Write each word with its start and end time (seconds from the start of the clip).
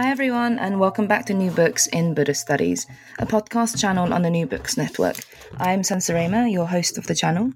Hi, 0.00 0.10
everyone, 0.12 0.60
and 0.60 0.78
welcome 0.78 1.08
back 1.08 1.26
to 1.26 1.34
New 1.34 1.50
Books 1.50 1.88
in 1.88 2.14
Buddhist 2.14 2.42
Studies, 2.42 2.86
a 3.18 3.26
podcast 3.26 3.80
channel 3.80 4.14
on 4.14 4.22
the 4.22 4.30
New 4.30 4.46
Books 4.46 4.76
Network. 4.76 5.16
I'm 5.56 5.82
Sangseraima, 5.82 6.52
your 6.52 6.66
host 6.66 6.98
of 6.98 7.08
the 7.08 7.16
channel, 7.16 7.52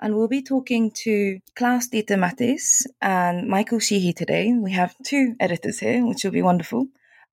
and 0.00 0.16
we'll 0.16 0.26
be 0.26 0.40
talking 0.40 0.92
to 1.02 1.40
Klaus 1.54 1.88
Dieter 1.88 2.18
Mathes 2.18 2.86
and 3.02 3.46
Michael 3.48 3.80
Sheehy 3.80 4.14
today. 4.14 4.54
We 4.54 4.72
have 4.72 4.96
two 5.04 5.34
editors 5.38 5.78
here, 5.78 6.06
which 6.06 6.24
will 6.24 6.30
be 6.30 6.40
wonderful, 6.40 6.86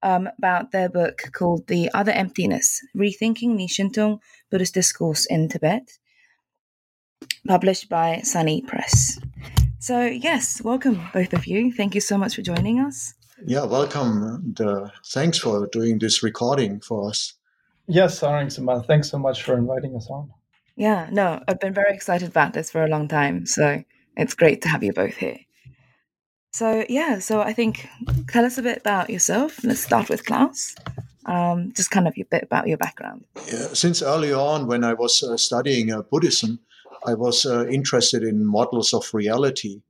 um, 0.03 0.27
about 0.37 0.73
their 0.73 0.89
book 0.89 1.21
called 1.31 1.67
The 1.67 1.89
Other 1.93 2.11
Emptiness 2.11 2.81
Rethinking 2.93 3.57
Zhentong 3.69 4.19
Buddhist 4.49 4.73
Discourse 4.73 5.25
in 5.27 5.47
Tibet, 5.47 5.87
published 7.47 7.87
by 7.87 8.19
SUNY 8.25 8.67
Press. 8.67 9.17
So, 9.79 10.05
yes, 10.05 10.61
welcome, 10.61 11.07
both 11.13 11.31
of 11.31 11.47
you. 11.47 11.71
Thank 11.71 11.95
you 11.95 12.01
so 12.01 12.17
much 12.17 12.35
for 12.35 12.41
joining 12.41 12.81
us. 12.81 13.13
Yeah, 13.45 13.65
welcome. 13.65 14.23
And 14.23 14.61
uh, 14.61 14.89
thanks 15.07 15.39
for 15.39 15.67
doing 15.67 15.99
this 15.99 16.21
recording 16.21 16.79
for 16.79 17.09
us. 17.09 17.33
Yes, 17.87 18.19
Sarang 18.19 18.85
thanks 18.85 19.09
so 19.09 19.17
much 19.17 19.43
for 19.43 19.57
inviting 19.57 19.95
us 19.95 20.07
on. 20.09 20.31
Yeah, 20.75 21.09
no, 21.11 21.43
I've 21.47 21.59
been 21.59 21.73
very 21.73 21.93
excited 21.93 22.29
about 22.29 22.53
this 22.53 22.71
for 22.71 22.83
a 22.83 22.87
long 22.87 23.07
time. 23.07 23.45
So 23.45 23.83
it's 24.15 24.35
great 24.35 24.61
to 24.61 24.69
have 24.69 24.83
you 24.83 24.93
both 24.93 25.15
here. 25.15 25.39
So, 26.53 26.85
yeah, 26.89 27.19
so 27.19 27.41
I 27.41 27.53
think 27.53 27.87
tell 28.27 28.45
us 28.45 28.57
a 28.57 28.61
bit 28.61 28.77
about 28.77 29.09
yourself. 29.09 29.63
Let's 29.63 29.79
start 29.79 30.09
with 30.09 30.25
Klaus. 30.25 30.75
Um, 31.25 31.71
just 31.73 31.91
kind 31.91 32.07
of 32.07 32.13
a 32.17 32.23
bit 32.23 32.43
about 32.43 32.67
your 32.67 32.77
background. 32.77 33.25
Yeah, 33.47 33.67
since 33.73 34.01
early 34.01 34.33
on, 34.33 34.67
when 34.67 34.83
I 34.83 34.93
was 34.93 35.23
uh, 35.23 35.37
studying 35.37 35.91
uh, 35.91 36.01
Buddhism, 36.01 36.59
I 37.05 37.13
was 37.13 37.45
uh, 37.45 37.67
interested 37.67 38.23
in 38.23 38.45
models 38.45 38.93
of 38.93 39.13
reality 39.13 39.81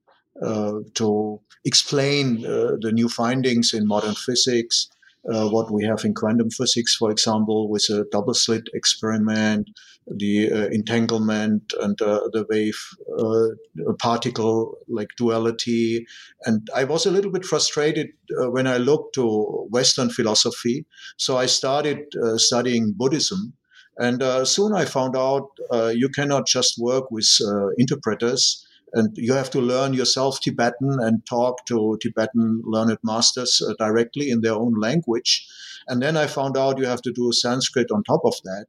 uh, 0.42 0.80
to 0.96 1.40
explain 1.66 2.46
uh, 2.46 2.78
the 2.80 2.92
new 2.92 3.10
findings 3.10 3.74
in 3.74 3.88
modern 3.88 4.16
physics, 4.16 4.90
uh, 5.32 5.48
what 5.50 5.72
we 5.72 5.84
have 5.84 6.04
in 6.04 6.14
quantum 6.14 6.50
physics, 6.50 6.96
for 6.96 7.12
example, 7.12 7.70
with 7.70 7.84
a 7.90 8.06
double 8.12 8.34
slit 8.34 8.68
experiment, 8.74 9.70
the 10.08 10.52
uh, 10.52 10.68
entanglement 10.70 11.74
and 11.80 12.02
uh, 12.02 12.22
the 12.34 12.46
wave 12.50 12.80
uh, 13.20 13.94
particle 14.00 14.76
like 14.88 15.10
duality. 15.18 16.06
And 16.46 16.68
I 16.76 16.86
was 16.86 17.06
a 17.06 17.12
little 17.12 17.32
bit 17.32 17.46
frustrated 17.46 18.10
when 18.30 18.66
I 18.66 18.78
looked 18.78 19.14
to 19.16 19.68
Western 19.70 20.10
philosophy. 20.10 20.86
So 21.18 21.38
I 21.38 21.46
started 21.46 22.00
studying 22.38 22.94
Buddhism. 22.98 23.54
And 23.98 24.24
soon 24.48 24.74
I 24.74 24.86
found 24.86 25.16
out 25.16 25.50
you 25.94 26.10
cannot 26.10 26.48
just 26.48 26.80
work 26.80 27.12
with 27.12 27.30
interpreters 27.78 28.66
and 28.94 29.10
you 29.16 29.34
have 29.34 29.50
to 29.52 29.62
learn 29.62 29.94
yourself 29.94 30.40
Tibetan 30.42 30.98
and 31.02 31.26
talk 31.26 31.66
to 31.68 31.98
Tibetan 32.02 32.62
learned 32.66 32.98
masters 33.04 33.62
uh, 33.62 33.74
directly 33.80 34.30
in 34.30 34.42
their 34.42 34.54
own 34.54 34.74
language. 34.80 35.48
And 35.88 36.02
then 36.02 36.18
I 36.18 36.28
found 36.28 36.58
out 36.58 36.78
you 36.78 36.86
have 36.86 37.02
to 37.04 37.12
do 37.12 37.32
Sanskrit 37.32 37.92
on 37.92 38.04
top 38.04 38.22
of 38.26 38.36
that. 38.44 38.66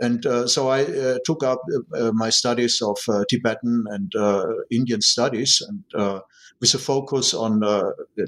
And 0.00 0.24
uh, 0.24 0.46
so 0.46 0.68
I 0.68 0.84
uh, 0.84 1.18
took 1.24 1.42
up 1.44 1.60
uh, 1.72 2.08
uh 2.08 2.12
my 2.12 2.30
studies 2.30 2.80
of 2.80 2.98
uh, 3.08 3.24
Tibetan 3.28 3.84
and 3.88 4.12
Indian 4.70 5.02
studies, 5.02 5.62
and 5.66 5.84
with 6.60 6.74
a 6.74 6.78
focus 6.78 7.34
on 7.34 7.60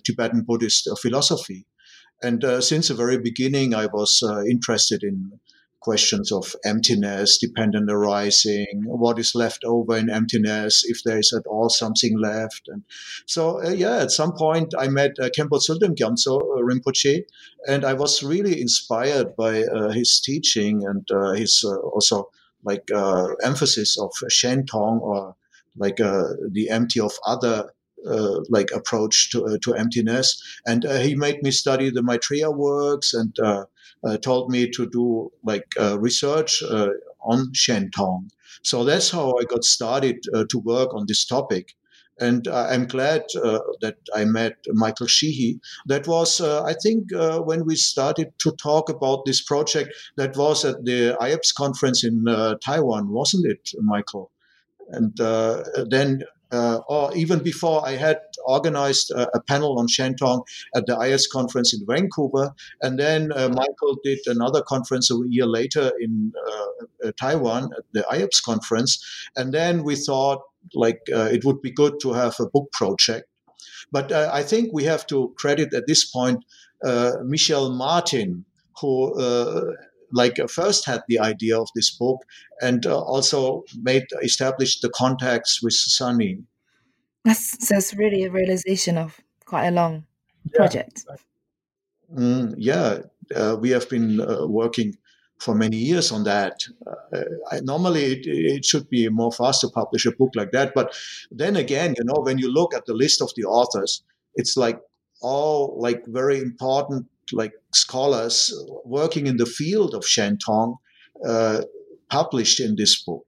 Tibetan 0.04 0.42
Buddhist 0.42 0.88
philosophy. 1.00 1.66
And 2.22 2.44
since 2.62 2.88
the 2.88 2.94
very 2.94 3.18
beginning, 3.18 3.74
I 3.74 3.86
was 3.86 4.22
interested 4.48 5.02
in 5.02 5.32
questions 5.82 6.32
of 6.32 6.54
emptiness, 6.64 7.38
dependent 7.38 7.90
arising, 7.90 8.82
what 8.84 9.18
is 9.18 9.34
left 9.34 9.64
over 9.64 9.96
in 9.96 10.08
emptiness, 10.08 10.84
if 10.86 11.02
there 11.04 11.18
is 11.18 11.32
at 11.32 11.46
all 11.46 11.68
something 11.68 12.18
left. 12.18 12.62
And 12.68 12.82
so, 13.26 13.62
uh, 13.64 13.70
yeah, 13.70 13.98
at 13.98 14.10
some 14.10 14.32
point 14.32 14.72
I 14.78 14.88
met 14.88 15.12
uh, 15.20 15.28
Tsultrim 15.28 15.94
Gyaltso 15.96 16.40
uh, 16.40 16.62
Rinpoche, 16.62 17.24
and 17.68 17.84
I 17.84 17.94
was 17.94 18.22
really 18.22 18.60
inspired 18.60 19.36
by 19.36 19.64
uh, 19.64 19.90
his 19.90 20.20
teaching 20.20 20.84
and 20.86 21.06
uh, 21.10 21.32
his 21.32 21.64
uh, 21.66 21.76
also 21.76 22.30
like 22.64 22.88
emphasis 23.42 23.98
of 23.98 24.12
Shen 24.28 24.66
Tong 24.66 25.00
or 25.02 25.34
like 25.76 25.96
the 25.96 26.68
empty 26.70 27.00
of 27.00 27.12
other 27.26 27.70
uh, 28.04 28.40
like 28.48 28.70
approach 28.74 29.30
to, 29.30 29.44
uh, 29.46 29.58
to 29.62 29.74
emptiness. 29.74 30.42
And 30.66 30.84
uh, 30.84 30.98
he 30.98 31.14
made 31.14 31.40
me 31.42 31.52
study 31.52 31.88
the 31.88 32.02
Maitreya 32.02 32.50
works 32.50 33.14
and 33.14 33.32
told 34.20 34.50
me 34.50 34.70
to 34.70 34.88
do 34.88 35.30
like 35.44 35.74
research 35.98 36.62
on 37.20 37.52
Shen 37.54 37.90
Tong. 37.90 38.30
So 38.62 38.84
that's 38.84 39.10
how 39.10 39.34
I 39.38 39.44
got 39.44 39.64
started 39.64 40.22
to 40.48 40.58
work 40.58 40.94
on 40.94 41.06
this 41.06 41.24
topic. 41.24 41.74
And 42.20 42.46
I'm 42.46 42.86
glad 42.86 43.24
uh, 43.42 43.58
that 43.80 43.96
I 44.14 44.24
met 44.24 44.56
Michael 44.68 45.06
Sheehy. 45.08 45.58
That 45.86 46.06
was, 46.06 46.40
uh, 46.40 46.62
I 46.62 46.74
think, 46.74 47.12
uh, 47.12 47.40
when 47.40 47.64
we 47.64 47.74
started 47.74 48.32
to 48.38 48.52
talk 48.52 48.88
about 48.88 49.24
this 49.24 49.42
project, 49.42 49.94
that 50.16 50.36
was 50.36 50.64
at 50.64 50.84
the 50.84 51.16
IABS 51.20 51.54
conference 51.54 52.04
in 52.04 52.24
Taiwan, 52.64 53.08
wasn't 53.08 53.46
it, 53.46 53.70
Michael? 53.80 54.30
And 54.90 55.16
then 55.90 56.22
uh, 56.52 56.80
or 56.86 57.16
even 57.16 57.42
before 57.42 57.86
I 57.86 57.92
had 57.92 58.18
organized 58.46 59.10
a, 59.10 59.36
a, 59.36 59.42
panel 59.42 59.78
on 59.78 59.88
Shen 59.88 60.16
Tong 60.16 60.42
at 60.74 60.86
the 60.86 60.94
IATS 60.94 61.28
conference 61.30 61.74
in 61.74 61.84
Vancouver. 61.86 62.54
And 62.80 62.98
then 62.98 63.32
uh, 63.32 63.48
Michael 63.48 63.98
did 64.02 64.20
another 64.26 64.62
conference 64.62 65.10
a 65.10 65.18
year 65.28 65.46
later 65.46 65.92
in 66.00 66.32
uh, 66.46 67.08
uh 67.08 67.12
Taiwan 67.18 67.70
at 67.76 67.84
the 67.92 68.04
IABS 68.10 68.42
conference. 68.42 68.98
And 69.36 69.52
then 69.52 69.82
we 69.82 69.96
thought 69.96 70.40
like 70.74 71.00
uh, 71.12 71.28
it 71.32 71.44
would 71.44 71.60
be 71.60 71.72
good 71.72 72.00
to 72.02 72.12
have 72.12 72.34
a 72.38 72.46
book 72.46 72.70
project. 72.72 73.26
But 73.90 74.12
uh, 74.12 74.30
I 74.32 74.42
think 74.42 74.72
we 74.72 74.84
have 74.84 75.06
to 75.08 75.34
credit 75.36 75.74
at 75.74 75.86
this 75.86 76.04
point 76.04 76.44
Michel 77.24 77.70
Martin, 77.70 78.44
who 78.80 79.14
like 80.12 80.38
uh, 80.38 80.46
first 80.46 80.86
had 80.86 81.02
the 81.08 81.18
idea 81.18 81.58
of 81.58 81.68
this 81.74 81.90
book 81.90 82.20
and 82.60 82.86
uh, 82.86 83.00
also 83.00 83.64
made 83.82 84.04
established 84.22 84.82
the 84.82 84.90
contacts 84.90 85.62
with 85.62 85.72
SUNY. 85.72 86.44
That's 87.24 87.68
that's 87.68 87.94
really 87.94 88.24
a 88.24 88.30
realization 88.30 88.98
of 88.98 89.20
quite 89.44 89.68
a 89.68 89.70
long 89.70 90.06
yeah. 90.44 90.56
project. 90.56 91.04
Mm, 92.14 92.54
yeah, 92.58 92.98
uh, 93.34 93.56
we 93.60 93.70
have 93.70 93.88
been 93.88 94.20
uh, 94.20 94.46
working 94.46 94.96
for 95.38 95.54
many 95.54 95.76
years 95.76 96.12
on 96.12 96.24
that. 96.24 96.64
Uh, 96.86 97.22
I, 97.50 97.60
normally, 97.60 98.04
it, 98.04 98.26
it, 98.26 98.64
should 98.64 98.88
be 98.88 99.08
more 99.08 99.32
fast 99.32 99.60
to 99.62 99.68
publish 99.68 100.06
a 100.06 100.12
book 100.12 100.30
like 100.34 100.52
that. 100.52 100.72
But 100.74 100.94
then 101.30 101.56
again, 101.56 101.94
you 101.98 102.04
know, 102.04 102.20
when 102.22 102.38
you 102.38 102.52
look 102.52 102.74
at 102.74 102.86
the 102.86 102.94
list 102.94 103.22
of 103.22 103.32
the 103.36 103.44
authors, 103.44 104.02
it's 104.34 104.56
like 104.56 104.80
all 105.20 105.76
like 105.78 106.04
very 106.06 106.38
important 106.38 107.06
like 107.32 107.52
scholars 107.72 108.52
working 108.84 109.26
in 109.26 109.36
the 109.36 109.46
field 109.46 109.94
of 109.94 110.02
Shentong 110.02 110.76
uh, 111.26 111.62
published 112.10 112.60
in 112.60 112.76
this 112.76 113.02
book. 113.02 113.26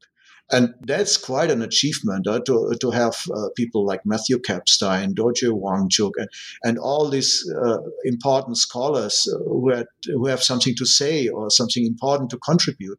And 0.53 0.75
that's 0.83 1.17
quite 1.17 1.51
an 1.51 1.63
achievement 1.63 2.27
uh, 2.27 2.41
to, 2.41 2.75
to 2.81 2.91
have 2.91 3.17
uh, 3.35 3.49
people 3.57 3.87
like 3.87 4.03
Matthew 4.05 4.39
Kapstein, 4.39 5.15
Dorji 5.15 5.51
Wangchuk, 5.51 6.13
and, 6.19 6.29
and 6.63 6.79
all 6.79 7.09
these 7.09 7.51
uh, 7.65 7.79
important 8.05 8.59
scholars 8.59 9.27
uh, 9.33 9.39
who, 9.45 9.71
had, 9.71 9.87
who 10.07 10.27
have 10.27 10.43
something 10.43 10.75
to 10.77 10.85
say 10.85 11.29
or 11.29 11.49
something 11.51 11.87
important 11.87 12.31
to 12.31 12.39
contribute. 12.39 12.99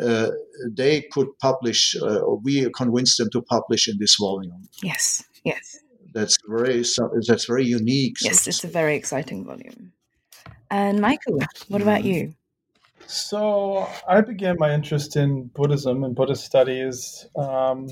Uh, 0.00 0.30
they 0.70 1.02
could 1.12 1.28
publish, 1.40 1.96
uh, 2.00 2.20
we 2.42 2.70
convinced 2.70 3.18
them 3.18 3.30
to 3.30 3.42
publish 3.42 3.88
in 3.88 3.98
this 3.98 4.16
volume. 4.16 4.68
Yes, 4.82 5.24
yes. 5.44 5.78
That's 6.14 6.38
very 6.48 6.82
that's 7.26 7.44
very 7.44 7.66
unique. 7.66 8.16
Yes, 8.22 8.42
so 8.42 8.48
it's 8.48 8.64
a 8.64 8.68
very 8.68 8.96
exciting 8.96 9.44
volume. 9.44 9.92
And 10.70 11.00
Michael, 11.00 11.38
what 11.68 11.82
about 11.82 12.00
mm-hmm. 12.00 12.08
you? 12.08 12.34
So 13.06 13.88
I 14.08 14.20
began 14.20 14.56
my 14.58 14.74
interest 14.74 15.16
in 15.16 15.46
Buddhism 15.46 16.02
and 16.02 16.14
Buddhist 16.14 16.44
studies 16.44 17.26
um, 17.36 17.88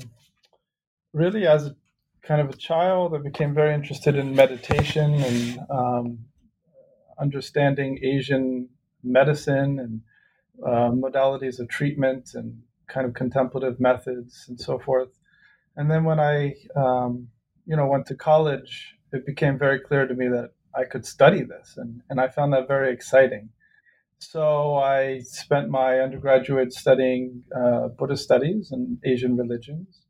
really 1.13 1.47
as 1.47 1.67
a, 1.67 1.75
kind 2.21 2.41
of 2.41 2.49
a 2.49 2.57
child. 2.57 3.15
I 3.15 3.19
became 3.19 3.53
very 3.53 3.73
interested 3.73 4.15
in 4.15 4.35
meditation 4.35 5.13
and 5.13 5.59
um, 5.69 6.19
understanding 7.17 7.99
Asian 8.03 8.69
medicine 9.03 9.79
and 9.79 10.01
uh, 10.65 10.91
modalities 10.91 11.59
of 11.59 11.69
treatment 11.69 12.31
and 12.33 12.61
kind 12.87 13.07
of 13.07 13.13
contemplative 13.13 13.79
methods 13.79 14.45
and 14.49 14.59
so 14.59 14.79
forth. 14.79 15.09
And 15.77 15.89
then 15.89 16.03
when 16.03 16.19
I 16.19 16.55
um, 16.75 17.29
you 17.65 17.75
know 17.75 17.87
went 17.87 18.07
to 18.07 18.15
college, 18.15 18.95
it 19.13 19.25
became 19.25 19.57
very 19.57 19.79
clear 19.79 20.07
to 20.07 20.13
me 20.13 20.27
that 20.27 20.51
I 20.75 20.83
could 20.83 21.05
study 21.05 21.43
this, 21.43 21.75
and 21.77 22.01
and 22.09 22.19
I 22.19 22.27
found 22.27 22.53
that 22.53 22.67
very 22.67 22.93
exciting. 22.93 23.49
So 24.31 24.75
I 24.75 25.19
spent 25.19 25.69
my 25.69 25.99
undergraduate 25.99 26.73
studying 26.73 27.43
uh, 27.55 27.89
Buddhist 27.89 28.23
studies 28.23 28.71
and 28.71 28.97
Asian 29.05 29.37
religions, 29.37 30.01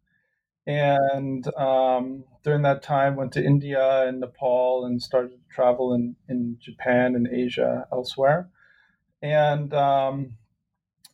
and 0.68 1.46
um, 1.56 2.24
during 2.44 2.64
that 2.64 2.84
time 2.84 3.16
went 3.16 3.34
to 3.34 3.44
India 3.44 4.08
and 4.08 4.20
Nepal 4.22 4.86
and 4.86 5.02
started 5.02 5.32
to 5.32 5.56
travel 5.56 5.94
in 5.94 6.16
in 6.30 6.58
Japan 6.60 7.16
and 7.16 7.28
Asia 7.28 7.88
elsewhere, 7.92 8.50
and 9.22 9.74
um, 9.74 10.38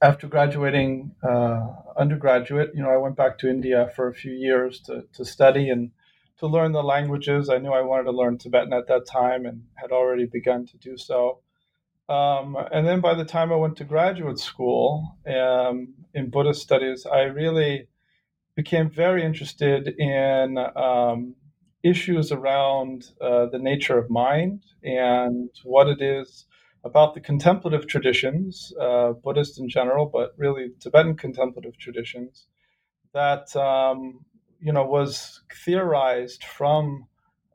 after 0.02 0.28
graduating 0.28 1.16
uh, 1.24 1.68
undergraduate, 1.98 2.72
you 2.76 2.82
know, 2.84 2.90
I 2.90 2.98
went 2.98 3.16
back 3.16 3.38
to 3.40 3.50
India 3.50 3.92
for 3.96 4.08
a 4.08 4.14
few 4.14 4.32
years 4.34 4.80
to, 4.82 5.06
to 5.14 5.26
study 5.26 5.70
and 5.70 5.92
to 6.40 6.48
learn 6.48 6.72
the 6.72 6.84
languages. 6.84 7.50
I 7.50 7.60
knew 7.60 7.72
I 7.72 7.82
wanted 7.82 8.06
to 8.06 8.12
learn 8.12 8.38
Tibetan 8.38 8.74
at 8.74 8.88
that 8.88 9.06
time 9.06 9.46
and 9.46 9.64
had 9.76 9.92
already 9.92 10.26
begun 10.26 10.66
to 10.68 10.78
do 10.78 10.98
so. 10.98 11.40
Um, 12.10 12.58
and 12.72 12.86
then 12.86 13.00
by 13.00 13.14
the 13.14 13.26
time 13.26 13.52
I 13.52 13.56
went 13.56 13.78
to 13.78 13.84
graduate 13.84 14.40
school 14.40 15.18
um, 15.28 15.94
in 16.14 16.30
Buddhist 16.30 16.62
studies, 16.62 17.06
I 17.06 17.22
really 17.22 17.88
became 18.56 18.90
very 18.90 19.24
interested 19.24 19.88
in 19.98 20.58
um, 20.76 21.36
issues 21.84 22.32
around 22.32 23.06
uh, 23.22 23.46
the 23.48 23.60
nature 23.60 23.98
of 23.98 24.10
mind 24.10 24.64
and 24.84 25.50
what 25.64 25.88
it 25.88 26.02
is 26.02 26.46
about 26.84 27.14
the 27.14 27.22
contemplative 27.22 27.88
traditions, 27.88 28.74
uh, 28.80 29.12
Buddhist 29.12 29.60
in 29.60 29.70
general, 29.70 30.08
but 30.08 30.32
really 30.38 30.70
Tibetan 30.80 31.16
contemplative 31.16 31.78
traditions, 31.78 32.48
that 33.14 33.56
um, 33.56 34.26
you 34.60 34.74
know 34.74 34.84
was 34.84 35.42
theorized 35.64 36.44
from, 36.44 37.06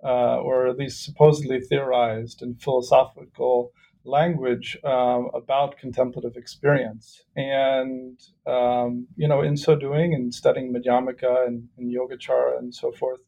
uh, 0.04 0.36
or 0.38 0.68
at 0.68 0.76
least 0.76 1.04
supposedly 1.04 1.60
theorized 1.60 2.40
in 2.42 2.54
philosophical 2.54 3.72
language 4.06 4.76
um, 4.84 5.30
about 5.34 5.78
contemplative 5.78 6.36
experience. 6.36 7.22
And 7.36 8.18
um, 8.46 9.08
you 9.16 9.28
know, 9.28 9.42
in 9.42 9.56
so 9.56 9.76
doing, 9.76 10.14
and 10.14 10.34
studying 10.34 10.72
Madhyamaka 10.72 11.46
and, 11.46 11.68
and 11.76 11.94
Yogacara 11.94 12.58
and 12.58 12.74
so 12.74 12.92
forth, 12.92 13.20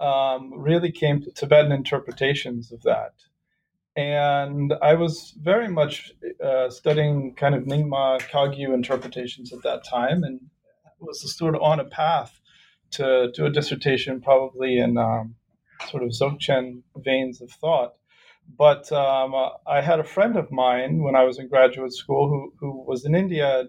um, 0.00 0.52
really 0.54 0.90
came 0.90 1.22
to 1.22 1.30
Tibetan 1.30 1.72
interpretations 1.72 2.72
of 2.72 2.82
that 2.82 3.12
and 3.96 4.74
I 4.82 4.94
was 4.94 5.34
very 5.40 5.68
much 5.68 6.12
uh, 6.44 6.68
studying 6.68 7.34
kind 7.34 7.54
of 7.54 7.64
Nyingma 7.64 8.20
Kagyu 8.30 8.74
interpretations 8.74 9.52
at 9.54 9.62
that 9.62 9.84
time, 9.84 10.22
and 10.22 10.40
was 11.00 11.36
sort 11.36 11.54
of 11.54 11.62
on 11.62 11.80
a 11.80 11.84
path 11.84 12.38
to 12.92 13.30
do 13.34 13.46
a 13.46 13.50
dissertation, 13.50 14.20
probably 14.20 14.78
in 14.78 14.98
um, 14.98 15.34
sort 15.90 16.02
of 16.02 16.10
Dzogchen 16.10 16.82
veins 16.98 17.40
of 17.40 17.50
thought. 17.50 17.94
But 18.48 18.90
um, 18.92 19.34
uh, 19.34 19.50
I 19.66 19.80
had 19.80 20.00
a 20.00 20.04
friend 20.04 20.36
of 20.36 20.50
mine 20.50 21.02
when 21.02 21.14
I 21.16 21.24
was 21.24 21.38
in 21.38 21.48
graduate 21.48 21.92
school 21.92 22.28
who, 22.28 22.52
who 22.58 22.84
was 22.84 23.04
in 23.04 23.14
India. 23.14 23.64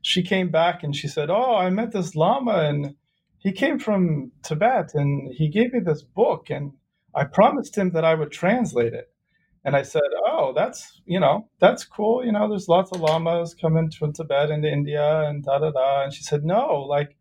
She 0.00 0.22
came 0.22 0.50
back 0.50 0.82
and 0.82 0.94
she 0.96 1.08
said, 1.08 1.30
"Oh, 1.30 1.56
I 1.56 1.70
met 1.70 1.92
this 1.92 2.16
lama, 2.16 2.54
and 2.68 2.96
he 3.38 3.52
came 3.52 3.78
from 3.78 4.32
Tibet, 4.42 4.94
and 4.94 5.32
he 5.32 5.48
gave 5.48 5.72
me 5.72 5.80
this 5.80 6.02
book, 6.02 6.50
and 6.50 6.72
I 7.14 7.24
promised 7.24 7.76
him 7.76 7.90
that 7.90 8.04
I 8.04 8.14
would 8.14 8.32
translate 8.32 8.94
it." 8.94 9.12
And 9.64 9.76
I 9.76 9.82
said, 9.82 10.02
"Oh, 10.26 10.52
that's 10.54 11.00
you 11.06 11.20
know 11.20 11.48
that's 11.60 11.84
cool. 11.84 12.24
You 12.24 12.32
know, 12.32 12.48
there's 12.48 12.68
lots 12.68 12.90
of 12.92 13.00
lamas 13.00 13.54
coming 13.54 13.90
from 13.90 14.12
Tibet 14.12 14.50
into 14.50 14.68
India 14.72 15.22
and 15.28 15.44
da 15.44 15.58
da 15.58 15.70
da." 15.70 16.04
And 16.04 16.12
she 16.12 16.24
said, 16.24 16.44
"No, 16.44 16.80
like 16.88 17.16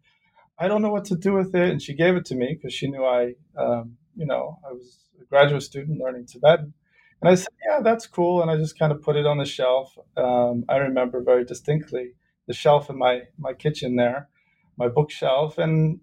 I 0.60 0.68
don't 0.68 0.82
know 0.82 0.92
what 0.92 1.06
to 1.06 1.16
do 1.16 1.34
with 1.34 1.56
it." 1.56 1.70
And 1.70 1.82
she 1.82 1.94
gave 1.94 2.16
it 2.16 2.26
to 2.26 2.36
me 2.36 2.56
because 2.56 2.74
she 2.74 2.90
knew 2.90 3.06
I, 3.06 3.36
um, 3.58 3.98
you 4.16 4.26
know, 4.26 4.60
I 4.68 4.74
was 4.74 5.06
a 5.22 5.26
graduate 5.26 5.64
student 5.64 6.00
learning 6.00 6.26
Tibetan. 6.28 6.74
And 7.22 7.30
I 7.30 7.36
said, 7.36 7.54
"Yeah, 7.66 7.82
that's 7.82 8.08
cool." 8.08 8.42
And 8.42 8.50
I 8.50 8.58
just 8.58 8.80
kind 8.80 8.92
of 8.92 9.02
put 9.02 9.16
it 9.16 9.26
on 9.26 9.38
the 9.38 9.46
shelf. 9.46 9.98
Um, 10.18 10.66
I 10.68 10.78
remember 10.78 11.22
very 11.22 11.46
distinctly 11.46 12.14
the 12.48 12.54
shelf 12.54 12.90
in 12.90 12.98
my 12.98 13.24
my 13.38 13.54
kitchen 13.54 13.96
there, 13.96 14.30
my 14.78 14.88
bookshelf, 14.88 15.58
and 15.58 16.00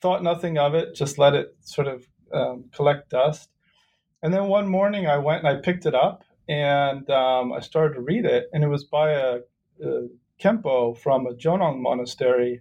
thought 0.00 0.22
nothing 0.22 0.58
of 0.58 0.74
it. 0.74 0.94
Just 0.94 1.18
let 1.18 1.34
it 1.34 1.56
sort 1.60 1.88
of 1.88 2.06
um, 2.32 2.64
collect 2.72 3.10
dust. 3.10 3.50
And 4.22 4.34
then 4.34 4.48
one 4.48 4.68
morning 4.68 5.06
I 5.06 5.18
went 5.18 5.44
and 5.44 5.48
I 5.48 5.60
picked 5.60 5.86
it 5.86 5.94
up 5.94 6.24
and 6.48 7.08
um, 7.10 7.52
I 7.52 7.60
started 7.60 7.94
to 7.94 8.00
read 8.00 8.24
it, 8.24 8.46
and 8.52 8.64
it 8.64 8.68
was 8.68 8.84
by 8.84 9.12
a, 9.12 9.38
a 9.84 10.08
Khenpo 10.42 10.98
from 10.98 11.26
a 11.26 11.34
Jonang 11.34 11.80
monastery 11.80 12.60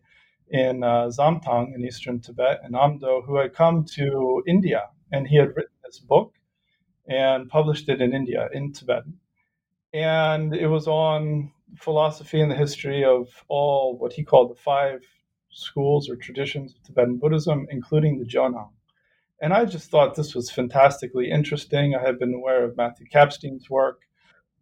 in 0.51 0.83
uh, 0.83 1.07
Zamtang 1.07 1.73
in 1.73 1.83
eastern 1.83 2.19
Tibet, 2.19 2.62
in 2.65 2.73
Amdo, 2.73 3.25
who 3.25 3.38
had 3.38 3.53
come 3.53 3.85
to 3.95 4.44
India, 4.47 4.83
and 5.12 5.27
he 5.27 5.38
had 5.38 5.50
written 5.55 5.73
this 5.83 6.00
book 6.00 6.33
and 7.09 7.50
published 7.50 7.89
it 7.89 8.01
in 8.01 8.13
India 8.13 8.47
in 8.53 8.71
Tibetan. 8.71 9.19
And 9.94 10.56
it 10.56 10.67
was 10.67 10.88
on 10.88 11.51
philosophy 11.75 12.39
and 12.39 12.51
the 12.51 12.56
history 12.56 13.03
of 13.03 13.27
all 13.47 13.97
what 13.97 14.13
he 14.13 14.23
called 14.23 14.51
the 14.51 14.61
five 14.61 15.01
schools 15.51 16.09
or 16.09 16.15
traditions 16.15 16.73
of 16.73 16.83
Tibetan 16.83 17.17
Buddhism, 17.17 17.67
including 17.71 18.19
the 18.19 18.25
Jonang. 18.25 18.69
And 19.41 19.53
I 19.53 19.65
just 19.65 19.89
thought 19.89 20.15
this 20.15 20.35
was 20.35 20.51
fantastically 20.51 21.31
interesting. 21.31 21.95
I 21.95 22.06
had 22.06 22.19
been 22.19 22.33
aware 22.33 22.63
of 22.63 22.77
Matthew 22.77 23.07
Kapstein's 23.07 23.69
work 23.69 24.01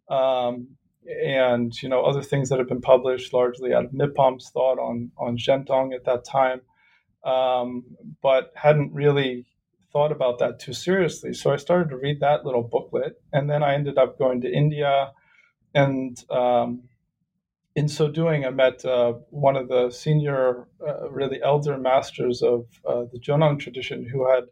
um, 0.08 0.68
and 1.06 1.72
you 1.82 1.88
know 1.88 2.02
other 2.02 2.22
things 2.22 2.48
that 2.48 2.58
have 2.58 2.68
been 2.68 2.80
published 2.80 3.32
largely 3.32 3.72
out 3.72 3.84
of 3.84 3.92
Mipham's 3.92 4.50
thought 4.50 4.78
on 4.78 5.10
on 5.18 5.36
Zhentong 5.36 5.94
at 5.94 6.04
that 6.04 6.24
time, 6.24 6.60
um, 7.24 7.84
but 8.22 8.52
hadn't 8.54 8.92
really 8.92 9.46
thought 9.92 10.12
about 10.12 10.38
that 10.38 10.58
too 10.58 10.72
seriously. 10.72 11.32
So 11.32 11.52
I 11.52 11.56
started 11.56 11.88
to 11.90 11.96
read 11.96 12.20
that 12.20 12.44
little 12.44 12.62
booklet, 12.62 13.20
and 13.32 13.48
then 13.48 13.62
I 13.62 13.74
ended 13.74 13.98
up 13.98 14.18
going 14.18 14.40
to 14.42 14.52
India, 14.52 15.12
and 15.74 16.16
um, 16.30 16.82
in 17.78 17.88
so 17.88 18.08
doing, 18.08 18.44
I 18.44 18.50
met 18.50 18.84
uh, 18.84 19.12
one 19.30 19.56
of 19.56 19.68
the 19.68 19.90
senior, 19.90 20.66
uh, 20.86 21.08
really 21.10 21.40
elder 21.42 21.78
masters 21.78 22.42
of 22.42 22.66
uh, 22.84 23.04
the 23.12 23.20
Jonang 23.20 23.60
tradition 23.60 24.04
who 24.04 24.28
had 24.28 24.44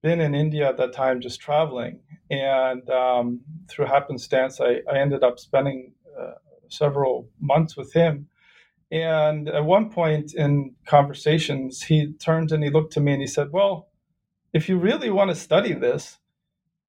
been 0.00 0.20
in 0.20 0.32
India 0.34 0.68
at 0.68 0.76
that 0.76 0.92
time 0.92 1.20
just 1.20 1.40
traveling. 1.40 1.98
And 2.30 2.88
um, 2.88 3.40
through 3.68 3.86
happenstance, 3.86 4.60
I, 4.60 4.80
I, 4.88 4.98
ended 4.98 5.24
up 5.24 5.40
spending 5.40 5.92
uh, 6.16 6.34
several 6.68 7.28
months 7.40 7.76
with 7.76 7.92
him. 7.92 8.28
And 8.92 9.48
at 9.48 9.64
one 9.64 9.90
point 9.90 10.32
in 10.32 10.76
conversations, 10.86 11.82
he 11.82 12.12
turned 12.12 12.52
and 12.52 12.62
he 12.62 12.70
looked 12.70 12.92
to 12.92 13.00
me 13.00 13.12
and 13.12 13.20
he 13.20 13.26
said, 13.26 13.50
Well, 13.50 13.85
if 14.56 14.70
you 14.70 14.78
really 14.78 15.10
want 15.10 15.28
to 15.28 15.36
study 15.36 15.74
this, 15.74 16.16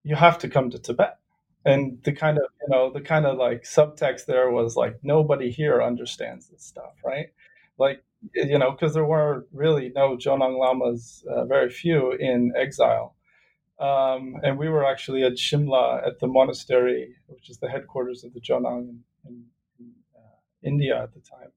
you 0.04 0.16
have 0.16 0.40
to 0.40 0.48
come 0.48 0.70
to 0.70 0.80
Tibet. 0.80 1.18
And 1.66 2.02
the 2.04 2.14
kind 2.14 2.38
of, 2.38 2.46
you 2.62 2.70
know, 2.70 2.94
the 2.94 3.02
kind 3.02 3.26
of 3.26 3.38
like 3.38 3.64
subtext 3.64 4.26
there 4.26 4.50
was 4.50 4.78
like, 4.78 4.96
nobody 5.04 5.52
here 5.52 5.84
understands 5.84 6.48
this 6.48 6.64
stuff, 6.64 6.94
right? 7.04 7.28
Like, 7.78 8.06
you 8.34 8.58
know, 8.58 8.72
because 8.72 8.94
there 8.94 9.04
were 9.04 9.46
really 9.52 9.92
no 9.94 10.16
Jonang 10.16 10.58
Lamas, 10.58 11.26
uh, 11.30 11.44
very 11.44 11.70
few 11.70 12.14
in 12.14 12.54
exile. 12.56 13.18
Um, 13.80 14.38
and 14.44 14.58
we 14.58 14.70
were 14.70 14.86
actually 14.86 15.24
at 15.24 15.34
Shimla 15.34 16.08
at 16.08 16.20
the 16.20 16.28
monastery, 16.28 17.16
which 17.28 17.50
is 17.50 17.58
the 17.58 17.68
headquarters 17.68 18.24
of 18.24 18.34
the 18.34 18.40
Jonang 18.40 19.00
in, 19.28 19.44
in, 19.78 19.92
uh, 20.16 20.38
India 20.64 21.04
at 21.04 21.14
the 21.14 21.20
time. 21.20 21.52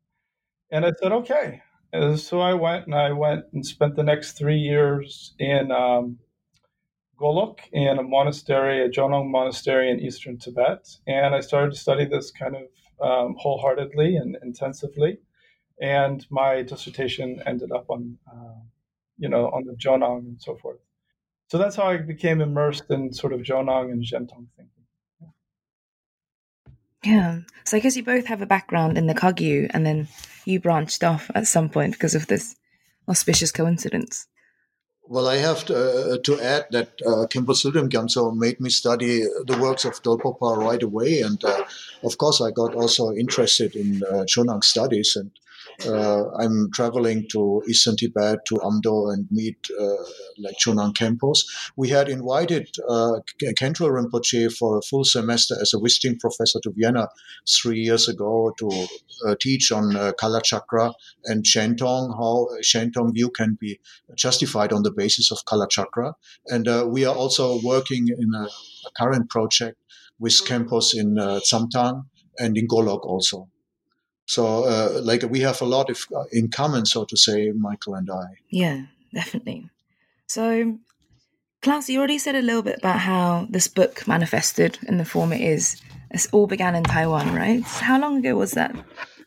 And 0.73 0.85
I 0.85 0.91
said, 1.01 1.13
okay. 1.13 1.63
And 1.93 2.19
so 2.19 2.41
I 2.41 2.55
went 2.55 2.87
and 2.87 2.95
I 2.95 3.13
went 3.13 3.47
and 3.53 3.67
spent 3.67 3.97
the 3.97 4.03
next 4.03 4.33
three 4.33 4.59
years 4.59 5.35
in 5.39 5.73
um, 5.73 6.19
Golok 7.19 7.61
in 7.73 7.99
a 7.99 8.03
monastery, 8.03 8.85
a 8.85 8.89
Jonang 8.89 9.31
monastery 9.31 9.91
in 9.91 10.01
eastern 10.01 10.39
Tibet. 10.39 10.89
And 11.07 11.35
I 11.35 11.41
started 11.41 11.73
to 11.73 11.79
study 11.79 12.05
this 12.05 12.31
kind 12.31 12.57
of 12.57 12.63
um, 13.01 13.35
wholeheartedly 13.39 14.17
and 14.17 14.37
intensively 14.43 15.19
and 15.81 16.27
my 16.31 16.63
dissertation 16.63 17.43
ended 17.47 17.73
up 17.73 17.89
on, 17.89 18.19
uh, 18.31 18.61
you 19.19 19.29
know, 19.29 19.47
on 19.49 19.65
the 19.65 19.73
Jonang 19.73 20.19
and 20.21 20.41
so 20.41 20.57
forth. 20.57 20.79
So 21.49 21.59
that's 21.59 21.75
how 21.75 21.85
I 21.85 21.97
became 21.97 22.41
immersed 22.41 22.85
in 22.91 23.13
sort 23.13 23.33
of 23.33 23.41
Jonang 23.41 23.91
and 23.91 24.05
Zhentong 24.05 24.47
thinking. 24.57 24.80
Yeah. 27.05 27.41
So 27.65 27.77
I 27.77 27.81
guess 27.81 27.97
you 27.97 28.03
both 28.03 28.27
have 28.27 28.43
a 28.43 28.47
background 28.47 28.99
in 28.99 29.07
the 29.07 29.15
Kagyu, 29.15 29.71
and 29.71 29.87
then 29.87 30.09
you 30.45 30.61
branched 30.61 31.03
off 31.03 31.31
at 31.35 31.47
some 31.47 31.69
point 31.69 31.93
because 31.95 32.15
of 32.15 32.27
this 32.27 32.57
auspicious 33.09 33.53
coincidence. 33.53 34.27
Well, 35.11 35.27
I 35.27 35.39
have 35.39 35.65
to, 35.65 35.75
uh, 35.75 36.19
to 36.23 36.41
add 36.41 36.67
that 36.71 36.91
uh, 37.05 37.27
Tsultrim 37.27 37.89
Gyaltso 37.89 38.33
made 38.33 38.61
me 38.61 38.71
study 38.71 39.23
the 39.45 39.59
works 39.61 39.85
of 39.85 40.01
Dolpopa 40.03 40.57
right 40.57 40.81
away. 40.81 41.21
And 41.21 41.43
uh, 41.45 41.65
of 42.05 42.17
course, 42.17 42.41
I 42.41 42.53
got 42.53 42.77
also 42.77 43.13
interested 43.13 43.75
in 43.75 44.03
uh, 44.05 44.25
studies. 44.61 45.17
And 45.17 45.33
uh, 45.87 46.31
I'm 46.39 46.71
traveling 46.73 47.27
to 47.33 47.63
Eastern 47.69 47.97
Tibet, 47.97 48.39
to 48.47 48.57
Amdo, 48.57 49.13
and 49.13 49.27
meet 49.31 49.57
uh, 49.79 50.05
like 50.39 50.57
Chonang 50.59 50.95
Khenpos. 50.95 51.39
We 51.77 51.89
had 51.89 52.09
invited 52.09 52.69
uh, 52.89 53.21
Khentrul 53.43 53.91
Rinpoche 53.91 54.53
for 54.57 54.79
a 54.79 54.83
full 54.83 55.05
semester 55.05 55.57
as 55.61 55.73
a 55.75 55.81
visiting 55.81 56.19
professor 56.19 56.61
to 56.63 56.73
Vienna 56.77 57.09
three 57.49 57.81
years 57.81 58.09
ago 58.09 58.53
to 58.59 58.87
uh, 59.27 59.35
teach 59.41 59.73
on 59.73 59.97
uh, 59.97 60.13
Kala 60.19 60.43
Chakra 60.43 60.93
and 61.25 61.45
Shentong, 61.45 62.17
how 62.17 62.49
Shentong 62.63 63.15
view 63.15 63.31
can 63.31 63.57
be 63.61 63.81
justified 64.17 64.73
on 64.73 64.83
the 64.83 64.93
basis 64.93 65.31
of 65.31 65.45
Kala 65.47 65.69
Chakra. 65.69 66.15
And 66.47 66.69
uh, 66.69 66.87
we 66.89 67.05
are 67.05 67.15
also 67.15 67.61
working 67.63 68.09
in 68.09 68.35
a, 68.35 68.45
a 68.45 68.91
current 68.99 69.31
project 69.31 69.79
with 70.19 70.33
Khenpos 70.33 70.95
in 70.95 71.19
uh, 71.19 71.41
and 72.39 72.57
in 72.57 72.67
Golok 72.67 73.05
also. 73.05 73.49
So, 74.31 74.63
uh, 74.63 75.01
like, 75.03 75.25
we 75.29 75.41
have 75.41 75.61
a 75.61 75.65
lot 75.65 75.91
of, 75.91 76.07
uh, 76.15 76.23
in 76.31 76.51
common, 76.53 76.87
so 76.87 77.05
to 77.05 77.17
say, 77.17 77.51
Michael 77.51 77.97
and 77.97 78.09
I. 78.09 78.27
Yeah, 78.49 78.83
definitely. 79.13 79.69
So, 80.29 80.79
Klaus, 81.63 81.89
you 81.89 81.99
already 81.99 82.19
said 82.19 82.37
a 82.37 82.41
little 82.41 82.63
bit 82.63 82.79
about 82.79 83.01
how 83.01 83.49
this 83.51 83.67
book 83.67 84.07
manifested 84.07 84.79
in 84.87 84.99
the 84.99 85.05
form 85.05 85.33
it 85.33 85.41
is. 85.41 85.83
It 86.13 86.29
all 86.31 86.47
began 86.47 86.77
in 86.77 86.85
Taiwan, 86.85 87.35
right? 87.35 87.61
How 87.65 87.99
long 87.99 88.19
ago 88.19 88.37
was 88.37 88.53
that? 88.53 88.73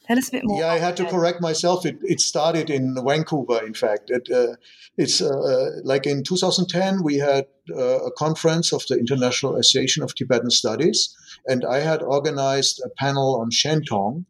Tell 0.07 0.17
us 0.17 0.29
a 0.29 0.31
bit 0.31 0.43
more. 0.45 0.61
Yeah, 0.61 0.71
I 0.71 0.79
had 0.79 0.95
to 0.95 1.05
correct 1.05 1.41
myself. 1.41 1.85
It, 1.85 1.97
it 2.03 2.21
started 2.21 2.69
in 2.69 2.95
Vancouver, 2.95 3.65
in 3.65 3.73
fact. 3.73 4.09
It, 4.09 4.31
uh, 4.31 4.55
it's 4.97 5.21
uh, 5.21 5.81
like 5.83 6.05
in 6.05 6.23
2010, 6.23 7.03
we 7.03 7.17
had 7.17 7.47
uh, 7.75 8.05
a 8.05 8.11
conference 8.11 8.71
of 8.71 8.85
the 8.87 8.97
International 8.97 9.57
Association 9.57 10.01
of 10.01 10.15
Tibetan 10.15 10.49
Studies, 10.49 11.13
and 11.45 11.65
I 11.65 11.79
had 11.79 12.01
organized 12.01 12.81
a 12.85 12.89
panel 12.97 13.35
on 13.41 13.51
Shentong, 13.51 14.23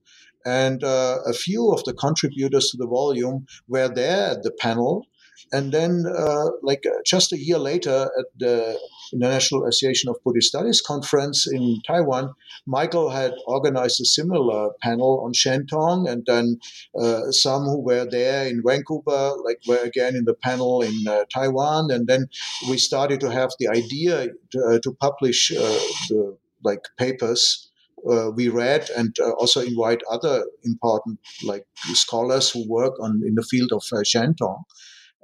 and 0.45 0.83
uh, 0.83 1.19
a 1.25 1.33
few 1.33 1.71
of 1.71 1.83
the 1.83 1.93
contributors 1.93 2.69
to 2.69 2.77
the 2.77 2.87
volume 2.87 3.45
were 3.67 3.89
there 3.89 4.31
at 4.31 4.43
the 4.43 4.51
panel. 4.51 5.05
And 5.51 5.71
then, 5.71 6.05
uh, 6.07 6.49
like 6.61 6.83
uh, 6.85 7.01
just 7.05 7.33
a 7.33 7.37
year 7.37 7.57
later, 7.57 8.09
at 8.17 8.25
the 8.37 8.79
International 9.11 9.65
Association 9.65 10.09
of 10.09 10.15
Buddhist 10.23 10.47
Studies 10.47 10.81
conference 10.81 11.51
in 11.51 11.81
Taiwan, 11.85 12.33
Michael 12.65 13.09
had 13.09 13.33
organized 13.45 13.99
a 13.99 14.05
similar 14.05 14.71
panel 14.81 15.21
on 15.25 15.33
Shentong, 15.33 16.09
and 16.09 16.23
then 16.25 16.59
uh, 16.99 17.31
some 17.31 17.63
who 17.63 17.81
were 17.81 18.07
there 18.09 18.47
in 18.47 18.63
Vancouver, 18.65 19.33
like 19.43 19.59
were 19.67 19.83
again 19.83 20.15
in 20.15 20.25
the 20.25 20.33
panel 20.33 20.81
in 20.81 20.95
uh, 21.07 21.25
Taiwan, 21.33 21.91
and 21.91 22.07
then 22.07 22.27
we 22.69 22.77
started 22.77 23.19
to 23.19 23.31
have 23.31 23.51
the 23.59 23.67
idea 23.67 24.29
to, 24.51 24.59
uh, 24.59 24.79
to 24.79 24.93
publish 24.93 25.49
the 25.49 26.37
like 26.63 26.83
papers 26.97 27.69
uh, 28.09 28.31
we 28.31 28.49
read 28.49 28.89
and 28.97 29.15
uh, 29.19 29.31
also 29.31 29.61
invite 29.61 30.01
other 30.09 30.43
important 30.63 31.19
like 31.43 31.65
scholars 31.93 32.49
who 32.49 32.67
work 32.67 32.93
on 32.99 33.21
in 33.25 33.35
the 33.35 33.43
field 33.43 33.71
of 33.71 33.83
uh. 33.83 34.65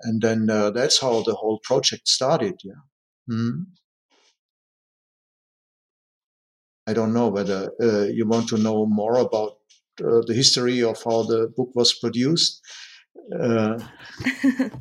And 0.02 0.22
then 0.22 0.50
uh, 0.50 0.72
that's 0.72 1.02
how 1.02 1.24
the 1.24 1.36
whole 1.36 1.60
project 1.64 2.08
started. 2.08 2.56
Yeah. 2.64 2.82
Mm-hmm. 3.30 3.64
I 6.88 6.94
don't 6.94 7.14
know 7.14 7.28
whether 7.28 7.72
uh, 7.82 8.06
you 8.06 8.26
want 8.26 8.50
to 8.50 8.58
know 8.58 8.86
more 8.86 9.18
about 9.18 9.58
uh, 10.04 10.22
the 10.26 10.34
history 10.34 10.82
of 10.82 10.98
how 11.04 11.24
the 11.24 11.52
book 11.56 11.70
was 11.76 11.94
produced. 11.94 12.62
no, 13.30 13.80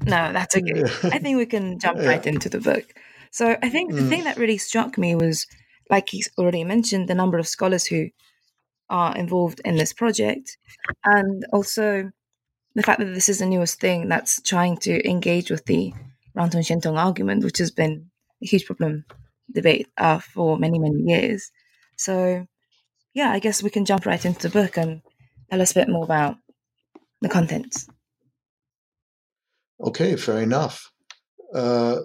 that's 0.06 0.56
okay. 0.56 0.82
I 1.02 1.18
think 1.18 1.36
we 1.36 1.46
can 1.46 1.78
jump 1.78 1.98
right 1.98 2.24
into 2.26 2.48
the 2.48 2.60
book. 2.60 2.94
So 3.30 3.56
I 3.62 3.68
think 3.68 3.92
the 3.92 4.00
mm. 4.00 4.08
thing 4.08 4.24
that 4.24 4.38
really 4.38 4.56
struck 4.56 4.96
me 4.96 5.14
was 5.14 5.46
like 5.90 6.08
he's 6.10 6.30
already 6.38 6.64
mentioned, 6.64 7.08
the 7.08 7.14
number 7.14 7.38
of 7.38 7.48
scholars 7.48 7.86
who 7.86 8.08
are 8.90 9.16
involved 9.16 9.60
in 9.64 9.76
this 9.76 9.92
project, 9.92 10.56
and 11.04 11.44
also 11.52 12.10
the 12.74 12.82
fact 12.82 13.00
that 13.00 13.14
this 13.14 13.28
is 13.28 13.38
the 13.38 13.46
newest 13.46 13.80
thing 13.80 14.08
that's 14.08 14.40
trying 14.42 14.76
to 14.78 15.08
engage 15.08 15.50
with 15.50 15.64
the 15.66 15.92
Rangtong 16.36 16.64
Shentong 16.64 16.98
argument, 16.98 17.44
which 17.44 17.58
has 17.58 17.70
been 17.70 18.10
a 18.42 18.46
huge 18.46 18.66
problem 18.66 19.04
debate 19.52 19.88
uh, 19.96 20.18
for 20.18 20.58
many 20.58 20.78
many 20.78 21.00
years. 21.00 21.50
So, 21.96 22.46
yeah, 23.14 23.30
I 23.30 23.38
guess 23.38 23.62
we 23.62 23.70
can 23.70 23.84
jump 23.84 24.06
right 24.06 24.24
into 24.24 24.48
the 24.48 24.62
book 24.62 24.76
and 24.76 25.02
tell 25.50 25.60
us 25.60 25.72
a 25.72 25.74
bit 25.74 25.88
more 25.88 26.04
about 26.04 26.36
the 27.20 27.28
contents. 27.28 27.88
Okay, 29.80 30.16
fair 30.16 30.40
enough. 30.40 30.90
Uh, 31.54 31.96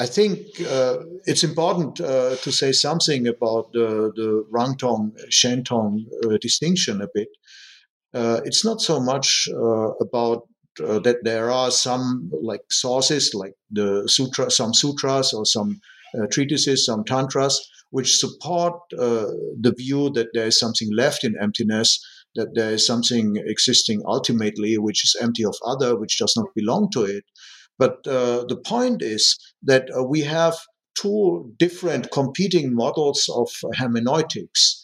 I 0.00 0.06
think 0.06 0.38
uh, 0.62 0.96
it's 1.26 1.44
important 1.44 2.00
uh, 2.00 2.36
to 2.36 2.50
say 2.50 2.72
something 2.72 3.28
about 3.28 3.70
the, 3.74 4.10
the 4.16 4.46
Rangtong 4.50 5.12
Shentong 5.28 6.06
uh, 6.24 6.38
distinction 6.40 7.02
a 7.02 7.08
bit. 7.12 7.28
Uh, 8.14 8.40
it's 8.46 8.64
not 8.64 8.80
so 8.80 8.98
much 8.98 9.46
uh, 9.52 9.90
about 10.00 10.48
uh, 10.82 11.00
that 11.00 11.18
there 11.22 11.50
are 11.50 11.70
some 11.70 12.32
like 12.42 12.62
sources 12.70 13.34
like 13.34 13.52
the 13.70 14.08
sutra, 14.08 14.50
some 14.50 14.72
sutras 14.72 15.34
or 15.34 15.44
some 15.44 15.78
treatises, 16.30 16.86
some 16.86 17.04
tantras, 17.04 17.60
which 17.90 18.16
support 18.16 18.74
the 18.90 19.74
view 19.76 20.10
that 20.10 20.28
there 20.32 20.46
is 20.46 20.58
something 20.58 20.88
left 20.96 21.24
in 21.24 21.34
emptiness, 21.40 22.02
that 22.36 22.54
there 22.54 22.72
is 22.72 22.86
something 22.86 23.36
existing 23.44 24.02
ultimately 24.06 24.78
which 24.78 25.04
is 25.04 25.14
empty 25.20 25.44
of 25.44 25.54
other, 25.66 25.94
which 25.94 26.18
does 26.18 26.34
not 26.36 26.46
belong 26.56 26.88
to 26.92 27.02
it. 27.02 27.24
But 27.80 28.06
uh, 28.06 28.44
the 28.46 28.60
point 28.72 29.00
is 29.00 29.24
that 29.62 29.88
uh, 29.96 30.04
we 30.04 30.20
have 30.20 30.54
two 30.94 31.50
different 31.58 32.10
competing 32.10 32.74
models 32.74 33.20
of 33.34 33.48
hermeneutics. 33.78 34.82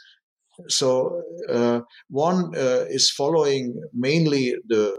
So 0.68 1.22
uh, 1.52 1.80
one 2.08 2.56
uh, 2.56 2.86
is 2.88 3.10
following 3.10 3.64
mainly 3.92 4.54
the 4.66 4.98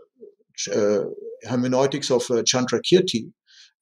uh, 0.72 1.06
hermeneutics 1.50 2.12
of 2.12 2.22
uh, 2.30 2.44
Chandrakirti, 2.44 3.32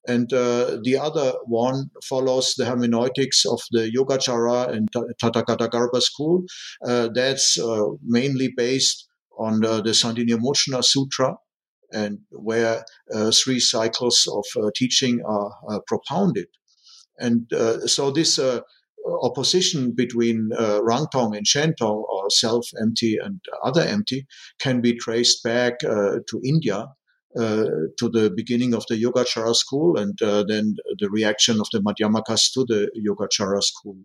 and 0.08 0.30
the 0.30 0.98
other 1.08 1.34
one 1.44 1.90
follows 2.08 2.54
the 2.56 2.64
hermeneutics 2.64 3.44
of 3.44 3.60
the 3.72 3.90
Yogacara 3.96 4.72
and 4.72 4.88
Garbha 4.92 6.00
school. 6.00 6.44
That's 6.80 7.58
mainly 8.02 8.48
based 8.56 9.08
on 9.38 9.60
the, 9.60 9.82
the 9.82 9.90
Sandhinirmochana 9.90 10.82
Sutra, 10.84 11.34
and 11.96 12.18
where 12.30 12.84
uh, 13.14 13.30
three 13.30 13.60
cycles 13.60 14.28
of 14.38 14.44
uh, 14.62 14.70
teaching 14.76 15.22
are, 15.24 15.50
propounded. 15.86 16.48
And 17.18 17.50
uh, 17.52 17.86
so 17.86 18.10
this 18.10 18.38
opposition 19.22 19.92
between 19.92 20.50
uh, 20.58 20.80
Rangtong 20.80 21.36
and 21.36 21.46
Shentong, 21.46 22.02
or 22.14 22.28
self 22.28 22.66
empty 22.80 23.16
and 23.22 23.40
other 23.64 23.82
empty, 23.82 24.26
can 24.58 24.80
be 24.80 24.92
traced 24.94 25.42
back 25.42 25.74
uh, 25.84 26.18
to 26.28 26.40
India. 26.44 26.88
Uh, 27.38 27.92
to 27.98 28.08
the 28.08 28.32
beginning 28.34 28.72
of 28.72 28.82
the 28.88 28.96
Yogacara 28.96 29.54
school 29.54 29.98
and 29.98 30.14
then 30.48 30.74
the 31.00 31.10
reaction 31.10 31.60
of 31.60 31.66
the 31.70 31.80
Madhyamakas 31.80 32.50
to 32.54 32.64
the 32.64 32.90
Yogacara 33.06 33.62
school. 33.62 33.98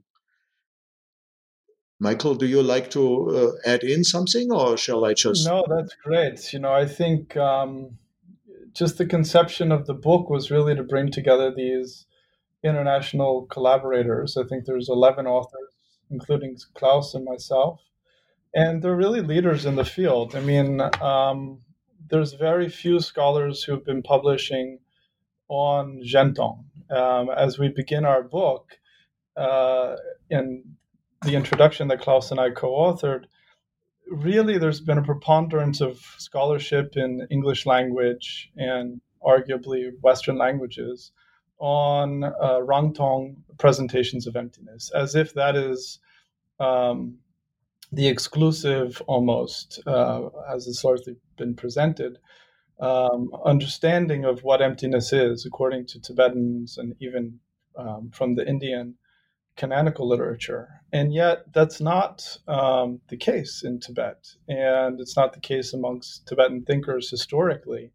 Michael, 2.01 2.33
do 2.33 2.47
you 2.47 2.63
like 2.63 2.89
to 2.89 3.29
uh, 3.29 3.51
add 3.63 3.83
in 3.83 4.03
something, 4.03 4.51
or 4.51 4.75
shall 4.75 5.05
I 5.05 5.13
just? 5.13 5.45
No, 5.45 5.63
that's 5.69 5.93
great. 6.03 6.51
You 6.51 6.57
know, 6.57 6.73
I 6.73 6.87
think 6.87 7.37
um, 7.37 7.99
just 8.73 8.97
the 8.97 9.05
conception 9.05 9.71
of 9.71 9.85
the 9.85 9.93
book 9.93 10.27
was 10.27 10.49
really 10.49 10.73
to 10.73 10.81
bring 10.81 11.11
together 11.11 11.53
these 11.55 12.07
international 12.63 13.45
collaborators. 13.51 14.35
I 14.35 14.45
think 14.45 14.65
there's 14.65 14.89
11 14.89 15.27
authors, 15.27 15.75
including 16.09 16.57
Klaus 16.73 17.13
and 17.13 17.23
myself, 17.23 17.79
and 18.55 18.81
they're 18.81 18.95
really 18.95 19.21
leaders 19.21 19.67
in 19.67 19.75
the 19.75 19.85
field. 19.85 20.35
I 20.35 20.39
mean, 20.39 20.81
um, 21.03 21.61
there's 22.09 22.33
very 22.33 22.67
few 22.67 22.99
scholars 22.99 23.63
who've 23.63 23.85
been 23.85 24.01
publishing 24.01 24.79
on 25.49 26.01
Shentong. 26.03 26.63
Um, 26.89 27.29
as 27.29 27.59
we 27.59 27.69
begin 27.69 28.05
our 28.05 28.23
book, 28.23 28.79
uh, 29.37 29.97
in 30.31 30.63
the 31.23 31.35
introduction 31.35 31.87
that 31.87 32.01
Klaus 32.01 32.31
and 32.31 32.39
I 32.39 32.49
co 32.49 32.71
authored, 32.71 33.25
really 34.09 34.57
there's 34.57 34.81
been 34.81 34.97
a 34.97 35.03
preponderance 35.03 35.81
of 35.81 35.99
scholarship 36.17 36.97
in 36.97 37.27
English 37.29 37.65
language 37.65 38.51
and 38.57 38.99
arguably 39.23 39.91
Western 40.01 40.37
languages 40.37 41.11
on 41.59 42.23
uh, 42.23 42.59
Rangtong 42.61 43.35
presentations 43.59 44.25
of 44.25 44.35
emptiness, 44.35 44.91
as 44.95 45.13
if 45.13 45.33
that 45.35 45.55
is 45.55 45.99
um, 46.59 47.17
the 47.91 48.07
exclusive, 48.07 49.01
almost, 49.05 49.79
uh, 49.85 50.27
as 50.49 50.67
it's 50.67 50.83
largely 50.83 51.17
been 51.37 51.55
presented, 51.55 52.17
um, 52.79 53.29
understanding 53.45 54.25
of 54.25 54.43
what 54.43 54.61
emptiness 54.61 55.13
is, 55.13 55.45
according 55.45 55.85
to 55.85 56.01
Tibetans 56.01 56.79
and 56.79 56.95
even 56.99 57.39
um, 57.77 58.09
from 58.11 58.33
the 58.33 58.47
Indian 58.47 58.95
canonical 59.55 60.07
literature. 60.07 60.69
And 60.93 61.13
yet, 61.13 61.51
that's 61.53 61.79
not 61.79 62.37
um, 62.47 63.01
the 63.09 63.17
case 63.17 63.63
in 63.63 63.79
Tibet. 63.79 64.27
And 64.47 64.99
it's 64.99 65.15
not 65.15 65.33
the 65.33 65.39
case 65.39 65.73
amongst 65.73 66.27
Tibetan 66.27 66.63
thinkers 66.63 67.09
historically. 67.09 67.91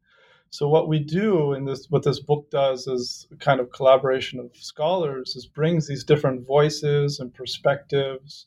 So, 0.50 0.68
what 0.68 0.88
we 0.88 1.00
do 1.00 1.52
in 1.52 1.64
this, 1.64 1.86
what 1.90 2.04
this 2.04 2.20
book 2.20 2.50
does 2.50 2.86
is 2.86 3.26
a 3.32 3.36
kind 3.36 3.60
of 3.60 3.72
collaboration 3.72 4.38
of 4.38 4.56
scholars, 4.56 5.34
is 5.36 5.46
brings 5.46 5.86
these 5.86 6.04
different 6.04 6.46
voices 6.46 7.20
and 7.20 7.34
perspectives 7.34 8.46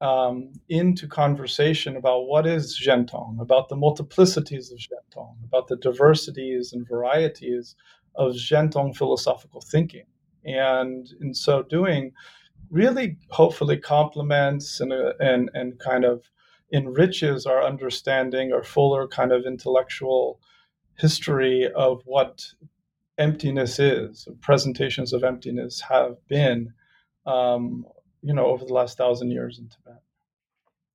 um, 0.00 0.52
into 0.68 1.08
conversation 1.08 1.96
about 1.96 2.26
what 2.26 2.46
is 2.46 2.78
Zhentong, 2.78 3.40
about 3.40 3.68
the 3.68 3.76
multiplicities 3.76 4.70
of 4.72 4.78
Zhentong, 4.78 5.36
about 5.44 5.68
the 5.68 5.76
diversities 5.76 6.72
and 6.72 6.86
varieties 6.86 7.74
of 8.14 8.32
Zhentong 8.32 8.96
philosophical 8.96 9.60
thinking. 9.60 10.06
And 10.54 11.08
in 11.20 11.34
so 11.34 11.62
doing, 11.62 12.12
really 12.70 13.16
hopefully 13.30 13.76
complements 13.76 14.80
and, 14.80 14.92
uh, 14.92 15.12
and, 15.20 15.50
and 15.54 15.78
kind 15.78 16.04
of 16.04 16.24
enriches 16.72 17.46
our 17.46 17.62
understanding 17.62 18.52
or 18.52 18.62
fuller 18.62 19.08
kind 19.08 19.32
of 19.32 19.46
intellectual 19.46 20.40
history 20.98 21.70
of 21.74 22.02
what 22.04 22.44
emptiness 23.16 23.78
is, 23.78 24.28
presentations 24.40 25.12
of 25.12 25.24
emptiness 25.24 25.80
have 25.88 26.16
been 26.28 26.72
um, 27.26 27.84
you 28.22 28.34
know, 28.34 28.46
over 28.46 28.64
the 28.64 28.72
last 28.72 28.96
thousand 28.98 29.30
years 29.30 29.58
in 29.58 29.68
Tibet. 29.68 30.02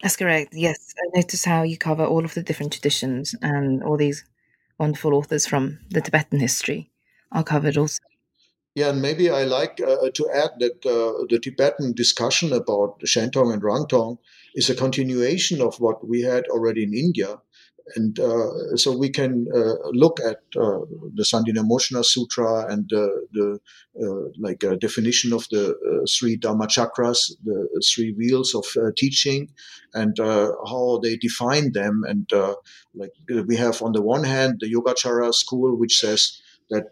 That's 0.01 0.17
correct. 0.17 0.53
Yes, 0.53 0.93
I 0.97 1.17
notice 1.17 1.45
how 1.45 1.63
you 1.63 1.77
cover 1.77 2.03
all 2.03 2.25
of 2.25 2.33
the 2.33 2.43
different 2.43 2.73
traditions 2.73 3.35
and 3.41 3.81
all 3.83 3.97
these 3.97 4.25
wonderful 4.77 5.13
authors 5.13 5.45
from 5.45 5.79
the 5.89 6.01
Tibetan 6.01 6.39
history 6.39 6.91
are 7.31 7.43
covered 7.43 7.77
also. 7.77 7.99
Yeah, 8.75 8.89
and 8.89 9.01
maybe 9.03 9.29
I 9.29 9.43
like 9.43 9.79
uh, 9.79 10.09
to 10.11 10.29
add 10.33 10.51
that 10.57 10.83
uh, 10.85 11.25
the 11.29 11.39
Tibetan 11.39 11.93
discussion 11.93 12.51
about 12.51 12.99
Shentong 13.01 13.53
and 13.53 13.61
Rangtong 13.61 14.17
is 14.55 14.69
a 14.69 14.75
continuation 14.75 15.61
of 15.61 15.79
what 15.79 16.07
we 16.07 16.21
had 16.21 16.45
already 16.47 16.83
in 16.83 16.93
India. 16.95 17.37
And 17.95 18.17
uh, 18.17 18.75
so 18.77 18.97
we 18.97 19.09
can 19.09 19.45
uh, 19.53 19.75
look 19.91 20.19
at 20.21 20.37
uh, 20.55 20.79
the 21.13 21.23
Sandhinirmochana 21.23 22.03
Sutra 22.03 22.65
and 22.67 22.89
the 22.89 23.59
uh, 24.01 24.29
like 24.39 24.63
definition 24.79 25.33
of 25.33 25.47
the 25.51 25.75
uh, 25.75 26.05
three 26.09 26.37
Dharma 26.37 26.65
chakras, 26.65 27.33
the 27.43 27.83
three 27.93 28.13
wheels 28.13 28.55
of 28.55 28.65
uh, 28.77 28.89
teaching, 28.97 29.51
and 29.93 30.17
how 30.17 30.99
they 31.03 31.17
define 31.17 31.73
them. 31.73 32.03
And 32.07 32.27
like 32.95 33.11
we 33.47 33.55
have 33.57 33.83
on 33.83 33.91
the 33.91 34.01
one 34.01 34.23
hand 34.23 34.61
the 34.61 34.73
Yogacara 34.73 35.31
school, 35.33 35.77
which 35.77 35.99
says 35.99 36.41
that 36.69 36.87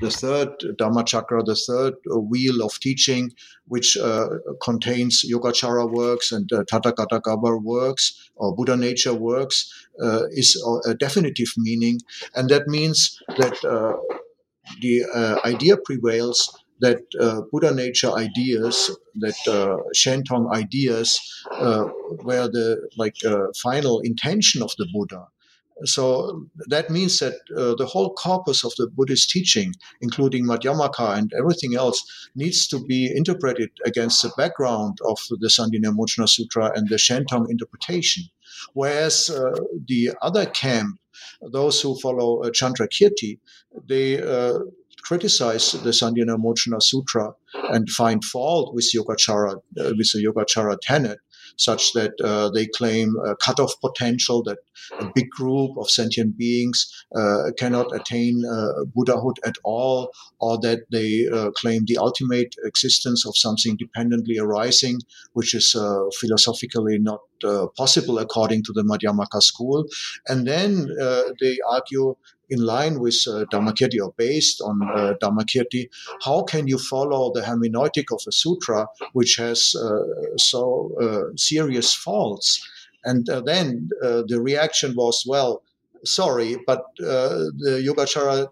the 0.00 0.10
third 0.10 0.48
Dharma 0.78 1.04
chakra, 1.04 1.42
the 1.42 1.54
third 1.54 1.94
wheel 2.06 2.62
of 2.62 2.78
teaching, 2.80 3.32
which 3.66 3.96
uh, 3.96 4.28
contains 4.62 5.24
Yogacara 5.30 5.90
works 5.90 6.32
and 6.32 6.52
uh, 6.52 6.64
Tathagata 6.64 7.62
works 7.62 8.30
or 8.36 8.54
Buddha 8.54 8.76
nature 8.76 9.14
works, 9.14 9.72
uh, 10.02 10.24
is 10.30 10.62
a 10.86 10.94
definitive 10.94 11.52
meaning. 11.56 12.00
And 12.34 12.48
that 12.50 12.68
means 12.68 13.20
that 13.38 13.64
uh, 13.64 13.96
the 14.80 15.04
uh, 15.14 15.46
idea 15.46 15.76
prevails 15.76 16.64
that 16.80 17.00
uh, 17.20 17.42
Buddha 17.52 17.72
nature 17.72 18.10
ideas, 18.12 18.96
that 19.16 19.36
uh, 19.48 19.76
Shentong 19.94 20.52
ideas, 20.52 21.20
uh, 21.52 21.84
were 22.22 22.48
the 22.48 22.88
like 22.96 23.16
uh, 23.24 23.46
final 23.56 24.00
intention 24.00 24.62
of 24.62 24.72
the 24.76 24.86
Buddha. 24.92 25.28
So 25.82 26.46
that 26.68 26.88
means 26.90 27.18
that 27.18 27.34
uh, 27.56 27.74
the 27.74 27.86
whole 27.86 28.14
corpus 28.14 28.64
of 28.64 28.72
the 28.78 28.86
Buddhist 28.86 29.30
teaching, 29.30 29.74
including 30.00 30.46
Madhyamaka 30.46 31.18
and 31.18 31.32
everything 31.36 31.74
else, 31.74 32.28
needs 32.36 32.68
to 32.68 32.78
be 32.84 33.10
interpreted 33.14 33.70
against 33.84 34.22
the 34.22 34.32
background 34.36 34.98
of 35.04 35.18
the 35.28 35.48
Sandhinirmochana 35.48 36.28
Sutra 36.28 36.72
and 36.76 36.88
the 36.88 36.96
Shentong 36.96 37.50
interpretation. 37.50 38.24
Whereas 38.72 39.30
uh, 39.30 39.52
the 39.86 40.12
other 40.22 40.46
camp, 40.46 41.00
those 41.42 41.80
who 41.80 41.98
follow 41.98 42.42
uh, 42.42 42.50
Chandrakirti, 42.50 43.40
they 43.86 44.22
uh, 44.22 44.60
criticize 45.02 45.72
the 45.72 45.90
Sandhinirmochana 45.90 46.82
Sutra 46.82 47.32
and 47.70 47.90
find 47.90 48.24
fault 48.24 48.74
with 48.74 48.90
Yogacara, 48.94 49.56
uh, 49.56 49.92
with 49.96 50.12
the 50.12 50.24
Yogacara 50.24 50.78
tenet 50.80 51.18
such 51.56 51.92
that 51.92 52.12
uh, 52.22 52.50
they 52.50 52.66
claim 52.66 53.14
a 53.26 53.36
cutoff 53.36 53.72
potential 53.80 54.42
that 54.44 54.58
a 55.00 55.10
big 55.14 55.30
group 55.30 55.76
of 55.78 55.90
sentient 55.90 56.36
beings 56.36 57.04
uh, 57.16 57.50
cannot 57.58 57.94
attain 57.94 58.42
uh, 58.44 58.84
Buddhahood 58.94 59.38
at 59.44 59.56
all, 59.64 60.10
or 60.40 60.58
that 60.60 60.80
they 60.90 61.26
uh, 61.32 61.50
claim 61.52 61.84
the 61.86 61.96
ultimate 61.96 62.54
existence 62.64 63.26
of 63.26 63.36
something 63.36 63.76
dependently 63.76 64.38
arising, 64.38 64.98
which 65.32 65.54
is 65.54 65.74
uh, 65.74 66.04
philosophically 66.20 66.98
not 66.98 67.20
uh, 67.44 67.66
possible 67.76 68.18
according 68.18 68.62
to 68.64 68.72
the 68.72 68.82
Madhyamaka 68.82 69.42
school. 69.42 69.84
And 70.28 70.46
then 70.46 70.88
they 71.40 71.58
argue 71.68 72.16
in 72.50 72.60
line 72.60 73.00
with 73.00 73.22
uh, 73.26 73.44
Dharmakirti 73.52 74.00
or 74.02 74.12
based 74.16 74.60
on 74.60 74.80
uh, 74.82 75.14
Dharmakirti, 75.22 75.88
how 76.24 76.42
can 76.42 76.66
you 76.66 76.78
follow 76.78 77.32
the 77.32 77.42
hermeneutic 77.42 78.12
of 78.12 78.22
a 78.26 78.32
sutra 78.32 78.86
which 79.12 79.36
has 79.36 79.74
uh, 79.74 80.36
so 80.36 80.92
uh, 81.00 81.36
serious 81.36 81.94
faults? 81.94 82.66
And 83.04 83.28
uh, 83.28 83.40
then 83.40 83.90
uh, 84.02 84.22
the 84.26 84.40
reaction 84.40 84.94
was, 84.96 85.24
well, 85.26 85.62
sorry, 86.04 86.56
but 86.66 86.80
uh, 87.00 87.48
the 87.58 87.82
Yogacara 87.86 88.48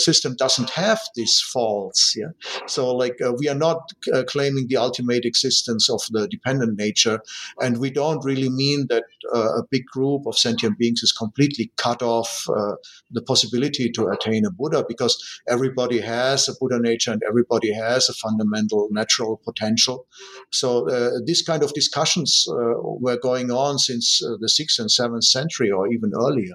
system 0.00 0.36
doesn't 0.36 0.70
have 0.70 1.00
these 1.14 1.40
faults. 1.40 2.14
Yeah, 2.16 2.30
so 2.66 2.94
like 2.94 3.18
we 3.38 3.48
are 3.48 3.54
not 3.54 3.92
claiming 4.26 4.68
the 4.68 4.76
ultimate 4.76 5.24
existence 5.26 5.90
of 5.90 6.00
the 6.10 6.28
dependent 6.28 6.78
nature, 6.78 7.20
and 7.60 7.78
we 7.78 7.90
don't 7.90 8.24
really 8.24 8.48
mean 8.48 8.86
that 8.88 9.04
uh, 9.34 9.58
a 9.60 9.62
big 9.70 9.84
group 9.86 10.26
of 10.26 10.38
sentient 10.38 10.78
beings 10.78 11.02
is 11.02 11.12
completely 11.12 11.72
cut 11.76 12.02
off 12.02 12.46
uh, 12.48 12.74
the 13.10 13.22
possibility 13.22 13.90
to 13.90 14.08
attain 14.08 14.44
a 14.46 14.50
Buddha, 14.50 14.84
because 14.86 15.16
everybody 15.48 16.00
has 16.00 16.48
a 16.48 16.54
Buddha 16.60 16.78
nature 16.80 17.12
and 17.12 17.22
everybody 17.28 17.72
has 17.72 18.08
a 18.08 18.14
fundamental 18.14 18.88
natural 18.90 19.40
potential. 19.44 20.06
So 20.50 20.86
these 21.24 21.42
kind 21.42 21.62
of 21.62 21.72
discussions 21.74 22.46
were 22.48 23.18
going 23.18 23.50
on 23.50 23.78
since 23.78 24.18
the 24.40 24.48
sixth 24.48 24.78
and 24.78 24.90
seventh 24.90 25.24
century, 25.24 25.70
or 25.70 25.92
even 25.92 26.12
earlier. 26.14 26.54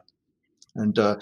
And 0.75 0.97
uh, 0.99 1.17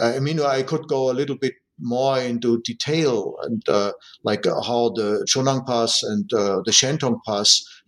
I 0.00 0.20
mean, 0.20 0.40
I 0.40 0.62
could 0.62 0.86
go 0.86 1.10
a 1.10 1.14
little 1.14 1.36
bit 1.36 1.54
more 1.80 2.18
into 2.18 2.60
detail 2.62 3.36
and 3.42 3.62
uh, 3.68 3.92
like 4.24 4.46
uh, 4.46 4.60
how 4.60 4.90
the 4.90 5.24
Chonangpas 5.28 6.02
and 6.02 6.32
uh, 6.32 6.60
the 6.64 6.72
Shentongpas 6.72 7.62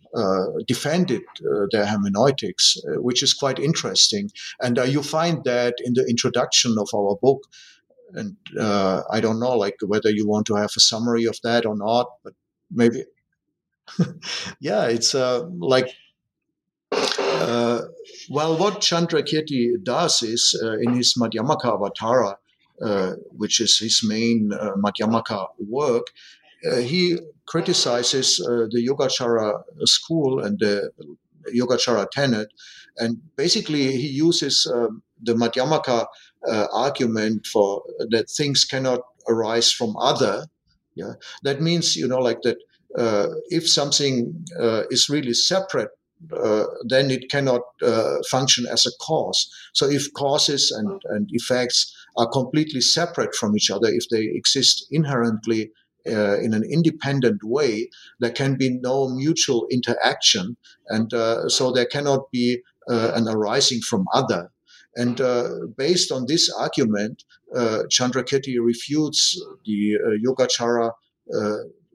defended 0.67 1.21
uh, 1.39 1.65
their 1.71 1.85
hermeneutics, 1.85 2.77
uh, 2.77 3.01
which 3.01 3.23
is 3.23 3.33
quite 3.33 3.59
interesting. 3.59 4.29
And 4.59 4.77
you 4.87 5.03
find 5.03 5.43
that 5.45 5.75
in 5.83 5.93
the 5.93 6.05
introduction 6.05 6.75
of 6.77 6.89
our 6.95 7.15
book. 7.21 7.43
And 8.13 8.35
I 8.59 9.19
don't 9.21 9.39
know, 9.39 9.57
like 9.57 9.77
whether 9.85 10.09
you 10.09 10.27
want 10.27 10.45
to 10.47 10.55
have 10.55 10.71
a 10.75 10.81
summary 10.81 11.25
of 11.25 11.39
that 11.43 11.65
or 11.65 11.77
not, 11.77 12.07
but 12.23 12.33
maybe. 12.69 13.05
yeah, 14.59 14.85
it's 14.85 15.13
like 15.13 15.89
uh, 17.41 17.81
well, 18.29 18.57
what 18.57 18.81
Chandrakirti 18.81 19.83
does 19.83 20.21
is 20.21 20.59
uh, 20.63 20.77
in 20.77 20.93
his 20.93 21.15
Madhyamaka 21.17 21.65
Avatara, 21.65 22.35
uh, 22.81 23.13
which 23.31 23.59
is 23.59 23.79
his 23.79 24.03
main 24.03 24.51
uh, 24.53 24.73
Madhyamaka 24.75 25.47
work, 25.59 26.07
uh, 26.07 26.40
he 26.81 27.17
criticizes 27.47 28.39
uh, 28.39 28.67
the 28.69 28.87
Yogacara 28.87 29.61
school 29.85 30.43
and 30.43 30.59
the 30.59 30.91
Yogacara 31.53 32.09
tenet, 32.11 32.47
and 32.97 33.17
basically 33.35 33.97
he 33.97 34.07
uses 34.07 34.71
um, 34.73 35.01
the 35.21 35.33
Madhyamaka 35.33 36.05
argument 36.73 37.47
for 37.47 37.83
that 38.09 38.29
things 38.29 38.65
cannot 38.65 39.01
arise 39.27 39.71
from 39.71 39.95
other. 39.97 40.45
Yeah, 40.95 41.13
that 41.43 41.61
means 41.61 41.95
you 41.95 42.07
know 42.07 42.19
like 42.19 42.41
that. 42.43 42.57
if 43.49 43.69
something 43.69 44.45
is 44.91 45.09
really 45.09 45.33
separate 45.33 45.91
uh, 46.31 46.65
then 46.87 47.09
it 47.09 47.29
cannot 47.29 47.61
uh, 47.81 48.17
function 48.29 48.65
as 48.71 48.85
a 48.85 48.91
cause. 49.01 49.49
So 49.73 49.89
if 49.89 50.13
causes 50.13 50.71
and, 50.71 51.01
and 51.05 51.27
effects 51.31 51.93
are 52.17 52.29
completely 52.29 52.81
separate 52.81 53.33
from 53.35 53.55
each 53.55 53.71
other, 53.71 53.87
if 53.87 54.07
they 54.09 54.25
exist 54.25 54.85
inherently 54.91 55.71
uh, 56.07 56.39
in 56.39 56.53
an 56.53 56.63
independent 56.63 57.43
way, 57.43 57.89
there 58.19 58.31
can 58.31 58.57
be 58.57 58.69
no 58.69 59.09
mutual 59.09 59.67
interaction, 59.71 60.57
and 60.87 61.13
uh, 61.13 61.47
so 61.49 61.71
there 61.71 61.85
cannot 61.85 62.31
be 62.31 62.61
uh, 62.89 63.11
an 63.15 63.27
arising 63.27 63.81
from 63.81 64.05
other. 64.13 64.51
And 64.95 65.21
uh, 65.21 65.47
based 65.77 66.11
on 66.11 66.25
this 66.27 66.51
argument, 66.53 67.23
Chandrakirti 67.55 68.57
refutes 68.59 69.39
the 69.65 69.97
Yogacara 70.25 70.91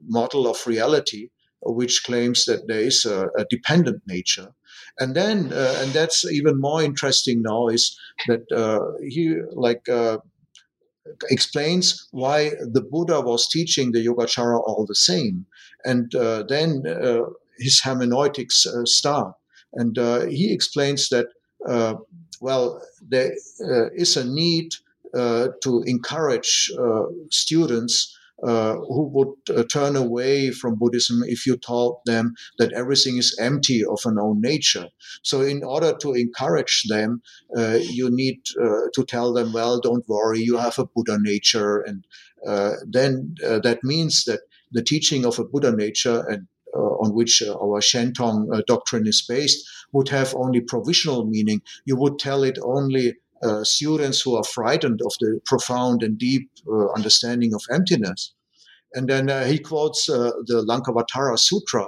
model 0.07 0.47
of 0.47 0.65
reality 0.65 1.29
which 1.61 2.03
claims 2.03 2.45
that 2.45 2.67
there 2.67 2.79
is 2.81 3.05
a, 3.05 3.29
a 3.37 3.45
dependent 3.49 4.01
nature. 4.07 4.53
And 4.99 5.15
then, 5.15 5.51
uh, 5.53 5.75
and 5.79 5.91
that's 5.91 6.25
even 6.25 6.59
more 6.59 6.81
interesting 6.81 7.41
now, 7.41 7.67
is 7.67 7.97
that 8.27 8.51
uh, 8.51 8.97
he 9.07 9.35
like 9.51 9.87
uh, 9.89 10.17
explains 11.29 12.07
why 12.11 12.51
the 12.71 12.81
Buddha 12.81 13.21
was 13.21 13.47
teaching 13.47 13.91
the 13.91 14.05
Yogacara 14.05 14.59
all 14.59 14.85
the 14.87 14.95
same. 14.95 15.45
And 15.85 16.13
uh, 16.15 16.43
then 16.47 16.83
uh, 16.87 17.21
his 17.59 17.81
hermeneutics 17.81 18.65
uh, 18.65 18.85
start. 18.85 19.33
And 19.73 19.97
he 20.31 20.53
explains 20.53 21.09
that, 21.09 21.27
well, 22.41 22.81
there 23.09 23.31
is 23.95 24.17
a 24.17 24.25
need 24.25 24.73
to 25.13 25.83
encourage 25.85 26.71
students 27.29 28.17
uh, 28.43 28.75
who 28.75 29.09
would 29.13 29.57
uh, 29.57 29.63
turn 29.63 29.95
away 29.95 30.51
from 30.51 30.77
Buddhism 30.77 31.23
if 31.25 31.47
you 31.47 31.57
told 31.57 32.01
them 32.05 32.35
that 32.59 32.71
everything 32.73 33.17
is 33.17 33.35
empty 33.39 33.83
of 33.83 33.99
an 34.05 34.19
own 34.19 34.41
nature. 34.41 34.87
So, 35.23 35.41
in 35.41 35.63
order 35.63 35.95
to 36.01 36.13
encourage 36.13 36.83
them, 36.87 37.23
uh, 37.57 37.79
you 37.81 38.09
need 38.11 38.41
uh, 38.61 38.89
to 38.93 39.05
tell 39.07 39.33
them, 39.33 39.53
well, 39.53 39.79
don't 39.79 40.07
worry, 40.07 40.39
you 40.39 40.57
have 40.57 40.77
a 40.77 40.85
Buddha 40.85 41.17
nature. 41.19 41.81
And 41.81 42.05
uh, 42.45 42.73
then 42.87 43.35
uh, 43.43 43.59
that 43.59 43.83
means 43.83 44.25
that 44.25 44.41
the 44.71 44.83
teaching 44.83 45.25
of 45.25 45.39
a 45.39 45.45
Buddha 45.45 45.71
nature 45.71 46.23
and 46.29 46.47
on 46.75 47.15
which 47.15 47.41
our 47.41 47.79
Shentong 47.79 48.63
doctrine 48.67 49.07
is 49.07 49.25
based 49.27 49.67
would 49.93 50.09
have 50.09 50.35
only 50.35 50.61
provisional 50.61 51.25
meaning. 51.25 51.61
You 51.85 51.95
would 51.95 52.19
tell 52.19 52.43
it 52.43 52.59
only 52.61 53.15
uh, 53.43 53.63
students 53.63 54.21
who 54.21 54.35
are 54.35 54.43
frightened 54.43 54.99
of 55.05 55.13
the 55.19 55.39
profound 55.45 56.01
and 56.01 56.17
deep 56.17 56.49
uh, 56.67 56.91
understanding 56.93 57.53
of 57.53 57.61
emptiness. 57.71 58.33
And 58.93 59.07
then 59.07 59.29
uh, 59.29 59.45
he 59.45 59.59
quotes 59.59 60.09
uh, 60.09 60.31
the 60.45 60.65
Lankavatara 60.65 61.37
Sutra. 61.37 61.87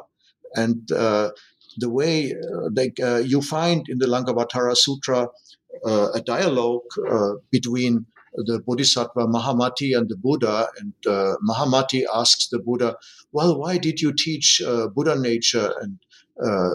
And 0.56 0.92
uh, 0.92 1.32
the 1.78 1.90
way 1.90 2.36
like, 2.76 3.00
you 3.00 3.42
find 3.42 3.86
in 3.90 4.00
the 4.00 4.06
Lankavatara 4.06 4.76
Sutra 4.76 5.28
a 5.86 6.22
dialogue 6.26 6.82
between 7.52 8.06
the 8.36 8.62
Bodhisattva 8.66 9.28
Mahamati 9.28 9.98
and 9.98 10.10
the 10.10 10.18
Buddha. 10.18 10.68
And 10.80 10.94
Mahamati 11.48 12.04
asks 12.14 12.50
the 12.50 12.60
Buddha, 12.60 12.96
Well, 13.32 13.58
why 13.58 13.78
did 13.78 14.02
you 14.02 14.12
teach 14.14 14.62
Buddha 14.94 15.18
nature, 15.18 15.72
and 15.82 16.00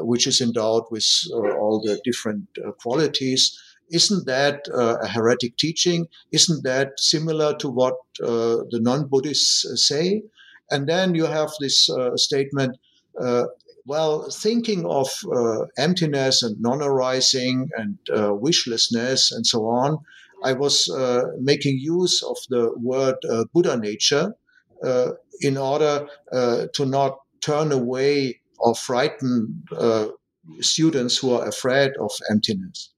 which 0.06 0.26
is 0.26 0.40
endowed 0.40 0.84
with 0.90 1.06
all 1.32 1.82
the 1.84 2.00
different 2.04 2.46
qualities? 2.80 3.56
Isn't 3.90 4.26
that 4.26 4.66
uh, 4.72 4.96
a 5.02 5.06
heretic 5.06 5.56
teaching? 5.56 6.08
Isn't 6.32 6.64
that 6.64 6.98
similar 6.98 7.54
to 7.58 7.68
what 7.68 7.94
uh, 8.22 8.64
the 8.70 8.80
non 8.80 9.06
Buddhists 9.08 9.64
uh, 9.64 9.76
say? 9.76 10.22
And 10.70 10.88
then 10.88 11.14
you 11.14 11.26
have 11.26 11.50
this 11.60 11.90
uh, 11.90 12.16
statement 12.16 12.78
uh, 13.20 13.44
well, 13.86 14.30
thinking 14.30 14.86
of 14.86 15.08
uh, 15.30 15.66
emptiness 15.76 16.42
and 16.42 16.58
non 16.58 16.80
arising 16.80 17.68
and 17.76 17.98
wishlessness 18.40 19.30
and 19.30 19.46
so 19.46 19.66
on, 19.66 19.98
I 20.42 20.54
was 20.54 20.90
making 21.38 21.78
use 21.78 22.22
of 22.22 22.38
the 22.48 22.72
word 22.78 23.16
Buddha 23.52 23.76
nature 23.76 24.34
in 25.42 25.58
order 25.58 26.06
to 26.32 26.86
not 26.86 27.18
turn 27.42 27.72
away 27.72 28.40
or 28.58 28.74
frighten 28.74 29.62
students 30.60 31.18
who 31.18 31.34
are 31.34 31.46
afraid 31.46 31.92
of 32.00 32.10
emptiness. 32.30 32.93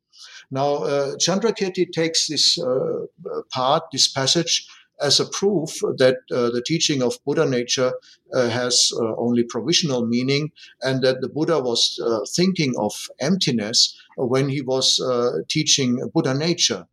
Now, 0.51 0.75
uh, 0.77 1.17
Chandrakirti 1.17 1.91
takes 1.93 2.29
this 2.29 2.59
uh, 2.59 3.07
part, 3.51 3.85
this 3.93 4.09
passage, 4.09 4.67
as 5.01 5.21
a 5.21 5.27
proof 5.27 5.79
that 5.99 6.17
uh, 6.33 6.51
the 6.51 6.63
teaching 6.65 7.03
of 7.03 7.19
Buddha 7.25 7.47
nature 7.47 7.93
uh, 8.33 8.49
has 8.49 8.91
uh, 8.99 9.15
only 9.17 9.43
provisional 9.43 10.07
meaning 10.07 10.53
and 10.83 11.03
that 11.03 11.21
the 11.21 11.29
Buddha 11.29 11.61
was 11.61 12.01
uh, 12.03 12.21
thinking 12.35 12.75
of 12.79 12.93
emptiness 13.21 13.99
when 14.17 14.49
he 14.49 14.63
was 14.63 15.01
teaching 15.49 16.01
Buddha 16.15 16.35
nature. 16.35 16.87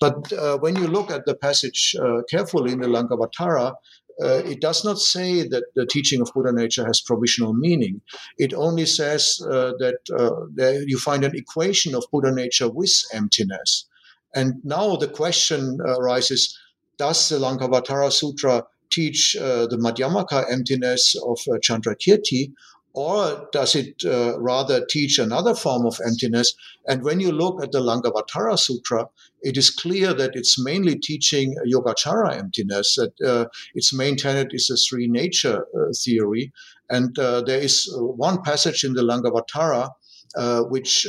But 0.00 0.32
when 0.60 0.76
you 0.76 0.86
look 0.86 1.10
at 1.10 1.26
the 1.26 1.34
passage 1.34 1.94
carefully 2.28 2.72
in 2.72 2.80
the 2.80 2.88
Lankavatara, 2.88 3.74
uh, 4.22 4.42
it 4.44 4.60
does 4.60 4.84
not 4.84 4.98
say 4.98 5.46
that 5.48 5.64
the 5.74 5.86
teaching 5.86 6.20
of 6.20 6.30
Buddha 6.34 6.52
nature 6.52 6.84
has 6.84 7.00
provisional 7.00 7.54
meaning. 7.54 8.00
It 8.38 8.52
only 8.54 8.86
says 8.86 9.40
uh, 9.44 9.72
that 9.78 9.98
uh, 10.18 10.78
you 10.86 10.98
find 10.98 11.24
an 11.24 11.36
equation 11.36 11.94
of 11.94 12.04
Buddha 12.12 12.32
nature 12.32 12.68
with 12.68 12.92
emptiness. 13.12 13.86
And 14.34 14.54
now 14.64 14.96
the 14.96 15.08
question 15.08 15.78
arises 15.84 16.58
does 16.98 17.28
the 17.28 17.38
Lankavatara 17.38 18.12
Sutra 18.12 18.64
teach 18.90 19.36
uh, 19.36 19.66
the 19.66 19.76
Madhyamaka 19.76 20.44
emptiness 20.52 21.16
of 21.16 21.38
uh, 21.48 21.58
Chandrakirti, 21.58 22.52
or 22.94 23.48
does 23.52 23.74
it 23.74 24.02
uh, 24.04 24.38
rather 24.38 24.84
teach 24.84 25.18
another 25.18 25.54
form 25.54 25.86
of 25.86 25.98
emptiness? 26.06 26.54
And 26.86 27.02
when 27.02 27.20
you 27.20 27.32
look 27.32 27.62
at 27.62 27.72
the 27.72 27.80
Lankavatara 27.80 28.58
Sutra, 28.58 29.06
it 29.40 29.56
is 29.56 29.70
clear 29.70 30.12
that 30.12 30.32
it's 30.34 30.62
mainly 30.62 30.98
teaching 30.98 31.56
Yogacara 31.66 32.36
emptiness, 32.36 32.96
that 32.96 33.12
uh, 33.26 33.46
its 33.74 33.94
main 33.94 34.16
tenet 34.16 34.48
is 34.50 34.66
the 34.66 34.76
three 34.76 35.08
nature 35.08 35.64
uh, 35.74 35.92
theory. 36.04 36.52
And 36.90 37.18
uh, 37.18 37.40
there 37.42 37.60
is 37.60 37.90
uh, 37.96 38.02
one 38.04 38.42
passage 38.42 38.84
in 38.84 38.92
the 38.92 39.02
Lankavatara 39.02 39.90
uh, 40.36 40.62
which 40.62 41.06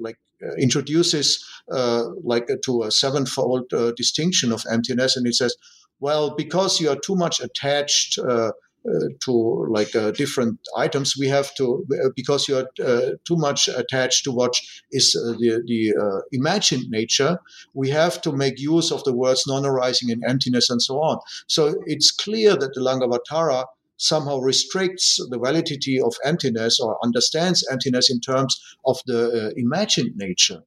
like 0.00 0.18
introduces 0.58 1.44
like 2.22 2.48
to 2.64 2.82
a 2.82 2.90
sevenfold 2.90 3.72
distinction 3.96 4.52
of 4.52 4.64
emptiness, 4.70 5.16
and 5.16 5.26
it 5.26 5.34
says, 5.34 5.56
well, 6.00 6.34
because 6.34 6.80
you 6.80 6.90
are 6.90 6.98
too 6.98 7.14
much 7.14 7.40
attached 7.40 8.18
uh, 8.88 9.08
to 9.20 9.66
like 9.70 9.94
uh, 9.96 10.10
different 10.10 10.58
items 10.76 11.14
we 11.18 11.28
have 11.28 11.54
to 11.54 11.86
uh, 12.04 12.08
because 12.14 12.48
you're 12.48 12.68
too 13.26 13.36
much 13.36 13.68
attached 13.68 14.24
to 14.24 14.30
what 14.30 14.54
is 14.92 15.12
the, 15.12 15.62
the 15.66 16.22
imagined 16.32 16.84
nature 16.90 17.38
we 17.72 17.88
have 17.88 18.20
to 18.20 18.32
make 18.32 18.58
use 18.58 18.92
of 18.92 19.02
the 19.04 19.14
words 19.14 19.44
non-arising 19.46 20.10
and 20.10 20.22
emptiness 20.26 20.68
and 20.68 20.82
so 20.82 20.96
on 20.96 21.18
so 21.46 21.74
it's 21.86 22.10
clear 22.10 22.56
that 22.56 22.74
the 22.74 22.80
lankavatara 22.80 23.64
somehow 23.96 24.38
restricts 24.38 25.20
the 25.30 25.38
validity 25.38 26.00
of 26.00 26.14
emptiness 26.24 26.80
or 26.80 26.98
understands 27.02 27.66
emptiness 27.70 28.10
in 28.10 28.20
terms 28.20 28.60
of 28.86 28.98
the 29.06 29.48
uh, 29.48 29.50
imagined 29.56 30.12
nature. 30.16 30.60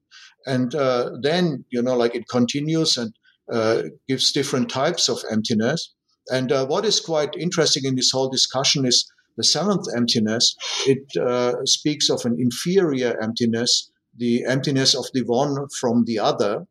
And 0.45 0.73
uh, 0.73 1.11
then, 1.21 1.65
you 1.69 1.81
know, 1.81 1.95
like 1.95 2.15
it 2.15 2.29
continues 2.29 2.97
and 2.97 3.13
uh, 3.51 3.83
gives 4.07 4.31
different 4.31 4.69
types 4.69 5.09
of 5.09 5.19
emptiness. 5.29 5.93
And 6.29 6.51
uh, 6.51 6.65
what 6.65 6.85
is 6.85 6.99
quite 6.99 7.35
interesting 7.37 7.85
in 7.85 7.95
this 7.95 8.11
whole 8.11 8.29
discussion 8.29 8.85
is 8.85 9.09
the 9.37 9.43
seventh 9.43 9.85
emptiness. 9.95 10.55
It 10.85 11.15
uh, 11.17 11.63
speaks 11.65 12.09
of 12.09 12.25
an 12.25 12.37
inferior 12.39 13.17
emptiness, 13.21 13.91
the 14.17 14.45
emptiness 14.45 14.95
of 14.95 15.05
the 15.13 15.23
one 15.23 15.69
from 15.69 16.05
the 16.05 16.19
other. 16.19 16.65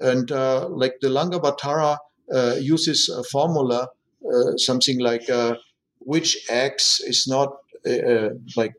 And 0.00 0.30
uh, 0.30 0.68
like 0.68 0.94
the 1.00 1.08
Lankavatara 1.08 1.96
uh, 2.32 2.56
uses 2.60 3.08
a 3.08 3.24
formula, 3.24 3.88
uh, 4.32 4.56
something 4.56 5.00
like 5.00 5.28
uh, 5.30 5.56
which 6.00 6.36
X 6.48 7.00
is 7.00 7.26
not 7.26 7.50
like 8.56 8.74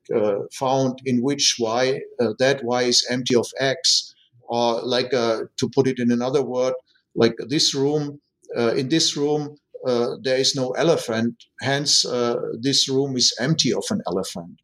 found 0.54 1.00
in 1.06 1.22
which 1.22 1.58
Y, 1.60 2.00
that 2.40 2.64
Y 2.64 2.84
is 2.84 3.06
empty 3.10 3.36
of 3.36 3.48
X. 3.60 4.14
Or 4.48 4.82
like 4.82 5.12
to 5.12 5.70
put 5.74 5.88
it 5.88 6.00
in 6.00 6.12
another 6.12 6.42
word, 6.42 6.74
like 7.16 7.36
this 7.50 7.74
room, 7.74 8.22
in 8.56 8.88
this 8.90 9.18
room, 9.18 9.58
uh, 9.86 10.16
there 10.22 10.38
is 10.38 10.56
no 10.56 10.72
elephant. 10.72 11.44
Hence, 11.62 12.06
uh, 12.06 12.36
this 12.60 12.88
room 12.90 13.18
is 13.18 13.36
empty 13.40 13.74
of 13.74 13.84
an 13.90 14.02
elephant. 14.08 14.62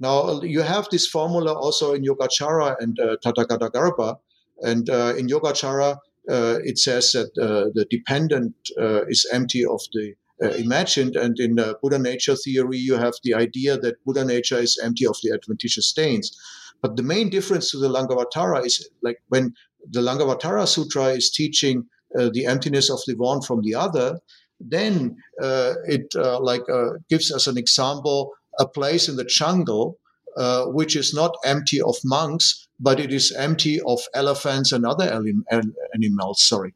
Now, 0.00 0.40
you 0.40 0.62
have 0.62 0.88
this 0.90 1.06
formula 1.06 1.52
also 1.52 1.92
in 1.92 2.02
Yogacara 2.02 2.76
and 2.80 2.98
uh, 2.98 3.16
Garbha. 3.22 4.16
And 4.62 4.88
uh, 4.88 5.14
in 5.16 5.28
Yogacara, 5.28 5.98
uh, 6.28 6.58
it 6.64 6.78
says 6.78 7.12
that 7.12 7.30
uh, 7.38 7.70
the 7.74 7.86
dependent 7.90 8.54
uh, 8.80 9.04
is 9.06 9.26
empty 9.32 9.64
of 9.64 9.80
the 9.92 10.14
imagined. 10.58 11.16
And 11.16 11.38
in 11.38 11.56
Buddha 11.82 11.98
nature 11.98 12.34
theory, 12.34 12.78
you 12.78 12.94
have 12.94 13.12
the 13.22 13.34
idea 13.34 13.76
that 13.76 14.02
Buddha 14.06 14.24
nature 14.24 14.58
is 14.58 14.80
empty 14.82 15.06
of 15.06 15.16
the 15.22 15.32
adventitious 15.32 15.86
stains. 15.86 16.34
But 16.80 16.96
the 16.96 17.02
main 17.02 17.28
difference 17.28 17.70
to 17.70 17.78
the 17.78 17.90
Lankavatara 17.90 18.64
is 18.64 18.88
like 19.02 19.18
when 19.28 19.52
the 19.90 20.00
Lankavatara 20.00 20.66
Sutra 20.66 21.08
is 21.08 21.30
teaching 21.30 21.86
the 22.14 22.46
emptiness 22.46 22.90
of 22.90 23.00
the 23.06 23.16
one 23.16 23.42
from 23.42 23.60
the 23.62 23.74
other, 23.74 24.18
then 24.60 25.16
uh, 25.42 25.74
it 25.86 26.14
uh, 26.14 26.38
like 26.40 26.68
uh, 26.68 26.90
gives 27.08 27.32
us 27.32 27.46
an 27.46 27.56
example 27.56 28.32
a 28.58 28.68
place 28.68 29.08
in 29.08 29.16
the 29.16 29.24
jungle 29.24 29.98
uh, 30.36 30.66
which 30.66 30.94
is 30.94 31.12
not 31.14 31.34
empty 31.44 31.80
of 31.80 31.96
monks 32.04 32.68
but 32.78 33.00
it 33.00 33.12
is 33.12 33.32
empty 33.32 33.80
of 33.86 34.00
elephants 34.14 34.72
and 34.72 34.86
other 34.86 35.22
animals 35.94 36.44
sorry. 36.46 36.72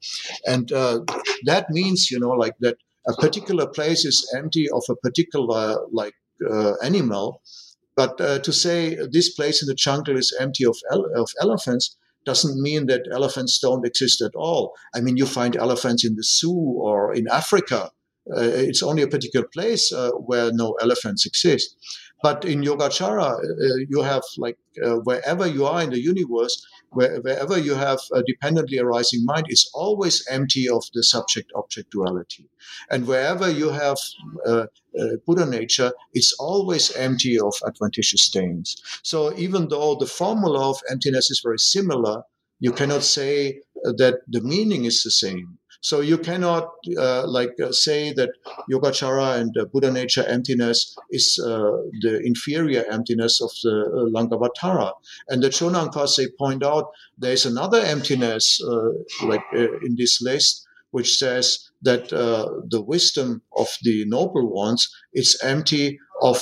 And 0.47 0.71
uh, 0.73 1.01
that 1.45 1.71
means 1.71 2.11
you 2.11 2.19
know 2.19 2.31
like 2.31 2.55
that 2.61 2.79
a 3.07 3.13
particular 3.15 3.67
place 3.67 4.05
is 4.05 4.29
empty 4.37 4.69
of 4.71 4.83
a 4.89 4.97
particular 4.97 5.79
like 5.93 6.15
uh, 6.51 6.73
animal 6.83 7.43
but 7.97 8.19
to 8.19 8.53
say 8.53 8.97
this 9.13 9.33
place 9.35 9.63
in 9.63 9.69
the 9.69 9.75
jungle 9.75 10.17
is 10.17 10.37
empty 10.41 10.65
of, 10.65 10.77
of 11.15 11.31
elephants 11.41 11.97
doesn't 12.25 12.61
mean 12.61 12.87
that 12.87 13.09
elephants 13.13 13.59
don't 13.59 13.87
exist 13.87 14.21
at 14.21 14.35
all. 14.35 14.75
I 14.95 15.01
mean, 15.01 15.17
you 15.17 15.27
find 15.27 15.57
elephants 15.57 16.05
in 16.05 16.17
the 16.17 16.23
zoo 16.23 16.53
or 16.53 17.15
in 17.15 17.27
Africa. 17.31 17.91
Uh, 18.35 18.41
it's 18.41 18.83
only 18.83 19.03
a 19.03 19.09
particular 19.09 19.47
place 19.47 19.93
uh, 19.93 20.11
where 20.13 20.51
no 20.53 20.75
elephants 20.81 21.27
exist. 21.27 21.77
But 22.23 22.45
in 22.47 22.63
Yogacara, 22.63 23.33
uh, 23.33 23.77
you 23.91 24.01
have 24.01 24.23
like 24.39 24.57
uh, 24.83 24.97
wherever 25.05 25.47
you 25.47 25.67
are 25.67 25.83
in 25.83 25.91
the 25.91 26.01
universe, 26.01 26.67
where, 26.95 27.21
wherever 27.21 27.59
you 27.59 27.75
have 27.75 27.99
a 28.13 28.23
dependently 28.23 28.79
arising 28.79 29.25
mind, 29.25 29.47
it's 29.49 29.71
always 29.75 30.25
empty 30.31 30.69
of 30.69 30.85
the 30.95 31.03
subject 31.03 31.51
object 31.55 31.91
duality. 31.91 32.49
And 32.91 33.07
wherever 33.07 33.51
you 33.51 33.71
have 33.71 33.99
uh, 34.47 34.67
uh, 34.99 35.17
Buddha 35.27 35.47
nature, 35.47 35.93
it's 36.13 36.33
always 36.39 36.91
empty 36.93 37.39
of 37.39 37.55
adventitious 37.67 38.23
stains. 38.23 38.77
So 39.03 39.37
even 39.37 39.69
though 39.69 39.97
the 39.97 40.07
formula 40.07 40.71
of 40.71 40.81
emptiness 40.91 41.31
is 41.31 41.41
very 41.45 41.59
similar, 41.59 42.23
you 42.61 42.73
cannot 42.73 43.03
say 43.03 43.61
that 43.83 44.21
the 44.29 44.41
meaning 44.41 44.85
is 44.85 45.03
the 45.03 45.11
same. 45.11 45.59
So 45.85 46.01
you 46.01 46.17
cannot 46.17 46.71
uh, 46.97 47.27
like 47.27 47.61
uh, 47.61 47.71
say 47.71 48.15
that 48.15 48.31
Yogacara 48.73 49.39
and 49.39 49.55
uh, 49.55 49.67
Buddha 49.67 49.93
nature 49.93 50.25
emptiness 50.27 50.97
is 51.11 51.39
uh, 51.39 51.77
the 52.01 52.23
inferior 52.25 52.85
emptiness 52.91 53.43
of 53.43 53.51
the 53.63 53.77
uh, 53.85 54.09
Lankavatara. 54.17 54.93
And 55.29 55.43
the 55.43 55.51
Chonangpas 55.51 56.17
they 56.17 56.29
point 56.39 56.65
out 56.65 56.87
there's 57.19 57.45
another 57.45 57.81
emptiness 57.81 58.63
uh, 58.67 58.93
like 59.25 59.45
in 59.53 59.97
this 59.99 60.23
list 60.23 60.67
which 60.93 61.19
says 61.19 61.71
that 61.83 62.09
the 62.09 62.81
wisdom 62.81 63.43
of 63.59 63.69
the 63.83 64.07
noble 64.07 64.49
ones 64.49 64.89
is 65.13 65.39
empty 65.43 65.99
of 66.23 66.41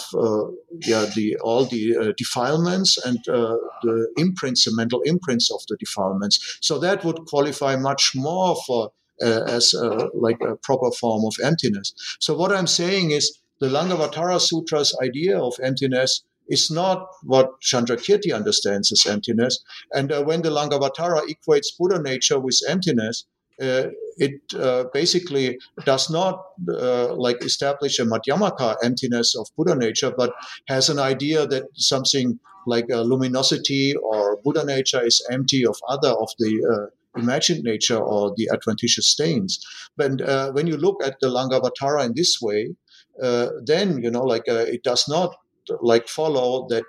yeah 0.86 1.06
the 1.16 1.36
all 1.42 1.64
the 1.64 2.14
defilements 2.16 2.98
and 3.04 3.18
the 3.24 4.08
imprints, 4.18 4.66
the 4.66 4.76
mental 4.76 5.00
imprints 5.02 5.50
of 5.50 5.60
the 5.68 5.76
defilements. 5.80 6.58
So 6.60 6.78
that 6.78 7.02
would 7.04 7.24
qualify 7.26 7.74
much 7.76 8.12
more 8.14 8.54
for 8.66 8.92
as 9.22 9.74
uh, 9.74 10.08
like 10.14 10.38
a 10.40 10.56
proper 10.56 10.90
form 10.90 11.24
of 11.24 11.34
emptiness. 11.44 11.94
So 12.20 12.36
what 12.36 12.52
I'm 12.52 12.66
saying 12.66 13.10
is 13.10 13.38
the 13.60 13.68
Lankavatara 13.68 14.40
Sutra's 14.40 14.96
idea 15.02 15.38
of 15.38 15.54
emptiness 15.62 16.24
is 16.48 16.70
not 16.70 17.06
what 17.22 17.60
Chandrakirti 17.60 18.34
understands 18.34 18.90
as 18.92 19.06
emptiness. 19.06 19.62
And 19.92 20.12
uh, 20.12 20.22
when 20.24 20.42
the 20.42 20.50
Lankavatara 20.50 21.22
equates 21.28 21.68
Buddha 21.78 22.02
nature 22.02 22.38
with 22.40 22.60
emptiness, 22.68 23.24
uh, 23.60 23.88
it 24.16 24.40
uh, 24.58 24.84
basically 24.92 25.58
does 25.84 26.10
not 26.10 26.42
uh, 26.68 27.14
like 27.14 27.42
establish 27.44 27.98
a 27.98 28.04
Madhyamaka 28.04 28.76
emptiness 28.82 29.36
of 29.36 29.46
Buddha 29.56 29.76
nature, 29.76 30.12
but 30.16 30.32
has 30.66 30.88
an 30.88 30.98
idea 30.98 31.46
that 31.46 31.64
something 31.74 32.40
like 32.66 32.86
luminosity 32.88 33.94
or 33.94 34.38
Buddha 34.44 34.64
nature 34.64 35.04
is 35.04 35.24
empty 35.30 35.64
of 35.64 35.76
other 35.88 36.10
of 36.10 36.28
the 36.38 36.90
imagined 37.16 37.64
nature 37.64 37.98
or 37.98 38.32
the 38.36 38.48
adventitious 38.52 39.08
stains. 39.08 39.58
But 39.96 40.20
uh, 40.20 40.52
when 40.52 40.66
you 40.66 40.76
look 40.76 41.02
at 41.04 41.16
the 41.20 41.28
Lankavatara 41.28 42.06
in 42.06 42.12
this 42.14 42.38
way, 42.40 42.74
uh, 43.22 43.48
then 43.64 44.02
you 44.02 44.10
know, 44.10 44.22
like 44.22 44.48
uh, 44.48 44.64
it 44.66 44.82
does 44.82 45.08
not 45.08 45.34
like 45.80 46.08
follow 46.08 46.66
that 46.68 46.84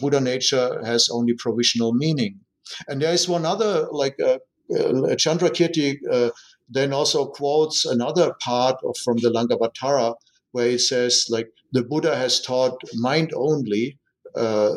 Buddha 0.00 0.20
nature 0.20 0.80
has 0.84 1.08
only 1.10 1.34
provisional 1.34 1.92
meaning. 1.94 2.40
And 2.88 3.02
there 3.02 3.12
is 3.12 3.28
one 3.28 3.44
other 3.44 3.88
like 3.90 4.16
uh, 4.20 4.38
Chandrakirti 4.70 5.96
uh, 6.10 6.30
then 6.68 6.92
also 6.92 7.26
quotes 7.26 7.84
another 7.84 8.34
part 8.40 8.76
of, 8.84 8.96
from 9.04 9.18
the 9.18 9.30
Lankavatara 9.30 10.14
where 10.52 10.70
he 10.70 10.78
says, 10.78 11.26
like, 11.28 11.48
the 11.72 11.82
Buddha 11.82 12.16
has 12.16 12.40
taught 12.40 12.80
mind 12.94 13.32
only 13.34 13.98
uh, 14.36 14.76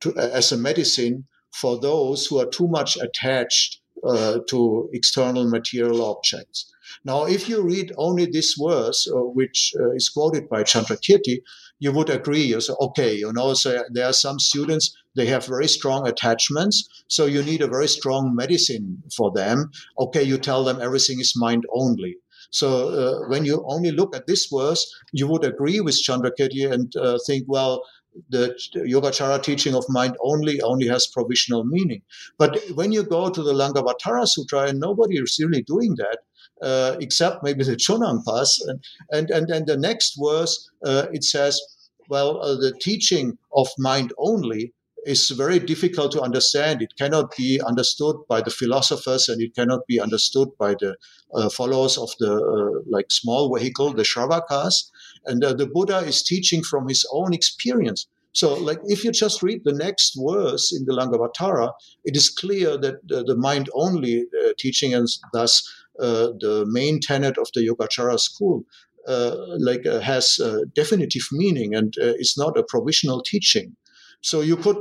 to, 0.00 0.16
as 0.16 0.52
a 0.52 0.56
medicine 0.56 1.26
for 1.52 1.78
those 1.80 2.26
who 2.26 2.38
are 2.38 2.46
too 2.46 2.68
much 2.68 2.96
attached 2.96 3.80
uh, 4.04 4.38
to 4.48 4.88
external 4.92 5.48
material 5.48 6.04
objects. 6.04 6.72
Now, 7.04 7.26
if 7.26 7.48
you 7.48 7.62
read 7.62 7.92
only 7.96 8.26
this 8.26 8.54
verse, 8.58 9.08
uh, 9.10 9.16
which 9.20 9.74
uh, 9.78 9.90
is 9.92 10.08
quoted 10.08 10.48
by 10.48 10.62
Chandrakirti, 10.62 11.42
you 11.78 11.92
would 11.92 12.10
agree. 12.10 12.42
You 12.42 12.60
say, 12.60 12.72
okay, 12.80 13.14
you 13.14 13.32
know, 13.32 13.54
so 13.54 13.84
there 13.90 14.06
are 14.06 14.12
some 14.12 14.38
students 14.38 14.96
they 15.14 15.26
have 15.26 15.46
very 15.46 15.68
strong 15.68 16.06
attachments, 16.06 16.88
so 17.08 17.26
you 17.26 17.42
need 17.42 17.60
a 17.60 17.68
very 17.68 17.88
strong 17.88 18.34
medicine 18.34 19.02
for 19.16 19.32
them. 19.32 19.70
Okay, 19.98 20.22
you 20.22 20.38
tell 20.38 20.64
them 20.64 20.80
everything 20.80 21.20
is 21.20 21.34
mind 21.36 21.64
only. 21.72 22.16
So 22.50 22.68
uh, 22.88 23.28
when 23.28 23.44
you 23.44 23.64
only 23.66 23.90
look 23.90 24.16
at 24.16 24.26
this 24.26 24.46
verse, 24.46 24.86
you 25.12 25.26
would 25.26 25.44
agree 25.44 25.80
with 25.80 26.02
Chandrakirti 26.02 26.70
and 26.70 26.94
uh, 26.96 27.18
think, 27.26 27.44
well, 27.46 27.82
the 28.28 28.54
Yogacara 28.74 29.42
teaching 29.42 29.74
of 29.74 29.84
mind 29.88 30.16
only 30.20 30.60
only 30.60 30.86
has 30.88 31.06
provisional 31.06 31.64
meaning. 31.64 32.02
But 32.38 32.58
when 32.74 32.92
you 32.92 33.02
go 33.02 33.30
to 33.30 33.42
the 33.42 33.52
Lankavatara 33.52 34.26
Sutra, 34.26 34.68
and 34.68 34.80
nobody 34.80 35.16
is 35.18 35.38
really 35.40 35.62
doing 35.62 35.94
that, 35.96 36.18
uh, 36.62 36.96
except 37.00 37.42
maybe 37.42 37.64
the 37.64 37.76
Chonangpas, 37.76 38.48
and, 38.66 38.84
and, 39.10 39.30
and, 39.30 39.50
and 39.50 39.66
the 39.66 39.76
next 39.76 40.18
verse, 40.22 40.70
uh, 40.84 41.06
it 41.12 41.24
says, 41.24 41.60
well, 42.08 42.40
uh, 42.42 42.54
the 42.54 42.72
teaching 42.80 43.36
of 43.52 43.68
mind 43.78 44.12
only 44.18 44.72
is 45.04 45.30
very 45.30 45.58
difficult 45.58 46.12
to 46.12 46.20
understand. 46.20 46.82
It 46.82 46.94
cannot 46.98 47.34
be 47.36 47.60
understood 47.60 48.16
by 48.28 48.40
the 48.40 48.50
philosophers 48.50 49.28
and 49.28 49.40
it 49.40 49.54
cannot 49.54 49.86
be 49.86 50.00
understood 50.00 50.48
by 50.58 50.74
the 50.74 50.96
uh, 51.34 51.48
followers 51.48 51.96
of 51.96 52.10
the 52.18 52.32
uh, 52.34 52.82
like 52.90 53.10
small 53.10 53.54
vehicle, 53.54 53.92
the 53.92 54.02
Shravakas. 54.02 54.90
And 55.28 55.44
uh, 55.44 55.52
the 55.52 55.66
Buddha 55.66 55.98
is 55.98 56.22
teaching 56.22 56.62
from 56.62 56.88
his 56.88 57.06
own 57.12 57.32
experience. 57.32 58.08
So, 58.32 58.54
like, 58.54 58.80
if 58.84 59.04
you 59.04 59.10
just 59.12 59.42
read 59.42 59.62
the 59.64 59.78
next 59.86 60.14
verse 60.28 60.72
in 60.76 60.84
the 60.86 60.92
Lankavatara, 60.92 61.72
it 62.04 62.16
is 62.16 62.28
clear 62.28 62.76
that 62.78 62.96
the 63.08 63.36
mind 63.36 63.68
only 63.74 64.14
uh, 64.20 64.52
teaching 64.58 64.94
and 64.94 65.08
thus 65.32 65.52
uh, 65.98 66.28
the 66.44 66.64
main 66.68 67.00
tenet 67.00 67.36
of 67.38 67.48
the 67.54 67.66
Yogacara 67.68 68.18
school 68.18 68.64
uh, 69.08 69.34
like 69.58 69.86
uh, 69.86 70.00
has 70.00 70.38
uh, 70.38 70.60
definitive 70.74 71.26
meaning 71.32 71.74
and 71.74 71.94
uh, 72.00 72.12
is 72.18 72.34
not 72.36 72.58
a 72.58 72.62
provisional 72.62 73.22
teaching. 73.22 73.74
So 74.20 74.40
you 74.40 74.56
could, 74.56 74.76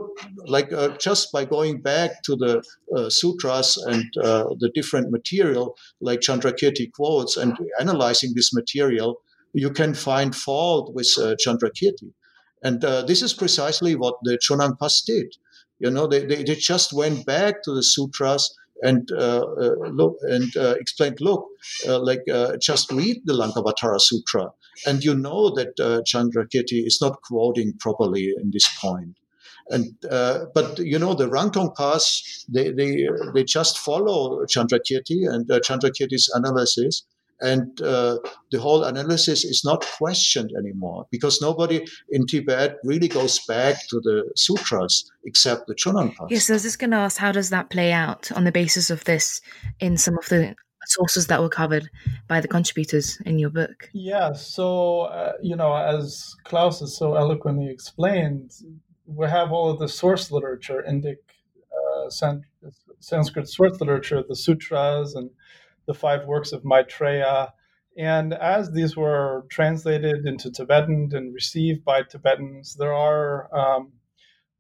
like, 0.48 0.74
uh, 0.74 0.90
just 0.98 1.32
by 1.32 1.46
going 1.46 1.82
back 1.82 2.24
to 2.24 2.36
the 2.36 2.64
uh, 2.96 3.10
sutras 3.10 3.78
and 3.78 4.06
uh, 4.18 4.46
the 4.60 4.72
different 4.74 5.12
material, 5.12 5.78
like 6.02 6.22
Chandrakirti 6.22 6.92
quotes, 6.92 7.38
and 7.38 7.56
analyzing 7.80 8.34
this 8.36 8.52
material, 8.54 9.22
you 9.58 9.72
can 9.72 9.94
find 9.94 10.36
fault 10.36 10.94
with 10.94 11.10
uh, 11.18 11.36
Chandrakirti. 11.44 12.12
And 12.64 12.84
uh, 12.84 13.04
this 13.04 13.22
is 13.22 13.34
precisely 13.34 13.96
what 13.96 14.16
the 14.24 14.38
Chonangpas 14.38 15.06
did. 15.06 15.36
You 15.80 15.92
know, 15.92 16.08
they, 16.08 16.26
they, 16.26 16.44
they, 16.44 16.56
just 16.56 16.92
went 16.92 17.26
back 17.26 17.62
to 17.64 17.72
the 17.74 17.84
sutras 17.84 18.54
and 18.82 19.12
uh, 19.12 19.46
look 19.92 20.18
and 20.24 20.52
explained, 20.80 21.18
look, 21.22 21.46
like 21.88 22.22
just 22.60 22.92
read 22.92 23.18
the 23.26 23.34
Lankavatara 23.34 24.00
Sutra, 24.00 24.52
and 24.88 25.04
you 25.04 25.16
know 25.16 25.52
that 25.52 25.76
Chandrakirti 25.78 26.86
is 26.86 27.00
not 27.00 27.22
quoting 27.22 27.74
properly 27.80 28.34
in 28.42 28.50
this 28.52 28.68
point. 28.80 29.18
And 29.70 29.96
uh, 30.10 30.46
but 30.54 30.80
you 30.80 30.98
know 30.98 31.14
the 31.14 31.28
Rangtongpas 31.28 32.46
they 32.48 32.72
they 32.72 33.08
they 33.34 33.44
just 33.44 33.78
follow 33.78 34.46
Chandrakirti 34.46 35.28
and 35.30 35.50
uh, 35.52 35.60
Chandrakirti's 35.60 36.32
analysis, 36.34 37.04
and 37.42 37.82
uh, 37.82 38.18
the 38.52 38.60
whole 38.60 38.84
analysis 38.84 39.44
is 39.44 39.64
not 39.64 39.86
questioned 39.98 40.52
anymore 40.58 41.06
because 41.12 41.42
nobody 41.42 41.86
in 42.10 42.26
Tibet 42.26 42.78
really 42.84 43.08
goes 43.08 43.40
back 43.46 43.76
to 43.90 44.00
the 44.02 44.32
sutras 44.36 45.10
except 45.26 45.68
the 45.68 45.76
Chonangpas. 45.76 46.30
Yes, 46.30 46.50
I 46.50 46.54
was 46.54 46.64
just 46.64 46.80
going 46.80 46.92
to 46.92 46.98
ask, 46.98 47.18
how 47.18 47.32
does 47.32 47.50
that 47.50 47.70
play 47.70 47.92
out 47.92 48.32
on 48.32 48.44
the 48.44 48.52
basis 48.52 48.90
of 48.90 49.04
this 49.04 49.42
in 49.80 49.98
some 49.98 50.18
of 50.18 50.28
the 50.30 50.56
sources 50.86 51.28
that 51.28 51.42
were 51.42 51.50
covered 51.50 51.90
by 52.28 52.40
the 52.42 52.48
contributors 52.48 53.20
in 53.26 53.38
your 53.38 53.50
book? 53.50 53.90
Yeah, 53.94 54.34
so 54.34 55.02
uh, 55.02 55.34
you 55.42 55.56
know, 55.56 55.76
as 55.76 56.36
Klaus 56.44 56.80
has 56.80 56.98
so 56.98 57.16
eloquently 57.16 57.70
explained, 57.70 58.52
we 59.06 59.28
have 59.28 59.52
all 59.52 59.70
of 59.70 59.80
the 59.80 59.88
source 59.88 60.32
literature, 60.32 60.84
Indic 60.88 61.18
uh, 61.72 62.10
Sanskrit 63.00 63.48
source 63.48 63.80
literature, 63.80 64.24
the 64.28 64.36
sutras 64.36 65.16
and 65.16 65.30
the 65.88 65.94
five 65.94 66.26
works 66.26 66.52
of 66.52 66.64
Maitreya. 66.64 67.54
And 67.98 68.34
as 68.34 68.72
these 68.72 68.96
were 68.96 69.46
translated 69.50 70.28
into 70.28 70.52
Tibetan 70.52 71.10
and 71.14 71.34
received 71.34 71.84
by 71.84 72.04
Tibetans, 72.04 72.76
there 72.76 72.94
are 72.94 73.50
um, 73.56 73.94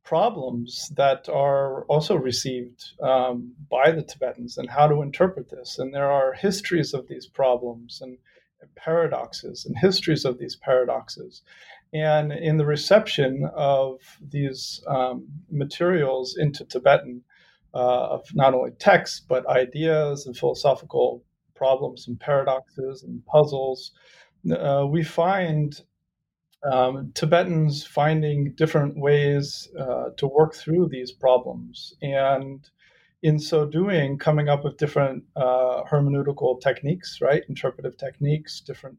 problems 0.03 0.91
that 0.95 1.29
are 1.29 1.83
also 1.83 2.15
received 2.15 2.83
um, 3.01 3.53
by 3.69 3.91
the 3.91 4.01
Tibetans 4.01 4.57
and 4.57 4.69
how 4.69 4.87
to 4.87 5.01
interpret 5.01 5.49
this. 5.49 5.77
And 5.77 5.93
there 5.93 6.09
are 6.09 6.33
histories 6.33 6.93
of 6.93 7.07
these 7.07 7.27
problems 7.27 7.99
and 8.01 8.17
paradoxes 8.75 9.65
and 9.65 9.77
histories 9.77 10.25
of 10.25 10.39
these 10.39 10.55
paradoxes. 10.55 11.41
And 11.93 12.31
in 12.31 12.57
the 12.57 12.65
reception 12.65 13.49
of 13.53 13.99
these 14.21 14.81
um, 14.87 15.27
materials 15.51 16.37
into 16.37 16.65
Tibetan, 16.65 17.23
uh, 17.73 18.07
of 18.15 18.25
not 18.33 18.53
only 18.53 18.71
texts, 18.71 19.21
but 19.27 19.47
ideas 19.47 20.25
and 20.25 20.35
philosophical 20.35 21.23
problems 21.55 22.07
and 22.07 22.19
paradoxes 22.19 23.03
and 23.03 23.25
puzzles, 23.25 23.91
uh, 24.51 24.85
we 24.87 25.03
find 25.03 25.81
um, 26.63 27.11
Tibetans 27.13 27.85
finding 27.85 28.53
different 28.55 28.97
ways 28.97 29.69
uh, 29.79 30.09
to 30.17 30.27
work 30.27 30.55
through 30.55 30.89
these 30.89 31.11
problems. 31.11 31.93
And 32.01 32.67
in 33.23 33.39
so 33.39 33.65
doing, 33.65 34.17
coming 34.17 34.49
up 34.49 34.63
with 34.63 34.77
different 34.77 35.23
uh, 35.35 35.83
hermeneutical 35.89 36.61
techniques, 36.61 37.19
right? 37.21 37.43
Interpretive 37.49 37.97
techniques, 37.97 38.61
different 38.61 38.97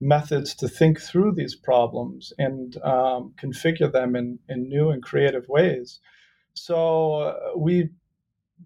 methods 0.00 0.54
to 0.56 0.68
think 0.68 1.00
through 1.00 1.32
these 1.32 1.54
problems 1.54 2.32
and 2.38 2.76
um, 2.82 3.32
configure 3.40 3.90
them 3.90 4.16
in, 4.16 4.38
in 4.48 4.68
new 4.68 4.90
and 4.90 5.02
creative 5.02 5.48
ways. 5.48 6.00
So 6.54 7.14
uh, 7.14 7.34
we 7.56 7.90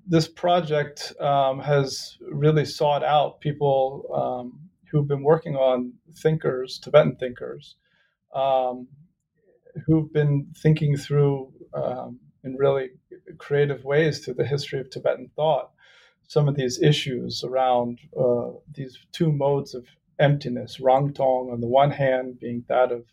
this 0.06 0.28
project 0.28 1.12
um, 1.20 1.60
has 1.60 2.16
really 2.30 2.64
sought 2.64 3.04
out 3.04 3.40
people 3.40 4.06
um, 4.14 4.60
who've 4.90 5.08
been 5.08 5.22
working 5.22 5.56
on 5.56 5.92
thinkers, 6.16 6.78
Tibetan 6.78 7.16
thinkers, 7.16 7.76
um, 8.34 8.88
who've 9.86 10.12
been 10.12 10.48
thinking 10.56 10.96
through 10.96 11.52
um, 11.74 12.18
in 12.44 12.56
really 12.56 12.90
creative 13.38 13.84
ways 13.84 14.24
through 14.24 14.34
the 14.34 14.46
history 14.46 14.80
of 14.80 14.90
Tibetan 14.90 15.30
thought. 15.36 15.70
some 16.28 16.48
of 16.48 16.56
these 16.56 16.80
issues 16.82 17.44
around 17.44 18.00
uh, 18.18 18.50
these 18.74 18.98
two 19.12 19.32
modes 19.32 19.74
of 19.74 19.86
emptiness, 20.18 20.78
Rangtong 20.78 21.52
on 21.52 21.60
the 21.60 21.66
one 21.66 21.90
hand 21.90 22.38
being 22.40 22.64
that 22.68 22.92
of 22.92 23.04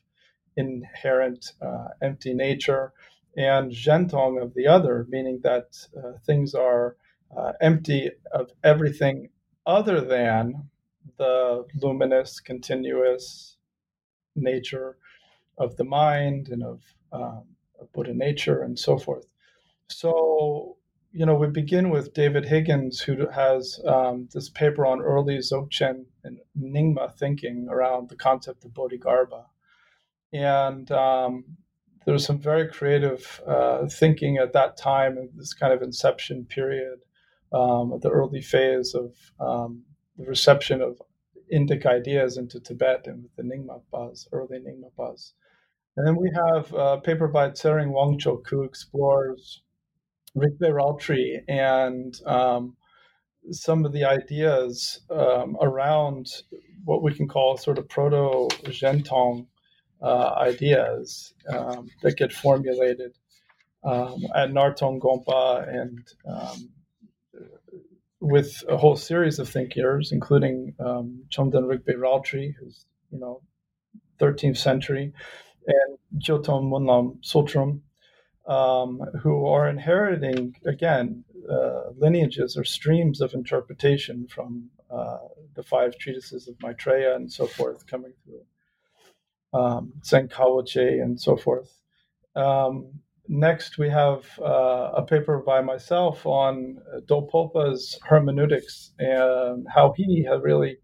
inherent 0.55 1.53
uh, 1.61 1.89
empty 2.01 2.33
nature, 2.33 2.93
and 3.35 3.71
Zhentong 3.71 4.41
of 4.41 4.53
the 4.53 4.67
other, 4.67 5.05
meaning 5.09 5.39
that 5.43 5.87
uh, 5.97 6.13
things 6.25 6.53
are 6.53 6.95
uh, 7.35 7.53
empty 7.61 8.11
of 8.31 8.51
everything 8.63 9.29
other 9.65 10.01
than 10.01 10.69
the 11.17 11.65
luminous, 11.81 12.39
continuous 12.39 13.57
nature 14.35 14.97
of 15.57 15.75
the 15.77 15.83
mind 15.83 16.49
and 16.49 16.63
of, 16.63 16.81
um, 17.11 17.43
of 17.79 17.91
Buddha 17.93 18.13
nature 18.13 18.61
and 18.61 18.77
so 18.77 18.97
forth. 18.97 19.25
So, 19.89 20.77
you 21.11 21.25
know, 21.25 21.35
we 21.35 21.47
begin 21.47 21.89
with 21.89 22.13
David 22.13 22.45
Higgins, 22.45 22.99
who 23.01 23.27
has 23.29 23.79
um, 23.85 24.29
this 24.33 24.49
paper 24.49 24.85
on 24.85 25.01
early 25.01 25.37
Dzogchen 25.37 26.05
and 26.23 26.39
Nyingma 26.59 27.15
thinking 27.17 27.67
around 27.69 28.09
the 28.09 28.15
concept 28.15 28.65
of 28.65 28.71
Bodhigarbha. 28.71 29.45
And 30.31 30.91
um, 30.91 31.45
there's 32.05 32.25
some 32.25 32.39
very 32.39 32.67
creative 32.67 33.41
uh, 33.47 33.87
thinking 33.87 34.37
at 34.37 34.53
that 34.53 34.77
time, 34.77 35.17
in 35.17 35.29
this 35.35 35.53
kind 35.53 35.73
of 35.73 35.81
inception 35.81 36.45
period, 36.45 36.99
um, 37.51 37.99
the 38.01 38.09
early 38.09 38.41
phase 38.41 38.95
of 38.95 39.13
um, 39.39 39.83
the 40.17 40.25
reception 40.25 40.81
of 40.81 41.01
Indic 41.53 41.85
ideas 41.85 42.37
into 42.37 42.59
Tibet 42.59 43.05
and 43.05 43.29
the 43.35 43.43
Nyingma 43.43 43.81
Buzz, 43.91 44.27
early 44.31 44.59
Nyingma 44.59 44.89
Buzz. 44.97 45.33
And 45.95 46.07
then 46.07 46.15
we 46.15 46.31
have 46.33 46.73
a 46.73 46.99
paper 46.99 47.27
by 47.27 47.49
Tsering 47.49 47.91
Wangchuk 47.91 48.47
who 48.49 48.63
explores 48.63 49.61
Rigpe 50.35 50.61
Raltri 50.61 51.43
and 51.47 52.19
um, 52.25 52.75
some 53.51 53.85
of 53.85 53.93
the 53.93 54.05
ideas 54.05 55.01
um, 55.11 55.57
around 55.61 56.27
what 56.85 57.03
we 57.03 57.13
can 57.13 57.27
call 57.27 57.57
sort 57.57 57.77
of 57.77 57.87
proto 57.87 58.47
Zhentong 58.65 59.47
uh, 60.03 60.35
ideas 60.37 61.33
um, 61.47 61.89
that 62.01 62.17
get 62.17 62.33
formulated 62.33 63.13
um, 63.83 64.21
at 64.35 64.51
Narthang 64.51 64.99
Gompa 64.99 65.67
and 65.67 66.05
um, 66.27 66.69
with 68.19 68.63
a 68.69 68.77
whole 68.77 68.95
series 68.95 69.39
of 69.39 69.49
thinkers, 69.49 70.11
including 70.11 70.75
um, 70.79 71.23
Chomden 71.29 71.65
Rigpe 71.65 71.95
Raltri, 71.95 72.53
who's 72.59 72.85
you 73.11 73.19
know 73.19 73.41
13th 74.19 74.57
century, 74.57 75.13
and 75.67 75.97
Jotom 76.21 76.69
Munlam 76.69 77.17
Sotrom, 77.23 77.81
um, 78.47 79.01
who 79.21 79.45
are 79.45 79.69
inheriting 79.69 80.55
again 80.65 81.23
uh, 81.49 81.91
lineages 81.97 82.57
or 82.57 82.63
streams 82.63 83.21
of 83.21 83.33
interpretation 83.33 84.27
from 84.27 84.69
uh, 84.89 85.17
the 85.55 85.63
five 85.63 85.97
treatises 85.97 86.47
of 86.47 86.55
Maitreya 86.61 87.15
and 87.15 87.31
so 87.31 87.47
forth 87.47 87.85
coming 87.87 88.13
through 88.23 88.41
um, 89.53 89.93
Tsen 90.01 90.29
Kawoche 90.29 91.01
and 91.01 91.19
so 91.19 91.35
forth. 91.37 91.79
Um, 92.35 92.99
next, 93.27 93.77
we 93.77 93.89
have 93.89 94.25
uh, 94.39 94.91
a 94.95 95.03
paper 95.03 95.43
by 95.45 95.61
myself 95.61 96.25
on 96.25 96.77
Dolpopa's 97.07 97.99
hermeneutics 98.03 98.91
and 98.99 99.65
how 99.73 99.93
he 99.95 100.23
had 100.23 100.41
really 100.43 100.77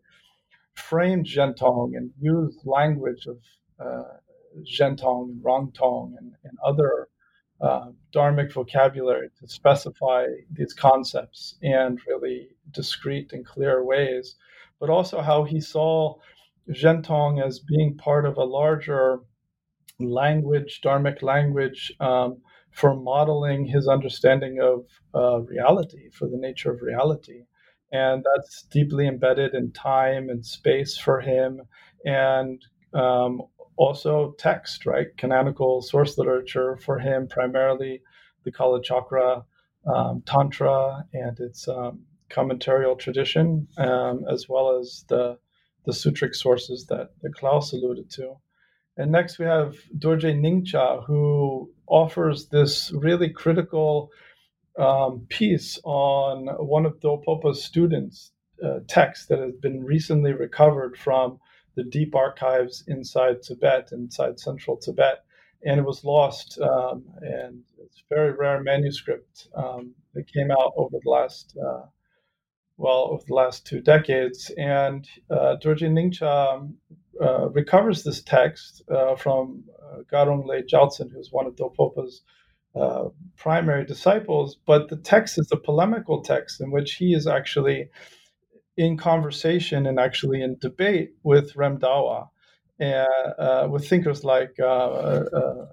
framed 0.76 1.26
Zhentong 1.26 1.92
and 1.96 2.12
used 2.20 2.60
language 2.66 3.26
of 3.28 3.38
uh, 3.80 4.04
Zhentong 4.64 5.30
and 5.32 5.44
Rangtong 5.44 6.14
and, 6.18 6.34
and 6.44 6.58
other 6.66 7.08
uh, 7.62 7.90
Dharmic 8.14 8.54
vocabulary 8.54 9.30
to 9.40 9.48
specify 9.48 10.26
these 10.52 10.74
concepts 10.74 11.56
in 11.62 11.98
really 12.08 12.50
discrete 12.72 13.34
and 13.34 13.46
clear 13.46 13.84
ways, 13.84 14.36
but 14.80 14.90
also 14.90 15.22
how 15.22 15.44
he 15.44 15.60
saw 15.60 16.16
Zhentong 16.74 17.46
as 17.46 17.60
being 17.60 17.98
part 17.98 18.26
of 18.26 18.38
a 18.38 18.44
larger 18.44 19.20
language, 20.00 20.82
Dharmic 20.84 21.22
language, 21.22 21.92
um, 22.00 22.38
for 22.72 22.96
modeling 22.96 23.66
his 23.66 23.88
understanding 23.88 24.60
of 24.62 24.86
uh, 25.14 25.42
reality, 25.42 26.10
for 26.12 26.28
the 26.28 26.38
nature 26.38 26.72
of 26.72 26.82
reality. 26.82 27.44
And 27.92 28.24
that's 28.24 28.64
deeply 28.72 29.08
embedded 29.08 29.56
in 29.56 29.72
time 29.72 30.30
and 30.30 30.46
space 30.46 30.98
for 30.98 31.20
him, 31.20 31.62
and 32.06 32.62
um, 32.94 33.42
also 33.78 34.36
text, 34.38 34.86
right? 34.86 35.08
Canonical 35.18 35.82
source 35.82 36.18
literature 36.18 36.78
for 36.78 37.00
him, 37.00 37.28
primarily 37.28 38.02
the 38.44 38.52
Kala 38.52 38.82
Chakra 38.82 39.44
um, 39.88 40.22
Tantra 40.26 41.04
and 41.14 41.40
its 41.40 41.68
um, 41.68 42.02
commentarial 42.30 42.98
tradition, 42.98 43.68
um, 43.78 44.26
as 44.32 44.48
well 44.48 44.78
as 44.78 45.06
the 45.10 45.38
the 45.90 45.96
sutric 45.96 46.36
sources 46.36 46.86
that, 46.86 47.10
that 47.22 47.34
Klaus 47.34 47.74
alluded 47.74 48.12
to. 48.12 48.36
And 48.98 49.12
next 49.12 49.40
we 49.40 49.46
have 49.46 49.76
Dorje 49.98 50.40
Ningcha, 50.46 51.04
who 51.06 51.72
offers 51.88 52.48
this 52.48 52.92
really 52.92 53.30
critical 53.30 54.12
um, 54.78 55.26
piece 55.30 55.80
on 55.84 56.46
one 56.60 56.86
of 56.86 57.00
Dolpopa's 57.00 57.64
students' 57.64 58.32
uh, 58.64 58.80
texts 58.88 59.26
that 59.28 59.40
has 59.40 59.56
been 59.56 59.84
recently 59.84 60.34
recovered 60.34 60.96
from 60.96 61.40
the 61.76 61.84
deep 61.84 62.14
archives 62.14 62.84
inside 62.88 63.42
Tibet, 63.42 63.90
inside 63.92 64.40
central 64.40 64.78
Tibet. 64.78 65.24
And 65.66 65.80
it 65.80 65.86
was 65.86 66.04
lost, 66.04 66.60
um, 66.62 67.04
and 67.22 67.64
it's 67.84 67.98
a 68.00 68.14
very 68.14 68.34
rare 68.34 68.62
manuscript 68.62 69.48
um, 69.56 69.96
that 70.14 70.32
came 70.32 70.52
out 70.52 70.74
over 70.78 70.98
the 71.04 71.10
last 71.10 71.58
uh, 71.58 71.86
well 72.80 73.10
over 73.12 73.24
the 73.28 73.34
last 73.34 73.68
two 73.68 73.82
decades. 73.82 74.52
And 74.58 75.08
uh, 75.30 75.58
Dorje 75.62 75.90
Ningcha 75.90 76.56
um, 76.56 76.76
uh, 77.22 77.50
recovers 77.50 78.04
this 78.04 78.22
text 78.22 78.82
uh, 78.90 79.16
from 79.16 79.66
uh, 79.84 79.98
Garung 80.12 80.46
Le 80.46 80.64
Jiaotsen, 80.64 81.12
who's 81.12 81.32
one 81.32 81.46
of 81.46 81.56
Dolpopa's 81.56 82.22
uh, 82.76 83.10
primary 83.36 83.86
disciples. 83.86 84.58
But 84.66 84.90
the 84.90 84.96
text 84.98 85.38
is 85.38 85.52
a 85.52 85.58
polemical 85.58 86.22
text 86.22 86.62
in 86.62 86.72
which 86.72 86.94
he 86.94 87.14
is 87.14 87.28
actually 87.28 87.90
in 88.78 88.98
conversation 88.98 89.86
and 89.86 90.00
actually 90.00 90.42
in 90.42 90.58
debate 90.60 91.12
with 91.24 91.54
Rendawa. 91.54 92.30
Uh, 92.82 93.68
with 93.70 93.90
thinkers 93.90 94.24
like, 94.24 94.56
uh, 94.58 94.64
uh, 94.64 95.66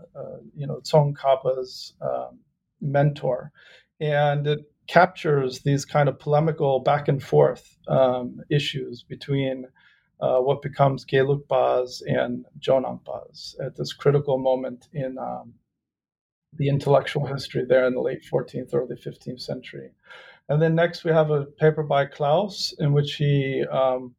you 0.56 0.66
know, 0.66 0.80
Tsongkhapa's 0.80 1.94
um, 2.00 2.40
mentor, 2.80 3.52
and 4.00 4.44
it 4.48 4.68
captures 4.86 5.60
these 5.60 5.84
kind 5.84 6.08
of 6.08 6.18
polemical 6.18 6.80
back 6.80 7.08
and 7.08 7.22
forth 7.22 7.76
um, 7.88 8.40
issues 8.50 9.02
between 9.02 9.66
uh, 10.20 10.38
what 10.38 10.62
becomes 10.62 11.04
Gelugpas 11.04 12.02
and 12.06 12.44
Jonangpas 12.58 13.54
at 13.64 13.76
this 13.76 13.92
critical 13.92 14.38
moment 14.38 14.88
in 14.92 15.18
um, 15.18 15.54
the 16.54 16.68
intellectual 16.68 17.26
history 17.26 17.64
there 17.66 17.86
in 17.86 17.94
the 17.94 18.00
late 18.00 18.24
14th, 18.32 18.74
early 18.74 18.96
15th 18.96 19.40
century. 19.40 19.90
And 20.48 20.62
then 20.62 20.74
next 20.74 21.04
we 21.04 21.10
have 21.10 21.30
a 21.30 21.44
paper 21.44 21.82
by 21.82 22.06
Klaus 22.06 22.72
in 22.78 22.92
which 22.92 23.16
he 23.16 23.64
um, 23.70 24.14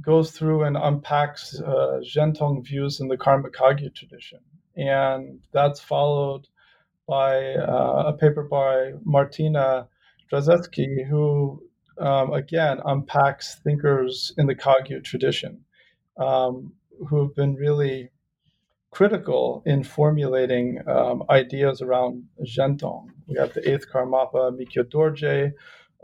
goes 0.00 0.30
through 0.30 0.64
and 0.64 0.76
unpacks 0.76 1.60
uh, 1.60 2.00
Zhentong 2.02 2.64
views 2.64 3.00
in 3.00 3.08
the 3.08 3.16
Karma 3.16 3.50
Kagyu 3.50 3.94
tradition. 3.94 4.40
And 4.76 5.40
that's 5.52 5.80
followed 5.80 6.46
by 7.06 7.54
uh, 7.54 8.04
a 8.06 8.12
paper 8.12 8.42
by 8.42 8.92
Martina 9.04 9.88
Draszczyk, 10.32 11.06
who 11.08 11.62
um, 11.98 12.32
again 12.32 12.80
unpacks 12.84 13.56
thinkers 13.64 14.32
in 14.36 14.46
the 14.46 14.54
Kagyu 14.54 15.02
tradition 15.02 15.64
um, 16.18 16.72
who 17.08 17.22
have 17.22 17.34
been 17.34 17.54
really 17.54 18.10
critical 18.90 19.62
in 19.66 19.84
formulating 19.84 20.80
um, 20.88 21.22
ideas 21.28 21.82
around 21.82 22.24
Zhentong. 22.46 23.08
We 23.26 23.36
have 23.38 23.52
the 23.52 23.68
eighth 23.70 23.86
Karmapa 23.92 24.56
Mikyo 24.56 24.84
Dorje, 24.84 25.52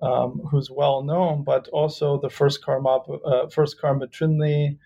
um, 0.03 0.43
who's 0.51 0.71
well 0.71 1.03
known, 1.03 1.45
but 1.45 1.69
also 1.69 2.21
the 2.21 2.29
first 2.29 2.65
Karmapa, 2.65 3.19
uh, 3.25 3.49
first 3.49 3.81
Karma 3.81 4.09
Trinli, 4.09 4.79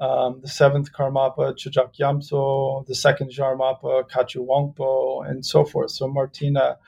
um, 0.00 0.40
the 0.40 0.48
seventh 0.48 0.92
Karmapa, 0.92 1.54
Chödrag 1.54 1.94
Gyatso, 1.94 2.86
the 2.86 2.94
second 2.94 3.30
Shamarpa, 3.30 4.08
Khachö 4.08 4.46
Wangpo, 4.46 5.28
and 5.28 5.44
so 5.44 5.64
forth. 5.64 5.90
So 5.90 6.08
Martina 6.08 6.78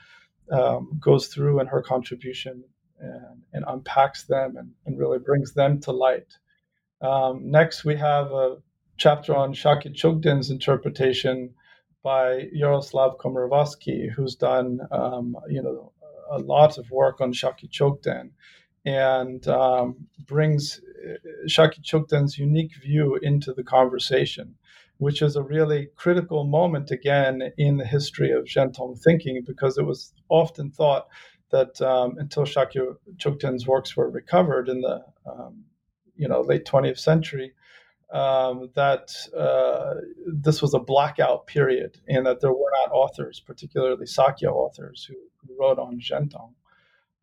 um, 0.51 0.97
goes 0.99 1.27
through 1.27 1.59
in 1.59 1.67
her 1.67 1.81
contribution 1.81 2.63
and, 2.99 3.43
and 3.53 3.65
unpacks 3.67 4.23
them 4.23 4.55
and, 4.57 4.71
and, 4.85 4.99
really 4.99 5.19
brings 5.19 5.53
them 5.53 5.79
to 5.81 5.91
light. 5.91 6.27
Um, 7.01 7.49
next, 7.49 7.83
we 7.83 7.95
have 7.95 8.31
a 8.31 8.57
chapter 8.97 9.35
on 9.35 9.53
Shakya 9.53 9.95
Chokden's 9.95 10.51
interpretation 10.51 11.53
by 12.03 12.47
Yaroslav 12.53 13.17
Komarovski, 13.17 14.09
who's 14.11 14.35
done 14.35 14.81
um, 14.91 15.35
you 15.49 15.61
know 15.61 15.91
a 16.29 16.37
lot 16.37 16.77
of 16.77 16.89
work 16.91 17.21
on 17.21 17.33
Shakya 17.33 17.69
Chokden 17.69 18.31
and 18.85 19.47
um, 19.47 20.07
brings 20.25 20.81
Shakya 21.47 21.81
Chokden's 21.83 22.37
unique 22.37 22.75
view 22.81 23.17
into 23.21 23.53
the 23.53 23.63
conversation, 23.63 24.55
which 24.97 25.21
is 25.21 25.35
a 25.35 25.43
really 25.43 25.89
critical 25.95 26.45
moment 26.45 26.91
again 26.91 27.51
in 27.57 27.77
the 27.77 27.85
history 27.85 28.31
of 28.31 28.45
Zhentong 28.45 28.99
thinking 29.01 29.43
because 29.45 29.77
it 29.77 29.85
was 29.85 30.13
often 30.29 30.71
thought 30.71 31.07
that 31.51 31.81
um, 31.81 32.17
until 32.17 32.43
Shakya 32.43 32.95
Chokden's 33.17 33.67
works 33.67 33.95
were 33.95 34.09
recovered 34.09 34.69
in 34.69 34.81
the 34.81 35.03
um, 35.25 35.63
you 36.15 36.27
know 36.27 36.41
late 36.41 36.65
20th 36.65 36.99
century, 36.99 37.53
um, 38.11 38.69
that 38.75 39.13
uh, 39.37 39.95
this 40.27 40.61
was 40.61 40.73
a 40.73 40.79
blackout 40.79 41.47
period 41.47 41.99
and 42.07 42.25
that 42.25 42.41
there 42.41 42.51
were 42.51 42.71
not 42.81 42.93
authors, 42.93 43.39
particularly 43.39 44.05
Sakya 44.05 44.49
authors, 44.49 45.05
who, 45.09 45.15
who 45.45 45.55
wrote 45.59 45.79
on 45.79 45.99
Zhentong. 45.99 46.53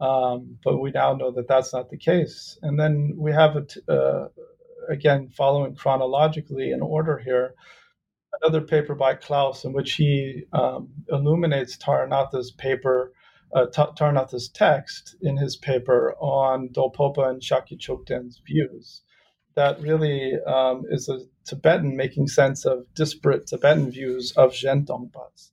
Um, 0.01 0.59
but 0.63 0.79
we 0.79 0.93
now 0.93 1.15
know 1.15 1.33
that 1.33 1.49
that's 1.49 1.73
not 1.73 1.91
the 1.91 1.99
case. 1.99 2.59
And 2.63 2.79
then 2.79 3.15
we 3.17 3.33
have 3.33 3.57
it 3.57 3.75
uh, 3.89 4.27
again, 4.89 5.29
following 5.29 5.75
chronologically 5.75 6.73
in 6.73 6.81
order 6.81 7.19
here, 7.19 7.55
another 8.43 8.61
paper 8.61 8.95
by 8.95 9.15
Klaus 9.15 9.65
in 9.65 9.73
which 9.73 9.95
he 9.95 10.45
um, 10.53 10.89
illuminates 11.11 11.77
Taranatha's 11.77 12.51
paper, 12.51 13.13
uh, 13.55 13.67
Taranatha's 13.67 14.49
text 14.49 15.17
in 15.23 15.37
his 15.37 15.57
paper 15.57 16.15
on 16.21 16.69
Dolpopa 16.71 17.29
and 17.29 17.41
Shakya 17.41 17.79
Chokden's 17.79 18.41
views. 18.47 19.03
That 19.55 19.81
really 19.81 20.35
um, 20.47 20.85
is 20.89 21.09
a 21.09 21.21
Tibetan 21.45 21.97
making 21.97 22.29
sense 22.29 22.65
of 22.65 22.87
disparate 22.95 23.47
Tibetan 23.47 23.91
views 23.91 24.33
of 24.37 24.53
Zhentongpas. 24.53 25.51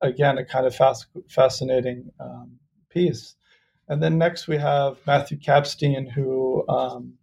Again, 0.00 0.38
a 0.38 0.44
kind 0.44 0.66
of 0.66 0.74
fas- 0.74 1.06
fascinating 1.28 2.10
um, 2.20 2.58
piece. 2.90 3.35
And 3.88 4.02
then 4.02 4.18
next 4.18 4.48
we 4.48 4.58
have 4.58 4.98
Matthew 5.06 5.38
Kapstein, 5.38 6.10
who 6.10 6.66
um, 6.68 7.14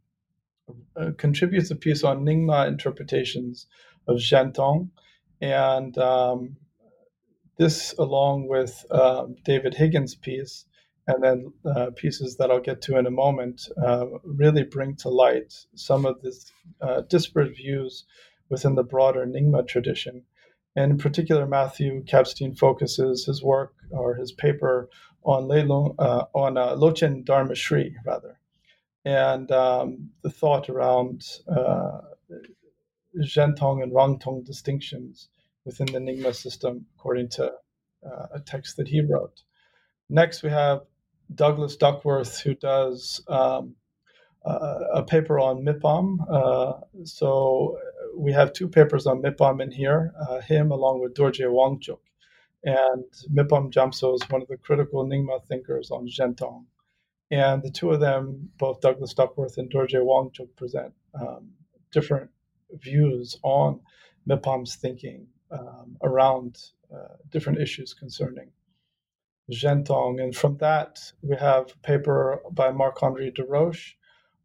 uh, 0.95 1.11
contributes 1.17 1.71
a 1.71 1.75
piece 1.75 2.03
on 2.03 2.23
Nyingma 2.23 2.67
interpretations 2.67 3.67
of 4.07 4.17
Zhentong. 4.17 4.89
And 5.41 5.97
um, 5.97 6.55
this, 7.57 7.93
along 7.99 8.47
with 8.47 8.85
um, 8.91 9.35
David 9.43 9.73
Higgins' 9.75 10.15
piece, 10.15 10.65
and 11.05 11.21
then 11.21 11.53
uh, 11.65 11.89
pieces 11.95 12.37
that 12.37 12.49
I'll 12.49 12.61
get 12.61 12.81
to 12.83 12.97
in 12.97 13.05
a 13.05 13.11
moment, 13.11 13.67
uh, 13.85 14.05
really 14.23 14.63
bring 14.63 14.95
to 14.97 15.09
light 15.09 15.53
some 15.75 16.05
of 16.05 16.21
these 16.21 16.51
uh, 16.79 17.01
disparate 17.01 17.57
views 17.57 18.05
within 18.49 18.75
the 18.75 18.83
broader 18.83 19.25
Nyingma 19.25 19.67
tradition. 19.67 20.23
And 20.75 20.91
in 20.91 20.97
particular, 20.97 21.45
Matthew 21.45 22.03
Kapstein 22.03 22.57
focuses 22.57 23.25
his 23.25 23.43
work 23.43 23.73
or 23.91 24.15
his 24.15 24.31
paper 24.31 24.89
on 25.23 25.43
Leilung, 25.43 25.95
uh, 25.99 26.25
on 26.33 26.57
uh, 26.57 26.75
Lochen 26.75 27.23
Dharma 27.23 27.55
Shri, 27.55 27.95
rather, 28.05 28.39
and 29.05 29.51
um, 29.51 30.09
the 30.21 30.29
thought 30.29 30.69
around 30.69 31.23
uh, 31.47 32.01
Zhentong 33.21 33.83
and 33.83 33.93
Rangtong 33.93 34.45
distinctions 34.45 35.29
within 35.65 35.87
the 35.87 35.99
Nyingma 35.99 36.35
system, 36.35 36.85
according 36.95 37.29
to 37.29 37.53
uh, 38.05 38.25
a 38.33 38.39
text 38.39 38.77
that 38.77 38.87
he 38.87 39.01
wrote. 39.01 39.43
Next, 40.09 40.43
we 40.43 40.49
have 40.49 40.81
Douglas 41.33 41.77
Duckworth, 41.77 42.39
who 42.41 42.55
does 42.55 43.23
um, 43.27 43.75
uh, 44.45 44.79
a 44.93 45.03
paper 45.03 45.39
on 45.39 45.63
Mipam. 45.63 46.17
Uh, 46.29 46.81
so 47.05 47.77
we 48.15 48.31
have 48.33 48.53
two 48.53 48.67
papers 48.67 49.05
on 49.07 49.21
Mipam 49.21 49.61
in 49.61 49.71
here, 49.71 50.13
uh, 50.27 50.39
him 50.39 50.71
along 50.71 51.01
with 51.01 51.13
Dorji 51.13 51.45
Wangchuk. 51.45 51.99
And 52.63 53.03
Mipam 53.31 53.71
Gyatso 53.71 54.15
is 54.15 54.29
one 54.29 54.41
of 54.41 54.47
the 54.47 54.57
critical 54.57 55.05
Nyingma 55.05 55.45
thinkers 55.47 55.91
on 55.91 56.07
Zhentong. 56.07 56.65
And 57.31 57.61
the 57.61 57.71
two 57.71 57.91
of 57.91 57.99
them, 57.99 58.49
both 58.57 58.81
Douglas 58.81 59.13
Duckworth 59.13 59.57
and 59.57 59.71
Dorji 59.71 59.95
Wangchuk, 59.95 60.55
present 60.55 60.93
um, 61.19 61.51
different 61.91 62.29
views 62.71 63.37
on 63.43 63.81
Mipam's 64.27 64.75
thinking 64.75 65.27
um, 65.51 65.97
around 66.01 66.57
uh, 66.93 67.15
different 67.29 67.59
issues 67.59 67.93
concerning 67.93 68.51
Zhentong. 69.51 70.23
And 70.23 70.35
from 70.35 70.57
that, 70.57 70.99
we 71.21 71.35
have 71.35 71.71
a 71.71 71.77
paper 71.87 72.39
by 72.51 72.71
Marc 72.71 73.01
Henri 73.01 73.31
Deroche 73.31 73.95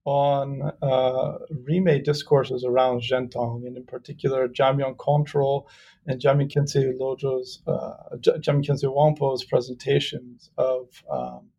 on 0.09 0.63
uh, 0.81 1.39
Rimé 1.69 2.03
discourses 2.03 2.65
around 2.65 3.03
Zhentong, 3.03 3.67
and 3.67 3.77
in 3.77 3.85
particular, 3.85 4.49
Jamgön 4.49 4.97
Kongtrul 4.97 5.67
and 6.07 6.19
Jamyang 6.19 6.51
Khyentse 6.51 6.99
Lodzo's, 6.99 7.61
uh, 7.67 8.17
Jamyang 8.17 8.65
Khyentse 8.65 8.85
Wangpo's 8.85 9.45
presentations 9.45 10.51
of 10.57 11.05
um, 11.11 11.51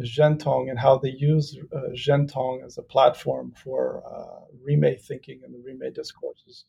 Zhentong 0.00 0.68
and 0.68 0.78
how 0.80 0.98
they 0.98 1.10
use 1.10 1.56
uh, 1.72 1.90
Zhentong 1.94 2.66
as 2.66 2.78
a 2.78 2.82
platform 2.82 3.52
for 3.62 4.02
uh, 4.04 4.40
Rimé 4.68 5.00
thinking 5.00 5.42
and 5.44 5.54
the 5.54 5.58
Rimé 5.58 5.94
discourses 5.94 6.64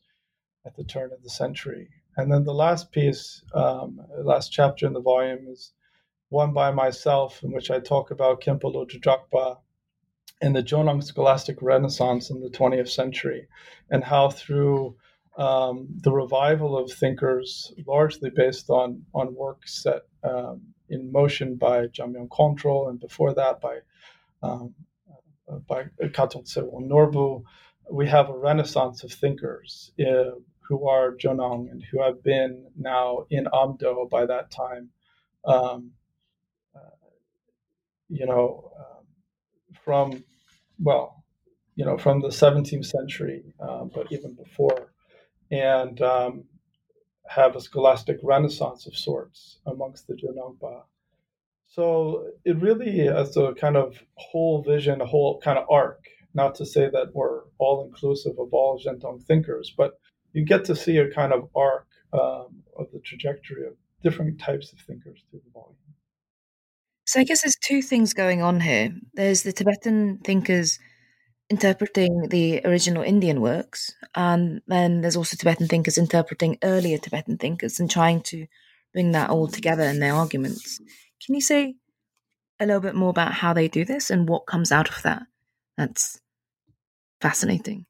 at 0.64 0.76
the 0.76 0.84
turn 0.84 1.10
of 1.12 1.24
the 1.24 1.30
century. 1.30 1.88
And 2.16 2.30
then 2.30 2.44
the 2.44 2.54
last 2.54 2.92
piece, 2.92 3.42
um, 3.52 4.00
last 4.22 4.50
chapter 4.52 4.86
in 4.86 4.92
the 4.92 5.00
volume 5.00 5.48
is 5.48 5.72
one 6.28 6.52
by 6.52 6.70
myself 6.70 7.42
in 7.42 7.50
which 7.50 7.72
I 7.72 7.80
talk 7.80 8.12
about 8.12 8.42
Khenpo 8.42 8.72
Lodro 8.72 9.00
Dragpa 9.00 9.56
and 10.42 10.56
the 10.56 10.62
Jonang 10.62 11.02
scholastic 11.02 11.60
renaissance 11.60 12.30
in 12.30 12.40
the 12.40 12.48
20th 12.48 12.88
century 12.88 13.46
and 13.90 14.02
how 14.02 14.30
through 14.30 14.96
um, 15.36 15.86
the 16.02 16.12
revival 16.12 16.76
of 16.76 16.90
thinkers 16.92 17.72
largely 17.86 18.30
based 18.30 18.70
on, 18.70 19.02
on 19.14 19.34
works 19.34 19.82
that 19.84 20.02
um, 20.22 20.62
in 20.88 21.10
motion 21.12 21.56
by 21.56 21.86
Jamgön 21.86 22.28
Kongtrul, 22.28 22.90
and 22.90 23.00
before 23.00 23.32
that 23.34 23.60
by 23.60 23.78
um, 24.42 24.74
by 25.66 25.84
Sewon 26.44 26.88
Norbu. 26.88 27.42
We 27.90 28.08
have 28.08 28.28
a 28.28 28.36
renaissance 28.36 29.02
of 29.02 29.12
thinkers 29.12 29.92
uh, 30.00 30.36
who 30.60 30.88
are 30.88 31.16
Jonang 31.16 31.70
and 31.70 31.82
who 31.90 32.02
have 32.02 32.22
been 32.22 32.66
now 32.76 33.26
in 33.30 33.46
Amdo 33.46 34.08
by 34.08 34.26
that 34.26 34.50
time. 34.50 34.90
Um, 35.44 35.92
uh, 36.74 37.08
you 38.08 38.26
know, 38.26 38.72
um, 38.78 39.04
from 39.84 40.24
well, 40.82 41.24
you 41.76 41.84
know, 41.84 41.96
from 41.96 42.20
the 42.20 42.28
17th 42.28 42.86
century, 42.86 43.42
um, 43.60 43.90
but 43.94 44.10
even 44.12 44.34
before, 44.34 44.92
and 45.50 46.00
um, 46.02 46.44
have 47.28 47.56
a 47.56 47.60
scholastic 47.60 48.18
renaissance 48.22 48.86
of 48.86 48.96
sorts 48.96 49.58
amongst 49.66 50.06
the 50.06 50.14
Jonangpa. 50.14 50.82
So 51.66 52.30
it 52.44 52.60
really 52.60 53.00
is 53.00 53.36
a 53.36 53.54
kind 53.54 53.76
of 53.76 54.02
whole 54.14 54.62
vision, 54.62 55.00
a 55.00 55.06
whole 55.06 55.40
kind 55.40 55.58
of 55.58 55.66
arc. 55.70 56.04
Not 56.34 56.54
to 56.56 56.66
say 56.66 56.88
that 56.90 57.14
we're 57.14 57.42
all 57.58 57.84
inclusive 57.84 58.32
of 58.38 58.52
all 58.52 58.80
Zhentong 58.80 59.22
thinkers, 59.24 59.72
but 59.76 59.92
you 60.32 60.44
get 60.44 60.64
to 60.66 60.76
see 60.76 60.98
a 60.98 61.10
kind 61.10 61.32
of 61.32 61.48
arc 61.54 61.86
um, 62.12 62.62
of 62.76 62.90
the 62.92 63.00
trajectory 63.04 63.66
of 63.66 63.74
different 64.02 64.40
types 64.40 64.72
of 64.72 64.78
thinkers 64.80 65.22
through 65.30 65.40
the 65.44 65.50
volume. 65.52 65.76
So 67.10 67.18
I 67.18 67.24
guess 67.24 67.42
there's 67.42 67.56
two 67.60 67.82
things 67.82 68.14
going 68.14 68.40
on 68.40 68.60
here. 68.60 68.94
There's 69.14 69.42
the 69.42 69.52
Tibetan 69.52 70.18
thinkers 70.18 70.78
interpreting 71.48 72.28
the 72.28 72.60
original 72.64 73.02
Indian 73.02 73.40
works, 73.40 73.92
and 74.14 74.62
then 74.68 75.00
there's 75.00 75.16
also 75.16 75.36
Tibetan 75.36 75.66
thinkers 75.66 75.98
interpreting 75.98 76.56
earlier 76.62 76.98
Tibetan 76.98 77.36
thinkers 77.36 77.80
and 77.80 77.90
trying 77.90 78.22
to 78.30 78.46
bring 78.92 79.10
that 79.10 79.28
all 79.28 79.48
together 79.48 79.82
in 79.82 79.98
their 79.98 80.14
arguments. 80.14 80.78
Can 81.26 81.34
you 81.34 81.40
say 81.40 81.74
a 82.60 82.66
little 82.66 82.80
bit 82.80 82.94
more 82.94 83.10
about 83.10 83.32
how 83.32 83.54
they 83.54 83.66
do 83.66 83.84
this 83.84 84.08
and 84.10 84.28
what 84.28 84.46
comes 84.46 84.70
out 84.70 84.88
of 84.88 85.02
that? 85.02 85.24
That's 85.76 86.20
fascinating. 87.20 87.86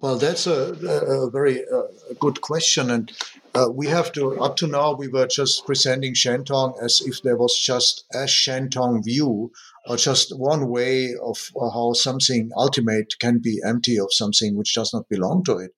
Well, 0.00 0.16
that's 0.16 0.46
a, 0.46 0.74
a 0.74 1.30
very 1.30 1.64
uh, 1.66 1.82
good 2.20 2.40
question, 2.40 2.90
and 2.90 3.10
uh, 3.54 3.66
we 3.72 3.88
have 3.88 4.12
to. 4.12 4.40
Up 4.40 4.54
to 4.58 4.68
now, 4.68 4.94
we 4.94 5.08
were 5.08 5.26
just 5.26 5.66
presenting 5.66 6.14
Zhentong 6.14 6.80
as 6.80 7.02
if 7.04 7.22
there 7.22 7.36
was 7.36 7.58
just 7.58 8.04
a 8.14 8.18
Zhentong 8.18 9.04
view, 9.04 9.50
or 9.88 9.96
just 9.96 10.38
one 10.38 10.68
way 10.68 11.14
of 11.20 11.50
how 11.56 11.94
something 11.94 12.50
ultimate 12.56 13.18
can 13.18 13.38
be 13.38 13.60
empty 13.64 13.98
of 13.98 14.12
something 14.12 14.56
which 14.56 14.72
does 14.74 14.94
not 14.94 15.08
belong 15.08 15.42
to 15.44 15.58
it. 15.58 15.72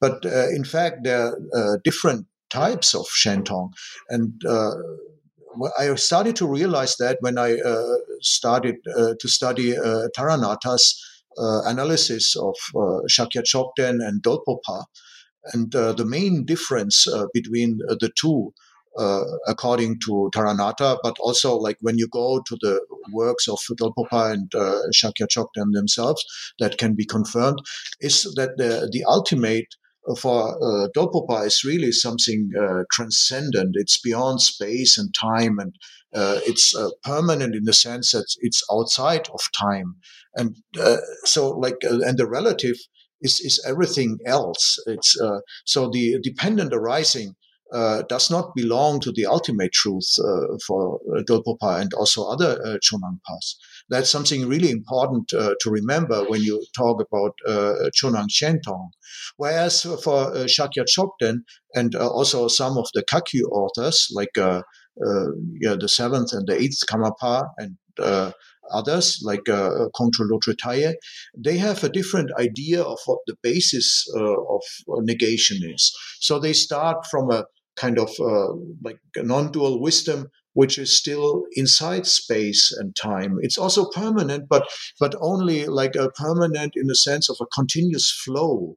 But 0.00 0.24
uh, 0.24 0.50
in 0.50 0.64
fact, 0.64 1.02
there 1.02 1.26
are 1.26 1.38
uh, 1.52 1.76
different 1.82 2.26
types 2.50 2.94
of 2.94 3.06
Zhentong, 3.06 3.70
and 4.08 4.40
uh, 4.46 4.70
I 5.76 5.92
started 5.96 6.36
to 6.36 6.46
realize 6.46 6.96
that 6.98 7.18
when 7.22 7.38
I 7.38 7.58
uh, 7.58 7.96
started 8.20 8.76
to 8.84 9.28
study 9.28 9.74
Taranatha's 10.16 10.94
uh, 11.00 11.13
analysis 11.36 12.36
of 12.36 12.54
uh, 12.74 13.00
Shakya 13.08 13.42
Chokden 13.42 14.06
and 14.06 14.22
Dolpopa. 14.22 14.84
And 15.52 15.74
uh, 15.74 15.92
the 15.92 16.06
main 16.06 16.44
difference 16.46 17.06
between 17.34 17.78
the 17.78 18.10
two 18.16 18.54
uh, 18.96 19.24
according 19.46 19.98
to 19.98 20.30
Taranatha, 20.32 20.98
but 21.02 21.16
also 21.18 21.56
like 21.56 21.76
when 21.80 21.98
you 21.98 22.08
go 22.08 22.40
to 22.46 22.56
the 22.60 22.80
works 23.12 23.48
of 23.48 23.58
Dolpopa 23.80 24.32
and 24.32 24.54
uh, 24.54 24.82
Shakya 24.94 25.26
Chokden 25.26 25.72
themselves, 25.72 26.24
that 26.60 26.78
can 26.78 26.94
be 26.94 27.04
confirmed, 27.04 27.58
is 28.00 28.22
that 28.36 28.56
the, 28.56 28.88
the 28.92 29.04
ultimate 29.04 29.66
for 30.18 30.54
uh, 30.62 30.88
Dolpopa 30.94 31.46
is 31.46 31.64
really 31.64 31.90
something 31.90 32.50
uh, 32.60 32.82
transcendent. 32.92 33.74
It's 33.74 34.00
beyond 34.00 34.42
space 34.42 34.98
and 34.98 35.14
time, 35.14 35.58
and 35.58 35.74
uh, 36.14 36.40
it's 36.44 36.76
uh, 36.76 36.90
permanent 37.02 37.54
in 37.54 37.64
the 37.64 37.72
sense 37.72 38.12
that 38.12 38.26
it's 38.40 38.62
outside 38.70 39.28
of 39.32 39.40
time 39.58 39.96
and 40.36 40.56
uh, 40.80 40.98
so 41.24 41.50
like 41.50 41.76
uh, 41.84 42.00
and 42.00 42.18
the 42.18 42.26
relative 42.26 42.76
is 43.20 43.40
is 43.40 43.64
everything 43.66 44.18
else 44.26 44.78
it's 44.86 45.18
uh, 45.20 45.38
so 45.64 45.88
the 45.90 46.18
dependent 46.22 46.72
arising 46.72 47.34
uh, 47.72 48.02
does 48.08 48.30
not 48.30 48.54
belong 48.54 49.00
to 49.00 49.10
the 49.12 49.26
ultimate 49.26 49.72
truth 49.72 50.08
uh, 50.20 50.56
for 50.66 51.00
uh, 51.16 51.22
Dolpopa 51.22 51.80
and 51.80 51.92
also 51.94 52.24
other 52.24 52.60
uh, 52.64 52.78
Chonangpas. 52.78 53.56
That's 53.88 54.08
something 54.08 54.48
really 54.48 54.70
important 54.70 55.32
uh, 55.32 55.54
to 55.60 55.70
remember 55.70 56.24
when 56.24 56.42
you 56.42 56.64
talk 56.76 57.02
about 57.02 57.32
uh, 57.46 57.90
Chonang 57.90 58.28
Shentong. 58.30 58.90
Whereas 59.36 59.82
for 59.82 60.34
uh, 60.34 60.46
Shakya 60.46 60.84
Chokden 60.86 61.38
and 61.74 61.94
also 61.96 62.48
some 62.48 62.78
of 62.78 62.88
the 62.94 63.02
Kagyu 63.02 63.44
authors, 63.50 64.08
like 64.14 64.30
yeah, 64.36 65.74
the 65.78 65.88
seventh 65.88 66.32
and 66.32 66.46
the 66.46 66.60
eighth 66.60 66.80
Karmapa 66.88 67.48
and 67.58 67.76
others 68.72 69.20
like 69.22 69.48
uh, 69.48 69.88
Kongtrul 69.94 70.40
they 71.36 71.56
have 71.58 71.84
a 71.84 71.88
different 71.88 72.30
idea 72.38 72.82
of 72.82 72.98
what 73.06 73.18
the 73.26 73.36
basis 73.42 74.06
uh, 74.16 74.20
of 74.22 74.62
negation 75.04 75.58
is. 75.62 75.92
So 76.20 76.38
they 76.38 76.52
start 76.52 77.06
from 77.10 77.30
a 77.30 77.44
kind 77.76 77.98
of 77.98 78.10
uh, 78.20 78.54
like 78.82 78.98
non-dual 79.16 79.80
wisdom 79.80 80.28
which 80.54 80.78
is 80.78 80.96
still 80.96 81.42
inside 81.56 82.06
space 82.06 82.72
and 82.72 82.96
time. 82.96 83.38
It's 83.40 83.58
also 83.58 83.90
permanent, 83.90 84.48
but 84.48 84.66
but 84.98 85.14
only 85.20 85.66
like 85.66 85.96
a 85.96 86.10
permanent 86.10 86.72
in 86.76 86.86
the 86.86 86.94
sense 86.94 87.28
of 87.28 87.36
a 87.40 87.46
continuous 87.46 88.10
flow. 88.24 88.76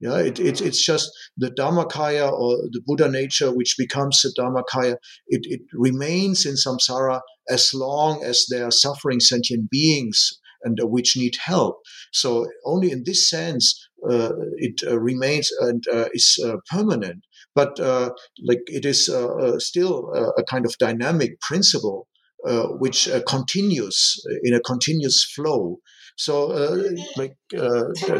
Yeah, 0.00 0.18
it, 0.18 0.38
it, 0.38 0.60
it's 0.60 0.84
just 0.84 1.10
the 1.36 1.50
Dharmakaya 1.50 2.30
or 2.30 2.56
the 2.70 2.80
Buddha 2.86 3.10
nature 3.10 3.50
which 3.52 3.74
becomes 3.76 4.20
the 4.22 4.32
Dharmakaya. 4.38 4.96
It, 5.26 5.40
it 5.44 5.60
remains 5.72 6.46
in 6.46 6.54
samsara 6.54 7.20
as 7.48 7.74
long 7.74 8.22
as 8.22 8.46
there 8.48 8.64
are 8.64 8.70
suffering 8.70 9.18
sentient 9.18 9.70
beings 9.70 10.38
and 10.62 10.78
uh, 10.80 10.86
which 10.86 11.16
need 11.16 11.36
help. 11.44 11.80
So 12.12 12.46
only 12.64 12.92
in 12.92 13.02
this 13.04 13.28
sense 13.28 13.88
uh, 14.08 14.30
it 14.58 14.80
uh, 14.86 14.98
remains 15.00 15.50
and 15.60 15.82
uh, 15.92 16.08
is 16.12 16.38
uh, 16.44 16.56
permanent 16.70 17.24
but 17.54 17.80
uh, 17.80 18.10
like 18.46 18.60
it 18.66 18.84
is 18.84 19.06
still 19.58 20.12
a 20.36 20.44
kind 20.44 20.64
of 20.64 20.78
dynamic 20.78 21.40
principle 21.40 22.06
which 22.78 23.08
continues 23.26 24.14
in 24.44 24.54
a 24.54 24.60
continuous 24.60 25.24
flow. 25.34 25.80
So, 26.18 26.48
like 27.16 27.36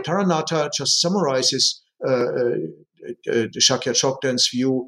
Taranatha 0.05 0.70
just 0.74 1.01
summarizes 1.01 1.82
Shakya 3.66 3.94
Chokden's 3.94 4.49
view 4.53 4.86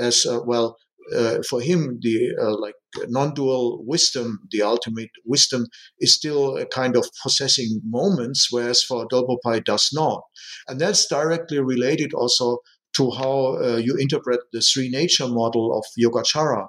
as 0.00 0.26
well. 0.44 0.76
Uh, 1.14 1.38
for 1.48 1.62
him, 1.62 1.98
the 2.02 2.34
uh, 2.38 2.54
like 2.60 2.74
non-dual 3.08 3.82
wisdom, 3.86 4.40
the 4.50 4.60
ultimate 4.60 5.08
wisdom, 5.24 5.66
is 6.00 6.12
still 6.12 6.58
a 6.58 6.66
kind 6.66 6.96
of 6.96 7.08
possessing 7.22 7.80
moments, 7.82 8.48
whereas 8.50 8.82
for 8.82 9.06
Dolpopa 9.08 9.64
does 9.64 9.88
not, 9.94 10.20
and 10.66 10.78
that's 10.78 11.06
directly 11.06 11.60
related 11.60 12.12
also 12.12 12.58
to 12.96 13.10
how 13.12 13.56
uh, 13.56 13.80
you 13.82 13.96
interpret 13.98 14.40
the 14.52 14.60
three 14.60 14.90
nature 14.90 15.28
model 15.28 15.78
of 15.78 15.84
Yogacara. 15.98 16.66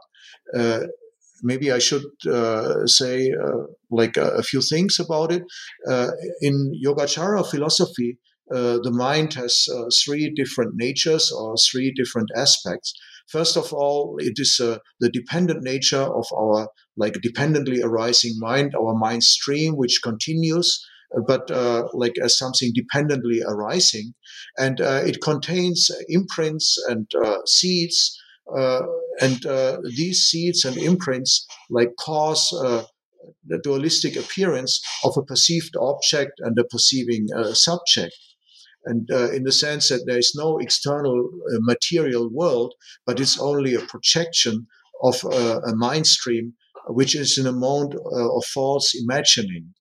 Uh, 0.56 0.86
maybe 1.44 1.72
I 1.72 1.80
should 1.80 2.06
uh, 2.28 2.86
say 2.86 3.32
uh, 3.32 3.64
like 3.90 4.18
a, 4.18 4.30
a, 4.32 4.44
few 4.44 4.62
things 4.62 5.00
about 5.00 5.32
it. 5.32 5.44
Uh, 5.88 6.12
in 6.42 6.74
Yogacara 6.86 7.46
philosophy, 7.50 8.18
uh, 8.54 8.80
the 8.84 8.92
mind 8.92 9.34
has 9.36 9.68
three 10.04 10.32
different 10.36 10.74
natures 10.76 11.32
or 11.32 11.56
three 11.72 11.94
different 11.96 12.30
aspects. 12.36 12.94
First 13.30 13.58
of 13.58 13.72
all, 13.74 14.16
it 14.20 14.34
is 14.38 14.58
the 14.58 15.10
dependent 15.10 15.62
nature 15.64 16.02
of 16.02 16.26
our 16.36 16.68
like 16.98 17.14
dependently 17.22 17.82
arising 17.82 18.34
mind, 18.40 18.74
our 18.76 18.96
mind 18.96 19.24
stream, 19.24 19.76
which 19.76 20.00
continues 20.04 20.84
but 21.26 21.50
uh, 21.50 21.88
like 21.94 22.14
as 22.22 22.38
something 22.38 22.72
dependently 22.74 23.42
arising. 23.46 24.14
And 24.58 24.80
uh, 24.82 25.02
it 25.06 25.22
contains 25.22 25.90
imprints 26.08 26.78
and 26.88 27.08
uh, 27.24 27.38
seeds. 27.46 28.19
Uh, 28.58 28.82
and 29.22 29.46
uh, 29.46 29.78
these 29.96 30.22
seeds 30.24 30.66
and 30.66 30.78
imprints 30.78 31.46
like 31.70 31.90
cause 32.00 32.50
the 33.46 33.60
dualistic 33.64 34.16
appearance 34.16 34.82
of 35.04 35.18
a 35.18 35.24
perceived 35.24 35.76
object 35.80 36.34
and 36.40 36.58
a 36.58 36.64
perceiving 36.64 37.28
subject 37.54 38.16
and 38.86 39.10
uh, 39.12 39.30
in 39.32 39.44
the 39.44 39.52
sense 39.52 39.90
that 39.90 40.06
there 40.06 40.18
is 40.18 40.34
no 40.36 40.58
external 40.58 41.30
uh, 41.54 41.58
material 41.62 42.30
world, 42.32 42.74
but 43.06 43.20
it's 43.20 43.40
only 43.40 43.76
a 43.76 43.82
projection 43.82 44.68
of 45.04 45.24
uh, 45.26 45.62
a 45.66 45.76
mind 45.76 46.08
stream, 46.08 46.54
which 46.88 47.16
is 47.16 47.38
in 47.38 47.46
a 47.46 47.52
mode 47.52 47.96
of 47.96 48.46
false 48.46 48.96
imagining. 48.96 49.74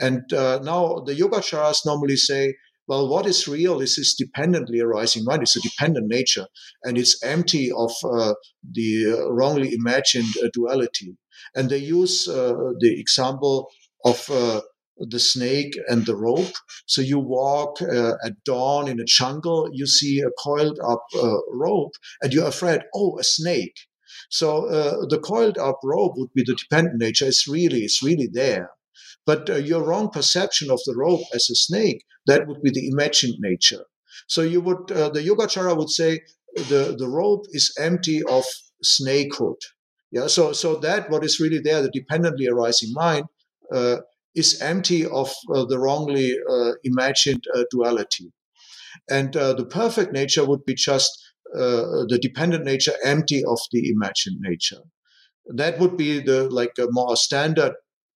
And 0.00 0.32
uh, 0.32 0.60
now 0.62 1.00
the 1.06 1.14
Yogacaras 1.14 1.86
normally 1.86 2.16
say, 2.16 2.54
well, 2.86 3.08
what 3.08 3.26
is 3.26 3.48
real 3.48 3.80
is 3.80 3.96
this 3.96 4.14
dependently 4.14 4.80
arising 4.80 5.24
mind. 5.24 5.42
It's 5.42 5.56
a 5.56 5.60
dependent 5.60 6.06
nature, 6.08 6.46
and 6.82 6.98
it's 6.98 7.22
empty 7.22 7.72
of 7.72 7.92
uh, 8.04 8.34
the 8.70 9.16
uh, 9.18 9.32
wrongly 9.32 9.72
imagined 9.74 10.34
uh, 10.42 10.48
duality. 10.52 11.16
And 11.54 11.70
they 11.70 11.78
use 11.78 12.28
uh, 12.28 12.54
the 12.80 13.00
example 13.00 13.70
of 14.04 14.28
uh, 14.30 14.60
the 14.98 15.18
snake 15.18 15.78
and 15.88 16.04
the 16.04 16.16
rope. 16.16 16.54
So 16.86 17.00
you 17.00 17.18
walk 17.18 17.80
at 17.82 18.44
dawn 18.44 18.88
in 18.88 19.00
a 19.00 19.04
jungle, 19.04 19.68
you 19.72 19.86
see 19.86 20.20
a 20.20 20.30
coiled 20.42 20.78
up 20.86 21.04
rope, 21.50 21.94
and 22.22 22.32
you're 22.32 22.46
afraid, 22.46 22.82
oh, 22.94 23.18
a 23.18 23.24
snake. 23.24 23.76
So 24.30 24.68
the 25.08 25.18
coiled 25.18 25.58
up 25.58 25.80
rope 25.82 26.12
would 26.16 26.32
be 26.34 26.44
the 26.46 26.54
dependent 26.54 27.00
nature. 27.00 27.26
It's 27.26 27.48
really, 27.48 27.80
it's 27.80 28.02
really 28.02 28.28
there. 28.32 28.70
But 29.26 29.48
uh, 29.48 29.56
your 29.56 29.82
wrong 29.84 30.10
perception 30.10 30.70
of 30.70 30.80
the 30.86 30.94
rope 30.96 31.22
as 31.34 31.48
a 31.50 31.54
snake, 31.54 32.04
that 32.26 32.46
would 32.46 32.62
be 32.62 32.70
the 32.70 32.88
imagined 32.88 33.36
nature. 33.40 33.84
So 34.28 34.42
you 34.42 34.60
would, 34.60 34.92
uh, 34.92 35.08
the 35.10 35.20
Yogacara 35.20 35.76
would 35.76 35.90
say 35.90 36.20
the, 36.54 36.94
the 36.98 37.08
rope 37.08 37.44
is 37.50 37.74
empty 37.78 38.22
of 38.24 38.44
snakehood. 38.84 39.56
Yeah, 40.12 40.28
so, 40.28 40.52
so 40.52 40.76
that 40.76 41.10
what 41.10 41.24
is 41.24 41.40
really 41.40 41.58
there, 41.58 41.82
the 41.82 41.90
dependently 41.90 42.46
arising 42.46 42.90
mind, 42.92 43.24
uh, 43.74 43.96
is 44.34 44.60
empty 44.60 45.06
of 45.06 45.32
uh, 45.54 45.64
the 45.64 45.78
wrongly 45.78 46.36
uh, 46.48 46.72
imagined 46.84 47.44
uh, 47.54 47.64
duality. 47.70 48.32
And 49.10 49.32
the 49.32 49.66
perfect 49.68 50.12
nature 50.12 50.44
would 50.44 50.64
be 50.64 50.74
just 50.74 51.10
the 51.52 52.18
dependent 52.20 52.64
nature 52.64 52.92
empty 53.04 53.44
of 53.44 53.58
the 53.72 53.90
imagined 53.90 54.38
nature. 54.40 54.82
That 55.46 55.78
would 55.78 55.96
be 55.96 56.20
the 56.20 56.48
like 56.48 56.72
a 56.78 56.86
more 56.90 57.16
standard 57.16 57.72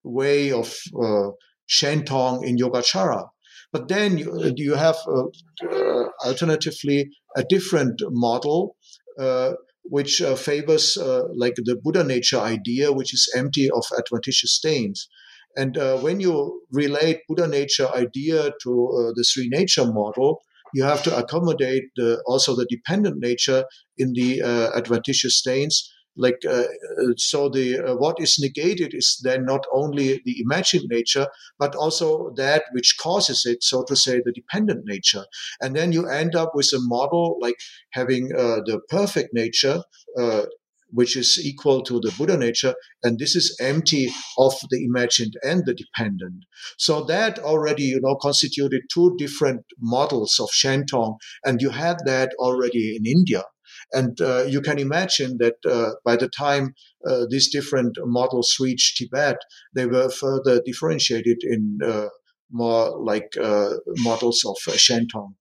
way 0.08 0.52
of 0.52 0.74
uh, 1.00 1.30
Shentong 1.68 2.44
in 2.44 2.56
Yogacara. 2.56 3.28
But 3.72 3.88
then 3.88 4.16
you, 4.18 4.52
you 4.56 4.74
have 4.74 4.96
uh, 5.06 5.24
uh, 5.70 6.08
alternatively 6.24 7.10
a 7.36 7.44
different 7.44 8.00
model 8.08 8.76
uh, 9.18 9.52
which 9.82 10.20
uh, 10.22 10.36
favors 10.36 10.96
uh, 10.96 11.24
like 11.34 11.54
the 11.56 11.76
Buddha 11.82 12.04
nature 12.04 12.38
idea, 12.38 12.92
which 12.92 13.12
is 13.14 13.32
empty 13.36 13.70
of 13.70 13.84
adventitious 13.98 14.52
stains. 14.52 15.08
And 15.56 15.76
when 16.02 16.20
you 16.20 16.62
relate 16.70 17.22
Buddha 17.26 17.48
nature 17.48 17.88
idea 17.92 18.52
to 18.62 19.12
the 19.16 19.24
three 19.24 19.48
nature 19.48 19.86
model, 19.86 20.40
you 20.72 20.84
have 20.84 21.02
to 21.02 21.16
accommodate 21.16 21.84
the, 21.96 22.22
also 22.26 22.54
the 22.54 22.66
dependent 22.70 23.16
nature 23.18 23.64
in 23.96 24.12
the 24.12 24.42
adventitious 24.76 25.36
stains 25.36 25.90
like 26.18 26.40
uh, 26.46 26.64
uh, 27.02 27.12
so 27.16 27.48
the 27.48 27.78
uh, 27.78 27.94
what 27.96 28.20
is 28.20 28.38
negated 28.38 28.92
is 28.92 29.20
then 29.22 29.44
not 29.44 29.64
only 29.72 30.20
the 30.24 30.40
imagined 30.40 30.84
nature 30.90 31.26
but 31.58 31.74
also 31.74 32.30
that 32.36 32.64
which 32.72 32.96
causes 33.00 33.46
it 33.46 33.62
so 33.62 33.84
to 33.84 33.96
say 33.96 34.20
the 34.24 34.32
dependent 34.32 34.84
nature 34.84 35.24
and 35.60 35.74
then 35.74 35.92
you 35.92 36.06
end 36.08 36.34
up 36.34 36.52
with 36.54 36.70
a 36.74 36.80
model 36.80 37.38
like 37.40 37.56
having 37.90 38.30
uh, 38.36 38.60
the 38.66 38.80
perfect 38.90 39.32
nature 39.32 39.82
uh, 40.18 40.42
which 40.90 41.16
is 41.16 41.38
equal 41.44 41.82
to 41.82 42.00
the 42.00 42.12
Buddha 42.16 42.36
nature, 42.36 42.74
and 43.02 43.18
this 43.18 43.36
is 43.36 43.56
empty 43.60 44.08
of 44.38 44.54
the 44.70 44.84
imagined 44.84 45.34
and 45.42 45.64
the 45.66 45.74
dependent. 45.74 46.44
So 46.78 47.04
that 47.04 47.38
already, 47.38 47.84
you 47.84 48.00
know, 48.00 48.16
constituted 48.16 48.82
two 48.92 49.14
different 49.18 49.64
models 49.78 50.38
of 50.40 50.48
Shentong, 50.48 51.18
and 51.44 51.60
you 51.60 51.70
had 51.70 51.98
that 52.06 52.32
already 52.38 52.96
in 52.96 53.06
India. 53.06 53.44
And 53.92 54.20
uh, 54.20 54.44
you 54.44 54.60
can 54.60 54.78
imagine 54.78 55.38
that 55.38 55.56
uh, 55.66 55.92
by 56.04 56.16
the 56.16 56.28
time 56.28 56.74
uh, 57.06 57.24
these 57.30 57.50
different 57.50 57.96
models 58.04 58.56
reached 58.60 58.98
Tibet, 58.98 59.38
they 59.74 59.86
were 59.86 60.10
further 60.10 60.60
differentiated 60.64 61.38
in 61.42 61.78
uh, 61.84 62.08
more 62.50 62.98
like 63.02 63.32
uh, 63.40 63.74
models 63.98 64.44
of 64.44 64.56
uh, 64.68 64.76
Shentong 64.76 65.34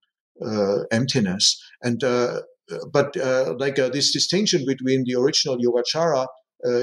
emptiness. 0.92 1.62
And 1.82 2.00
but 2.92 3.16
like 3.60 3.76
this 3.76 4.12
distinction 4.12 4.66
between 4.66 5.04
the 5.06 5.16
original 5.16 5.58
Yogacara 5.58 6.28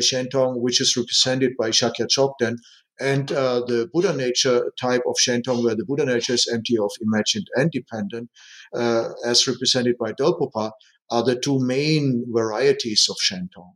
Shentong, 0.00 0.60
which 0.60 0.80
is 0.80 0.96
represented 0.96 1.52
by 1.58 1.70
Shakya 1.70 2.06
Chokden, 2.08 2.56
and 3.00 3.32
uh, 3.32 3.60
the 3.66 3.88
Buddha 3.92 4.14
nature 4.14 4.72
type 4.80 5.02
of 5.06 5.16
Shentong, 5.16 5.64
where 5.64 5.74
the 5.74 5.84
Buddha 5.84 6.06
nature 6.06 6.34
is 6.34 6.48
empty 6.52 6.78
of 6.78 6.90
imagined 7.00 7.46
and 7.56 7.70
dependent, 7.70 8.30
uh, 8.74 9.10
as 9.26 9.46
represented 9.46 9.96
by 9.98 10.12
Dolpopa, 10.12 10.70
are 11.10 11.22
the 11.22 11.38
two 11.38 11.58
main 11.60 12.24
varieties 12.28 13.06
of 13.10 13.16
Shentong. 13.16 13.72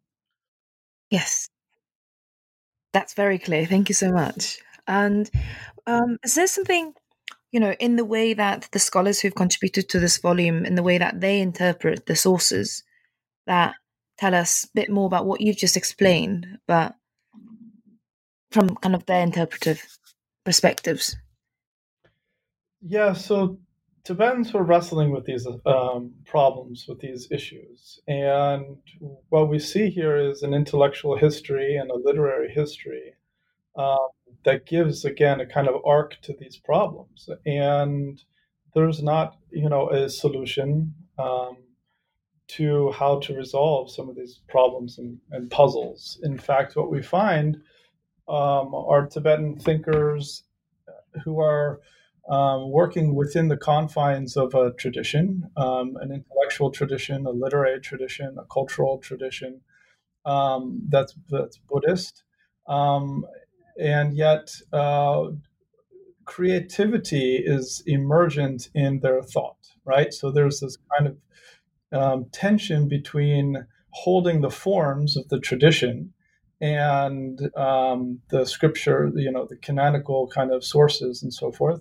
Yes, 1.11 1.49
that's 2.93 3.14
very 3.14 3.39
clear. 3.39 3.66
Thank 3.66 3.89
you 3.89 3.95
so 3.95 4.12
much. 4.12 4.59
And 4.87 5.31
um, 5.87 6.18
is 6.24 6.35
there 6.35 6.47
something, 6.47 6.95
you 7.53 7.61
know, 7.61 7.72
in 7.79 7.97
the 7.97 8.05
way 8.05 8.35
that 8.35 8.68
the 8.72 8.79
scholars 8.79 9.20
who've 9.20 9.35
contributed 9.35 9.89
to 9.91 10.01
this 10.01 10.18
volume, 10.18 10.64
in 10.64 10.74
the 10.74 10.83
way 10.83 10.99
that 10.99 11.20
they 11.20 11.41
interpret 11.41 12.07
the 12.07 12.16
sources, 12.16 12.83
that 13.47 13.74
tell 14.18 14.35
us 14.35 14.64
a 14.64 14.68
bit 14.74 14.91
more 14.91 15.07
about 15.07 15.26
what 15.26 15.41
you've 15.41 15.57
just 15.57 15.76
explained, 15.76 16.59
but 16.66 16.95
from 18.51 18.74
kind 18.76 18.95
of 18.95 19.07
their 19.07 19.22
interpretive 19.22 19.83
perspectives? 20.45 21.16
Yeah, 22.81 23.12
so 23.12 23.59
Tibetans 24.05 24.53
were 24.53 24.62
wrestling 24.62 25.11
with 25.11 25.24
these 25.24 25.46
um, 25.66 26.14
problems, 26.24 26.86
with 26.88 27.01
these 27.01 27.28
issues. 27.30 28.01
And 28.09 28.78
what 29.28 29.49
we 29.49 29.59
see 29.59 29.90
here 29.90 30.16
is 30.16 30.42
an 30.42 30.55
intellectual 30.55 31.16
history 31.16 31.76
and 31.76 31.90
a 31.90 31.96
literary 31.96 32.51
history 32.51 33.14
um, 33.76 34.09
that 34.44 34.66
gives, 34.66 35.05
again, 35.05 35.40
a 35.40 35.46
kind 35.46 35.68
of 35.68 35.82
arc 35.84 36.20
to 36.22 36.34
these 36.38 36.57
problems. 36.57 37.28
And 37.44 38.22
there's 38.74 39.03
not, 39.03 39.36
you 39.51 39.68
know, 39.68 39.90
a 39.90 40.09
solution 40.09 40.94
um, 41.18 41.57
to 42.49 42.90
how 42.92 43.18
to 43.20 43.34
resolve 43.34 43.90
some 43.90 44.09
of 44.09 44.16
these 44.16 44.40
problems 44.49 44.99
and, 44.99 45.18
and 45.30 45.51
puzzles. 45.51 46.18
In 46.22 46.38
fact, 46.38 46.76
what 46.76 46.90
we 46.90 47.03
find 47.03 47.57
um, 48.26 48.74
are 48.74 49.07
Tibetan 49.07 49.59
thinkers 49.59 50.44
who 51.24 51.40
are 51.40 51.80
um, 52.29 52.70
working 52.70 53.14
within 53.14 53.49
the 53.49 53.57
confines 53.57 54.37
of 54.37 54.55
a 54.55 54.72
tradition, 54.72 55.51
um, 55.57 55.97
an 56.01 56.12
intellectual 56.12 56.70
tradition, 56.70 57.26
a 57.26 57.31
literary 57.31 57.81
tradition, 57.81 58.37
a 58.39 58.45
cultural 58.53 58.99
tradition 58.99 59.61
um, 60.24 60.83
that's, 60.89 61.14
that's 61.31 61.59
Buddhist. 61.68 62.22
Um, 62.66 63.24
and 63.81 64.14
yet, 64.16 64.53
uh, 64.72 65.29
creativity 66.29 67.37
is 67.37 67.83
emergent 67.87 68.68
in 68.74 69.01
their 69.01 69.22
thought, 69.22 69.57
right? 69.87 70.12
So 70.12 70.31
there's 70.31 70.61
this 70.61 70.76
kind 70.99 71.07
of 71.09 71.16
um, 71.99 72.26
tension 72.33 72.87
between 72.87 73.66
holding 73.91 74.43
the 74.43 74.51
forms 74.51 75.16
of 75.16 75.26
the 75.29 75.41
tradition 75.41 76.12
and 76.61 77.41
um, 77.57 78.20
the 78.31 78.45
scripture, 78.45 79.11
you 79.14 79.33
know, 79.33 79.47
the 79.49 79.57
canonical 79.57 80.29
kind 80.29 80.53
of 80.53 80.62
sources 80.62 81.22
and 81.22 81.33
so 81.33 81.51
forth. 81.51 81.81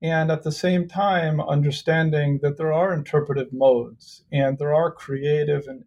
And 0.00 0.30
at 0.30 0.44
the 0.44 0.52
same 0.52 0.86
time, 0.86 1.40
understanding 1.40 2.38
that 2.42 2.56
there 2.56 2.72
are 2.72 2.94
interpretive 2.94 3.52
modes 3.52 4.22
and 4.30 4.56
there 4.58 4.72
are 4.72 4.92
creative 4.92 5.66
and 5.66 5.84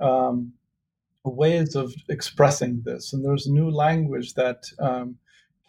um, 0.00 0.54
ways 1.24 1.76
of 1.76 1.94
expressing 2.08 2.82
this. 2.84 3.12
And 3.12 3.24
there's 3.24 3.46
new 3.46 3.70
language 3.70 4.34
that 4.34 4.64
um, 4.80 5.18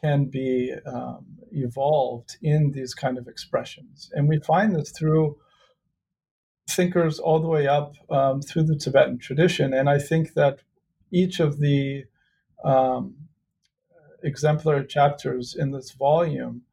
can 0.01 0.25
be 0.25 0.73
um, 0.85 1.25
evolved 1.51 2.37
in 2.41 2.71
these 2.71 2.95
kind 2.95 3.17
of 3.17 3.27
expressions. 3.27 4.09
And 4.13 4.27
we 4.27 4.39
find 4.39 4.75
this 4.75 4.91
through 4.91 5.37
thinkers 6.67 7.19
all 7.19 7.39
the 7.39 7.47
way 7.47 7.67
up 7.67 7.93
um, 8.09 8.41
through 8.41 8.63
the 8.63 8.77
Tibetan 8.77 9.19
tradition. 9.19 9.73
And 9.73 9.89
I 9.89 9.99
think 9.99 10.33
that 10.33 10.59
each 11.11 11.39
of 11.39 11.59
the 11.59 12.05
um, 12.63 13.15
exemplary 14.23 14.87
chapters 14.87 15.55
in 15.55 15.71
this 15.71 15.91
volume 15.91 16.63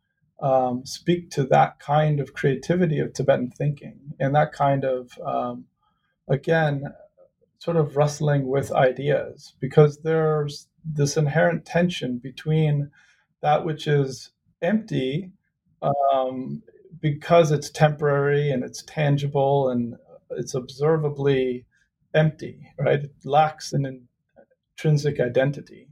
um, 0.40 0.84
speak 0.86 1.30
to 1.30 1.44
that 1.44 1.78
kind 1.80 2.20
of 2.20 2.34
creativity 2.34 2.98
of 3.00 3.12
Tibetan 3.12 3.50
thinking 3.50 3.98
and 4.20 4.34
that 4.34 4.52
kind 4.52 4.84
of, 4.84 5.18
um, 5.24 5.64
again, 6.28 6.84
sort 7.58 7.76
of 7.76 7.96
wrestling 7.96 8.46
with 8.46 8.70
ideas 8.72 9.54
because 9.60 9.98
there's 9.98 10.68
this 10.84 11.16
inherent 11.16 11.64
tension 11.64 12.18
between 12.18 12.90
that 13.42 13.64
which 13.64 13.86
is 13.86 14.30
empty 14.62 15.32
um, 15.82 16.62
because 17.00 17.50
it's 17.50 17.70
temporary 17.70 18.50
and 18.50 18.62
it's 18.62 18.82
tangible 18.82 19.68
and 19.70 19.96
it's 20.30 20.54
observably 20.54 21.64
empty, 22.14 22.68
right? 22.78 23.04
It 23.04 23.12
lacks 23.24 23.72
an 23.72 24.06
intrinsic 24.76 25.20
identity. 25.20 25.88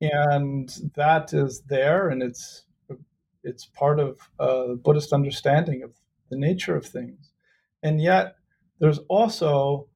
And 0.00 0.70
that 0.96 1.32
is 1.32 1.62
there 1.62 2.08
and 2.08 2.22
it's 2.22 2.64
it's 3.44 3.66
part 3.66 4.00
of 4.00 4.18
uh, 4.40 4.74
Buddhist 4.74 5.12
understanding 5.12 5.82
of 5.82 5.92
the 6.30 6.36
nature 6.36 6.76
of 6.76 6.86
things. 6.86 7.30
And 7.82 8.00
yet 8.00 8.36
there's 8.80 8.98
also 9.08 9.88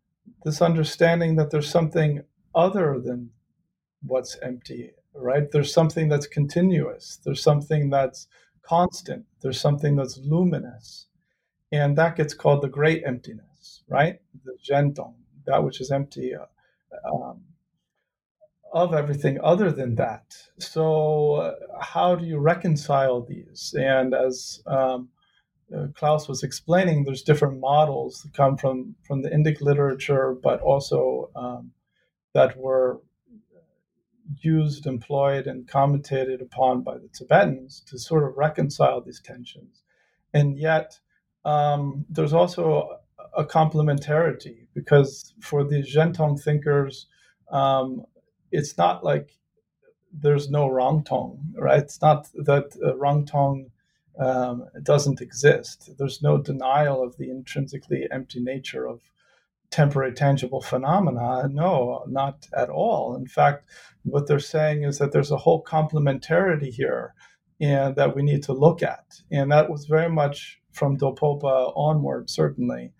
this 0.45 0.63
understanding 0.63 1.37
that 1.37 1.51
there's 1.51 1.69
something 1.69 2.23
other 2.55 3.01
than 3.01 3.31
what's 4.03 4.37
empty, 4.43 4.93
right? 5.15 5.51
There's 5.51 5.73
something 5.73 6.09
that's 6.09 6.27
continuous. 6.27 7.19
There's 7.25 7.43
something 7.43 7.91
that's 7.91 8.29
constant. 8.63 9.25
There's 9.41 9.61
something 9.61 9.97
that's 9.97 10.19
luminous. 10.19 11.07
And 11.73 11.97
that 11.99 12.17
gets 12.17 12.35
called 12.35 12.63
the 12.63 12.69
great 12.69 13.03
emptiness, 13.05 13.83
right? 13.89 14.21
The 14.45 14.57
zhentong, 14.67 15.15
that 15.47 15.65
which 15.65 15.81
is 15.81 15.91
empty 15.91 16.35
uh, 16.35 16.47
um, 17.13 17.43
of 18.73 18.95
everything 18.95 19.39
other 19.43 19.71
than 19.73 19.95
that. 19.97 20.37
So, 20.59 21.35
uh, 21.35 21.55
how 21.81 22.15
do 22.15 22.25
you 22.27 22.39
reconcile 22.39 23.23
these? 23.23 23.75
And 23.79 24.15
as 24.15 24.63
um, 24.67 25.09
uh, 25.75 25.87
Klaus 25.95 26.29
was 26.29 26.43
explaining, 26.43 27.05
there's 27.05 27.23
different 27.23 27.61
models 27.61 28.23
that 28.23 28.35
come 28.35 28.57
from, 28.57 28.95
from 29.07 29.23
the 29.23 29.31
Indic 29.31 29.61
literature, 29.61 30.37
but 30.43 30.61
also 30.61 31.31
um, 31.35 31.73
that 32.35 32.57
were 32.57 33.01
used, 34.41 34.87
employed, 34.87 35.47
and 35.47 35.67
commentated 35.67 36.43
upon 36.43 36.83
by 36.83 36.99
the 36.99 37.09
Tibetans 37.09 37.83
to 37.89 37.99
sort 37.99 38.25
of 38.25 38.37
reconcile 38.37 39.01
these 39.01 39.21
tensions. 39.21 39.83
And 40.35 40.59
yet, 40.59 40.99
um, 41.45 42.05
there's 42.11 42.35
also 42.35 42.99
a 43.37 43.45
complementarity 43.45 44.67
because 44.75 45.35
for 45.41 45.65
the 45.65 45.83
Zhentong 45.83 46.41
thinkers, 46.41 47.07
um, 47.51 48.05
it's 48.51 48.77
not 48.79 49.05
like 49.05 49.39
there's 50.13 50.51
no 50.51 50.69
Rangtong, 50.69 51.39
right? 51.57 51.81
It's 51.81 52.01
not 52.01 52.29
that 52.35 52.77
uh, 52.85 52.95
Rangtong 52.95 53.71
um, 54.19 54.65
doesn't 54.83 55.21
exist. 55.21 55.91
There's 55.99 56.23
no 56.23 56.39
denial 56.39 57.03
of 57.03 57.17
the 57.17 57.31
intrinsically 57.31 58.07
empty 58.11 58.41
nature 58.41 58.87
of 58.87 59.01
temporary 59.71 60.13
tangible 60.13 60.61
phenomena. 60.61 61.49
No, 61.49 62.05
not 62.09 62.47
at 62.57 62.71
all. 62.71 63.15
In 63.15 63.27
fact, 63.27 63.69
what 64.03 64.27
they're 64.27 64.39
saying 64.39 64.83
is 64.83 64.99
that 64.99 65.13
there's 65.13 65.31
a 65.31 65.37
whole 65.37 65.63
complementarity 65.63 66.73
here 66.73 67.15
and 67.61 67.97
that 67.97 68.15
we 68.15 68.23
need 68.23 68.43
to 68.45 68.53
look 68.53 68.83
at. 68.83 69.21
And 69.31 69.53
that 69.53 69.69
was 69.69 69.87
very 69.87 70.09
much 70.09 70.61
from 70.73 70.97
Dolpopa 70.97 71.73
onward, 71.77 72.31
certainly, 72.31 72.93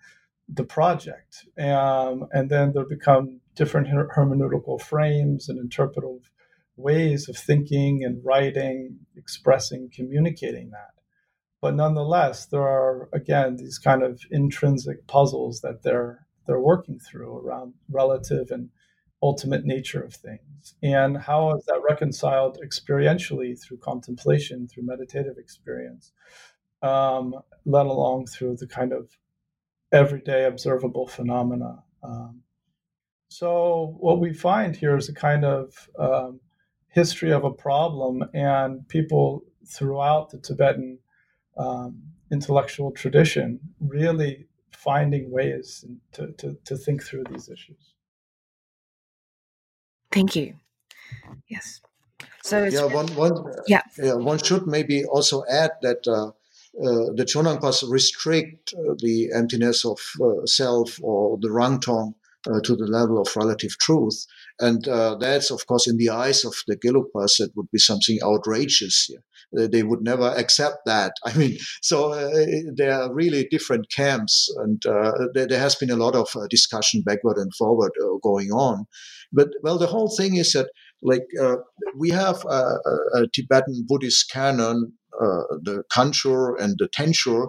the 0.47 0.63
project. 0.63 1.45
Um, 1.57 2.27
and 2.33 2.49
then 2.49 2.73
there 2.73 2.85
become 2.85 3.39
different 3.59 3.89
her- 3.89 4.09
hermeneutical 4.15 4.81
frames 4.81 5.49
and 5.49 5.59
interpretive 5.59 6.31
ways 6.77 7.27
of 7.27 7.35
thinking 7.37 8.05
and 8.05 8.23
writing, 8.23 8.97
expressing, 9.17 9.91
communicating 9.93 10.69
that. 10.71 10.93
But 11.61 11.75
nonetheless, 11.75 12.45
there 12.45 12.63
are 12.63 13.09
again 13.13 13.57
these 13.57 13.77
kind 13.77 14.01
of 14.01 14.21
intrinsic 14.31 15.05
puzzles 15.07 15.59
that 15.59 15.83
they're 15.83 16.25
they're 16.47 16.67
working 16.73 16.99
through 16.99 17.37
around 17.39 17.73
relative 17.91 18.47
and 18.49 18.69
ultimate 19.21 19.65
nature 19.65 20.01
of 20.01 20.13
things. 20.13 20.75
And 20.81 21.17
how 21.17 21.53
is 21.55 21.65
that 21.65 21.81
reconciled 21.87 22.57
experientially 22.65 23.61
through 23.61 23.79
contemplation, 23.91 24.67
through 24.69 24.85
meditative 24.85 25.37
experience, 25.37 26.13
um, 26.81 27.35
let 27.65 27.85
alone 27.85 28.25
through 28.25 28.55
the 28.55 28.67
kind 28.67 28.93
of 28.93 29.09
everyday 29.91 30.45
observable 30.45 31.07
phenomena. 31.07 31.83
Um, 32.01 32.43
so, 33.29 33.95
what 33.99 34.19
we 34.19 34.33
find 34.33 34.75
here 34.75 34.97
is 34.97 35.07
a 35.07 35.13
kind 35.13 35.45
of 35.45 35.89
um, 35.97 36.39
history 36.87 37.31
of 37.31 37.43
a 37.43 37.51
problem, 37.51 38.23
and 38.33 38.87
people 38.87 39.43
throughout 39.67 40.31
the 40.31 40.39
Tibetan 40.39 40.97
um, 41.57 42.01
intellectual 42.31 42.91
tradition 42.91 43.59
really 43.79 44.47
finding 44.71 45.29
ways 45.31 45.85
to, 46.13 46.31
to, 46.37 46.57
to 46.65 46.77
think 46.77 47.03
through 47.03 47.23
these 47.29 47.49
issues. 47.49 47.93
Thank 50.11 50.35
you. 50.35 50.55
Yes. 51.47 51.81
So 52.43 52.63
yeah, 52.63 52.85
one, 52.85 53.07
one, 53.15 53.43
yeah. 53.67 53.81
yeah, 53.97 54.13
one 54.13 54.39
should 54.39 54.65
maybe 54.65 55.05
also 55.05 55.43
add 55.51 55.71
that 55.81 56.07
uh, 56.07 56.29
uh, 56.29 57.13
the 57.13 57.25
Chonangpas 57.25 57.83
restrict 57.89 58.73
uh, 58.73 58.95
the 58.97 59.29
emptiness 59.33 59.85
of 59.85 59.99
uh, 60.21 60.45
self 60.45 60.99
or 61.03 61.37
the 61.37 61.49
Rangtong 61.49 62.13
uh, 62.47 62.61
to 62.63 62.75
the 62.75 62.87
level 62.87 63.19
of 63.19 63.35
relative 63.35 63.77
truth. 63.79 64.25
And 64.59 64.87
uh, 64.87 65.15
that's, 65.19 65.51
of 65.51 65.65
course, 65.67 65.87
in 65.87 65.97
the 65.97 66.09
eyes 66.09 66.45
of 66.45 66.53
the 66.67 66.77
Gelugpas, 66.77 67.37
that 67.37 67.51
would 67.55 67.69
be 67.71 67.79
something 67.79 68.19
outrageous. 68.23 69.09
Yeah. 69.09 69.67
They 69.67 69.83
would 69.83 70.01
never 70.01 70.27
accept 70.37 70.85
that. 70.85 71.13
I 71.25 71.35
mean, 71.35 71.57
so 71.81 72.13
uh, 72.13 72.29
there 72.75 72.93
are 72.93 73.13
really 73.13 73.47
different 73.49 73.91
camps, 73.91 74.53
and 74.57 74.85
uh, 74.85 75.11
there, 75.33 75.47
there, 75.47 75.59
has 75.59 75.75
been 75.75 75.89
a 75.89 75.95
lot 75.95 76.15
of 76.15 76.29
uh, 76.35 76.47
discussion 76.49 77.01
backward 77.05 77.37
and 77.37 77.53
forward 77.55 77.91
uh, 78.01 78.17
going 78.21 78.51
on. 78.51 78.85
But, 79.33 79.49
well, 79.63 79.77
the 79.77 79.87
whole 79.87 80.13
thing 80.15 80.35
is 80.35 80.53
that, 80.53 80.69
like, 81.01 81.23
we 81.95 82.09
have 82.09 82.43
a, 82.45 82.77
a, 83.15 83.27
Tibetan 83.33 83.85
Buddhist 83.87 84.29
canon, 84.31 84.93
the 85.19 85.83
Kangyur 85.91 86.59
and 86.59 86.75
the 86.77 86.89
Tengyur, 86.89 87.47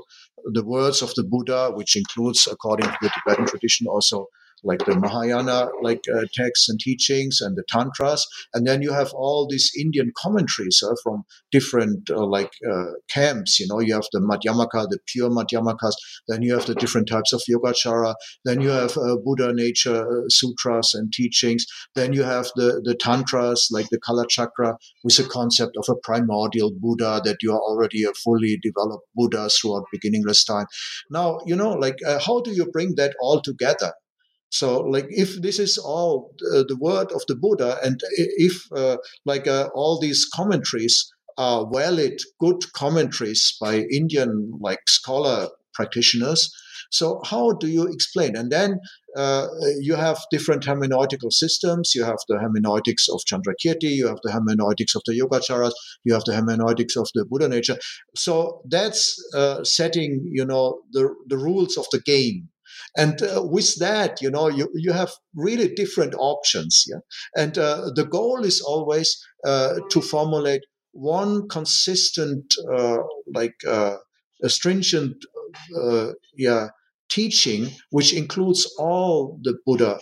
the 0.53 0.65
words 0.65 1.03
of 1.03 1.15
the 1.15 1.25
Buddha, 1.25 1.71
which 1.75 1.97
includes, 1.97 2.47
according 2.51 2.87
to 2.87 2.97
the 3.03 3.11
Tibetan 3.11 3.47
tradition, 3.47 3.87
also 3.89 4.27
like 4.65 4.85
the 4.85 4.95
Mahayana 4.97 5.69
like 5.83 6.03
uh, 6.15 6.25
texts 6.35 6.69
and 6.69 6.79
teachings 6.79 7.41
and 7.41 7.57
the 7.57 7.65
tantras, 7.69 8.27
and 8.55 8.67
then 8.67 8.83
you 8.83 8.93
have 8.93 9.13
all 9.13 9.47
these 9.49 9.71
Indian 9.79 10.13
commentaries 10.17 10.83
uh, 10.87 10.95
from 11.03 11.25
different 11.51 12.11
uh, 12.11 12.27
like 12.27 12.53
uh, 12.71 12.93
camps. 13.11 13.59
You 13.59 13.67
know, 13.69 13.81
you 13.81 13.95
have 13.95 14.07
the 14.13 14.21
Madhyamaka, 14.21 14.89
the 14.89 14.99
pure 15.07 15.31
Madhyamakas, 15.31 15.95
then 16.29 16.43
you 16.43 16.55
have 16.55 16.67
the 16.67 16.75
different 16.75 17.09
types 17.09 17.33
of 17.33 17.43
Yogacara, 17.49 18.15
then 18.45 18.61
you 18.61 18.69
have 18.69 18.97
uh, 18.97 19.17
Buddha 19.25 19.53
nature 19.53 20.07
uh, 20.07 20.29
sutras 20.29 20.95
and 20.95 21.13
teachings, 21.13 21.67
then 21.95 22.13
you 22.13 22.23
have 22.23 22.51
the 22.57 22.81
the 22.85 22.95
tantras 22.95 23.69
like 23.71 23.89
the 23.91 23.99
Kala 23.99 24.27
Chakra 24.29 24.77
with 25.05 25.17
the 25.17 25.25
concept 25.25 25.77
of 25.77 25.87
a 25.89 25.97
primordial 25.97 26.73
Buddha 26.73 27.21
that 27.25 27.39
you 27.43 27.53
are 27.53 27.61
already 27.61 28.05
a 28.05 28.13
fully 28.13 28.59
developed 28.63 29.07
Buddha 29.15 29.49
throughout 29.49 29.85
beginningless 29.93 30.45
time. 30.45 30.67
Now, 31.11 31.41
you 31.47 31.57
know, 31.57 31.73
like 31.73 31.99
how 32.27 32.41
do 32.41 32.53
you 32.53 32.67
bring 32.67 32.95
that 32.97 33.15
all 33.21 33.41
together? 33.41 33.93
So, 34.51 34.81
like, 34.81 35.07
if 35.11 35.41
this 35.41 35.59
is 35.59 35.79
all 35.79 36.35
uh, 36.55 36.65
the 36.67 36.77
word 36.77 37.13
of 37.13 37.23
the 37.29 37.37
Buddha, 37.37 37.79
and 37.83 38.01
if 38.17 38.67
uh, 38.75 38.97
like 39.25 39.47
uh, 39.47 39.69
all 39.75 40.01
these 40.01 40.29
commentaries 40.35 41.11
are 41.39 41.69
valid, 41.73 42.21
good 42.41 42.73
commentaries 42.73 43.57
by 43.61 43.87
Indian 43.93 44.53
like 44.61 44.81
scholar 44.89 45.49
practitioners, 45.73 46.53
so 46.91 47.21
how 47.25 47.53
do 47.53 47.69
you 47.69 47.87
explain? 47.87 48.37
And 48.37 48.51
then 48.51 48.81
uh, 49.17 49.47
you 49.79 49.95
have 49.95 50.19
different 50.31 50.65
hermeneutical 50.65 51.33
systems. 51.33 51.95
You 51.95 52.05
have 52.05 52.19
the 52.29 52.39
hermeneutics 52.39 53.09
of 53.09 53.21
Chandrakirti, 53.31 53.91
you 53.91 54.09
have 54.09 54.19
the 54.23 54.33
hermeneutics 54.33 54.95
of 54.97 55.03
the 55.07 55.19
Yogacaras, 55.19 55.73
you 56.05 56.13
have 56.13 56.25
the 56.25 56.35
hermeneutics 56.35 56.97
of 56.97 57.09
the 57.15 57.25
Buddha 57.25 57.49
nature. 57.49 57.77
So 58.17 58.63
that's 58.69 59.17
uh, 59.35 59.63
setting, 59.63 60.29
you 60.33 60.45
know, 60.45 60.81
the 60.93 61.15
the 61.29 61.39
rules 61.39 61.77
of 61.77 61.87
the 61.93 62.01
game 62.01 62.49
and 62.97 63.23
uh, 63.23 63.43
with 63.43 63.79
that 63.79 64.21
you 64.21 64.31
know 64.31 64.49
you, 64.49 64.69
you 64.75 64.93
have 64.93 65.11
really 65.35 65.69
different 65.75 66.15
options 66.19 66.85
yeah? 66.89 67.01
And 67.37 67.57
uh, 67.59 67.91
the 67.95 68.05
goal 68.05 68.45
is 68.45 68.61
always 68.61 69.17
uh, 69.45 69.81
to 69.91 70.01
formulate 70.01 70.63
one 70.93 71.49
consistent 71.49 72.53
uh, 72.73 72.99
like 73.35 73.55
uh, 73.67 73.97
stringent 74.47 75.25
yeah 76.37 76.69
teaching 77.11 77.71
which 77.91 78.13
includes 78.15 78.73
all 78.79 79.39
the 79.43 79.59
buddha 79.67 79.99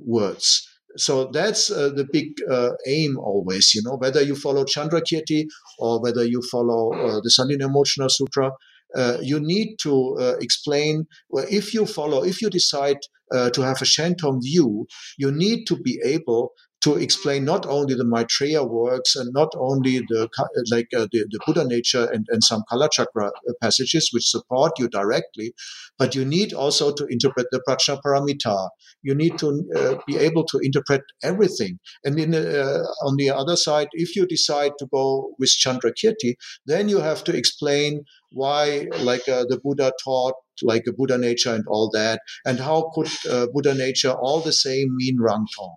words. 0.00 0.68
So 0.96 1.30
that's 1.32 1.70
uh, 1.70 1.88
the 1.88 2.06
big 2.12 2.34
uh, 2.50 2.72
aim 2.86 3.18
always 3.18 3.74
you 3.74 3.82
know 3.82 3.96
whether 3.96 4.20
you 4.22 4.36
follow 4.36 4.64
chandrakirti 4.64 5.46
or 5.78 6.02
whether 6.02 6.24
you 6.24 6.42
follow 6.50 6.92
uh, 6.92 7.20
the 7.20 7.30
Sandhi 7.30 8.10
sutra 8.10 8.52
uh, 8.96 9.18
you 9.20 9.40
need 9.40 9.76
to 9.82 10.16
uh, 10.20 10.34
explain 10.40 11.06
well, 11.30 11.46
if 11.50 11.74
you 11.74 11.86
follow, 11.86 12.22
if 12.24 12.42
you 12.42 12.50
decide 12.50 12.98
uh, 13.34 13.50
to 13.50 13.62
have 13.62 13.80
a 13.80 13.84
Shentong 13.84 14.42
view, 14.42 14.86
you 15.18 15.32
need 15.32 15.66
to 15.66 15.76
be 15.76 16.00
able 16.04 16.52
to 16.82 16.96
explain 16.96 17.44
not 17.44 17.64
only 17.66 17.94
the 17.94 18.04
Maitreya 18.04 18.64
works 18.64 19.14
and 19.14 19.32
not 19.32 19.48
only 19.56 20.00
the 20.00 20.28
like 20.70 20.88
uh, 20.96 21.06
the, 21.12 21.24
the 21.30 21.38
Buddha 21.46 21.64
nature 21.64 22.08
and, 22.12 22.26
and 22.30 22.42
some 22.42 22.62
Kalachakra 22.70 23.30
passages 23.60 24.10
which 24.12 24.28
support 24.28 24.72
you 24.78 24.88
directly, 24.88 25.54
but 25.98 26.14
you 26.14 26.24
need 26.24 26.52
also 26.52 26.92
to 26.92 27.06
interpret 27.06 27.46
the 27.52 27.62
Prajnaparamita. 27.68 28.68
You 29.02 29.14
need 29.14 29.38
to 29.38 29.64
uh, 29.76 29.94
be 30.06 30.16
able 30.16 30.44
to 30.46 30.58
interpret 30.58 31.02
everything. 31.22 31.78
And 32.04 32.18
in, 32.18 32.34
uh, 32.34 32.84
on 33.04 33.16
the 33.16 33.30
other 33.30 33.56
side, 33.56 33.88
if 33.92 34.16
you 34.16 34.26
decide 34.26 34.72
to 34.78 34.86
go 34.92 35.30
with 35.38 35.50
Chandrakirti, 35.50 36.34
then 36.66 36.88
you 36.88 36.98
have 36.98 37.22
to 37.24 37.36
explain 37.36 38.04
why 38.30 38.88
like 39.00 39.28
uh, 39.28 39.44
the 39.48 39.60
Buddha 39.62 39.92
taught 40.02 40.34
like 40.62 40.84
a 40.88 40.92
Buddha 40.92 41.18
nature 41.18 41.54
and 41.54 41.64
all 41.68 41.90
that, 41.90 42.20
and 42.44 42.58
how 42.58 42.90
could 42.94 43.08
uh, 43.30 43.46
Buddha 43.52 43.74
nature 43.74 44.12
all 44.12 44.40
the 44.40 44.52
same 44.52 44.96
mean 44.96 45.18
Rangtong? 45.18 45.74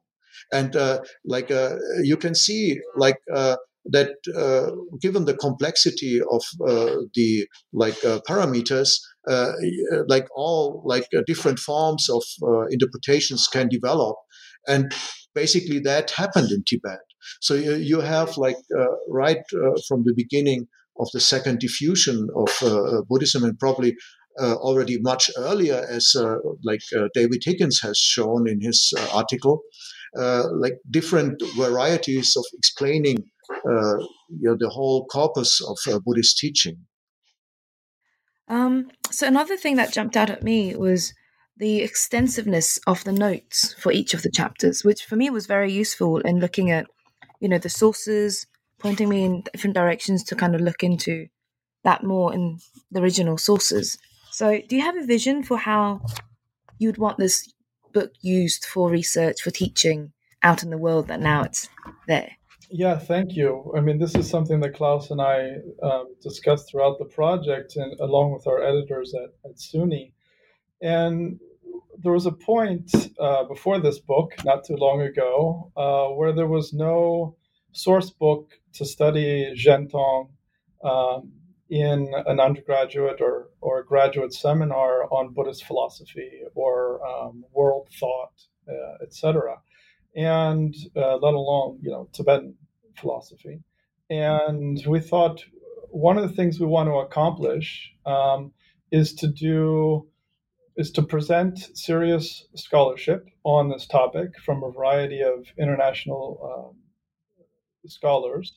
And 0.51 0.75
uh, 0.75 1.01
like 1.25 1.51
uh, 1.51 1.75
you 2.03 2.17
can 2.17 2.35
see, 2.35 2.79
like 2.95 3.17
uh, 3.33 3.57
that, 3.85 4.11
uh, 4.35 4.71
given 5.01 5.25
the 5.25 5.35
complexity 5.35 6.19
of 6.21 6.41
the 7.13 7.47
like 7.73 7.99
parameters, 8.27 8.89
like 10.07 10.27
all 10.35 10.83
like 10.85 11.07
different 11.27 11.59
forms 11.59 12.09
of 12.09 12.23
interpretations 12.71 13.47
can 13.47 13.67
develop, 13.69 14.15
and 14.67 14.93
basically 15.33 15.79
that 15.79 16.11
happened 16.11 16.51
in 16.51 16.63
Tibet. 16.65 16.99
So 17.41 17.55
you, 17.55 17.75
you 17.75 18.01
have 18.01 18.37
like 18.37 18.57
right 19.09 19.43
from 19.87 20.03
the 20.03 20.13
beginning 20.15 20.67
of 20.99 21.09
the 21.13 21.19
second 21.19 21.59
diffusion 21.59 22.29
of 22.35 22.49
uh, 22.63 23.01
Buddhism 23.09 23.43
and 23.43 23.59
probably 23.59 23.95
uh, 24.39 24.55
already 24.55 24.99
much 25.01 25.29
earlier, 25.37 25.85
as 25.89 26.15
uh, 26.15 26.35
like 26.63 26.81
David 27.13 27.41
Higgins 27.43 27.79
has 27.81 27.97
shown 27.97 28.47
in 28.49 28.61
his 28.61 28.93
article, 29.13 29.61
uh, 29.61 29.94
like 30.15 30.79
different 30.89 31.41
varieties 31.55 32.35
of 32.35 32.45
explaining 32.53 33.17
uh, 33.49 33.97
you 34.29 34.49
know, 34.49 34.57
the 34.59 34.69
whole 34.69 35.05
corpus 35.05 35.61
of 35.61 35.77
uh, 35.87 35.99
Buddhist 35.99 36.37
teaching. 36.37 36.77
Um, 38.47 38.91
so 39.11 39.27
another 39.27 39.57
thing 39.57 39.75
that 39.77 39.93
jumped 39.93 40.15
out 40.15 40.29
at 40.29 40.43
me 40.43 40.75
was 40.75 41.13
the 41.57 41.81
extensiveness 41.81 42.79
of 42.85 43.03
the 43.03 43.11
notes 43.11 43.73
for 43.79 43.91
each 43.91 44.13
of 44.13 44.21
the 44.21 44.31
chapters, 44.31 44.83
which 44.83 45.03
for 45.03 45.15
me 45.15 45.29
was 45.29 45.47
very 45.47 45.71
useful 45.71 46.19
in 46.19 46.39
looking 46.39 46.69
at, 46.69 46.85
you 47.39 47.47
know, 47.47 47.57
the 47.57 47.69
sources, 47.69 48.45
pointing 48.79 49.09
me 49.09 49.23
in 49.23 49.43
different 49.53 49.75
directions 49.75 50.23
to 50.25 50.35
kind 50.35 50.53
of 50.53 50.61
look 50.61 50.83
into 50.83 51.27
that 51.83 52.03
more 52.03 52.33
in 52.33 52.59
the 52.91 53.01
original 53.01 53.37
sources. 53.37 53.97
So, 54.31 54.61
do 54.67 54.75
you 54.75 54.81
have 54.81 54.97
a 54.97 55.05
vision 55.05 55.43
for 55.43 55.57
how 55.57 56.01
you'd 56.77 56.97
want 56.97 57.17
this 57.17 57.53
book 57.95 58.11
used 58.21 58.65
for 58.65 58.89
research, 58.89 59.41
for 59.41 59.51
teaching 59.51 60.11
out 60.43 60.61
in 60.63 60.69
the 60.69 60.83
world 60.85 61.07
that 61.07 61.21
now 61.21 61.41
it's 61.43 61.69
there? 62.07 62.31
Yeah, 62.69 62.97
thank 62.99 63.35
you. 63.39 63.73
I 63.77 63.79
mean, 63.79 63.99
this 63.99 64.15
is 64.15 64.29
something 64.29 64.59
that 64.59 64.75
Klaus 64.75 65.11
and 65.11 65.21
I 65.21 65.37
um, 65.81 66.07
discussed 66.21 66.69
throughout 66.69 66.97
the 66.99 67.05
project, 67.05 67.75
and 67.77 67.97
along 67.99 68.33
with 68.33 68.45
our 68.47 68.61
editors 68.61 69.13
at, 69.13 69.29
at 69.49 69.55
SUNY. 69.57 70.11
And 70.81 71.39
there 72.03 72.11
was 72.11 72.25
a 72.25 72.31
point 72.31 72.91
uh, 73.19 73.43
before 73.45 73.79
this 73.79 73.99
book, 73.99 74.33
not 74.43 74.65
too 74.65 74.75
long 74.75 75.01
ago, 75.01 75.71
uh, 75.77 76.07
where 76.17 76.33
there 76.33 76.51
was 76.57 76.73
no 76.73 77.37
source 77.71 78.09
book 78.09 78.51
to 78.73 78.83
study 78.85 79.53
Zhentong 79.55 80.29
um, 80.83 81.31
in 81.69 82.13
an 82.27 82.39
undergraduate 82.39 83.21
or, 83.21 83.49
or 83.61 83.83
graduate 83.83 84.33
seminar 84.33 85.11
on 85.11 85.33
Buddhist 85.33 85.65
philosophy 85.65 86.41
or 86.53 87.05
um, 87.05 87.43
world 87.53 87.89
thought, 87.99 88.33
uh, 88.69 89.03
etc., 89.03 89.57
and 90.15 90.73
uh, 90.95 91.17
let 91.17 91.33
alone 91.33 91.79
you 91.81 91.91
know 91.91 92.07
Tibetan 92.13 92.55
philosophy. 92.97 93.61
And 94.09 94.81
we 94.87 94.99
thought 94.99 95.43
one 95.89 96.17
of 96.17 96.27
the 96.27 96.35
things 96.35 96.59
we 96.59 96.67
want 96.67 96.87
to 96.87 96.95
accomplish 96.95 97.91
um, 98.05 98.51
is 98.91 99.13
to 99.15 99.27
do 99.27 100.07
is 100.77 100.91
to 100.91 101.01
present 101.01 101.57
serious 101.75 102.45
scholarship 102.55 103.27
on 103.43 103.69
this 103.69 103.87
topic 103.87 104.37
from 104.45 104.63
a 104.63 104.71
variety 104.71 105.21
of 105.21 105.45
international 105.57 106.73
um, 106.75 106.77
scholars 107.87 108.53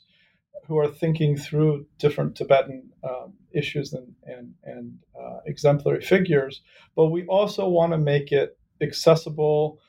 who 0.69 0.79
are 0.79 0.89
thinking 0.89 1.37
through 1.37 1.87
different 1.99 2.37
Tibetan 2.37 2.91
um, 3.03 3.33
issues 3.53 3.95
and, 3.95 4.14
and, 4.27 4.55
and 4.64 4.99
uh, 5.19 5.39
exemplary 5.47 6.03
figures, 6.03 6.61
but 6.95 7.07
we 7.07 7.25
also 7.27 7.66
want 7.69 7.93
to 7.93 7.99
make 7.99 8.31
it 8.31 8.59
accessible 8.83 9.81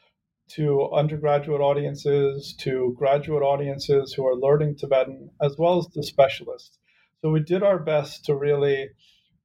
to 0.47 0.89
undergraduate 0.91 1.61
audiences, 1.61 2.55
to 2.59 2.95
graduate 2.97 3.43
audiences 3.43 4.13
who 4.13 4.25
are 4.25 4.35
learning 4.35 4.75
Tibetan, 4.75 5.29
as 5.41 5.55
well 5.57 5.77
as 5.77 5.87
the 5.93 6.01
specialists. 6.01 6.79
So 7.21 7.29
we 7.29 7.41
did 7.41 7.61
our 7.61 7.77
best 7.77 8.25
to 8.25 8.35
really 8.35 8.89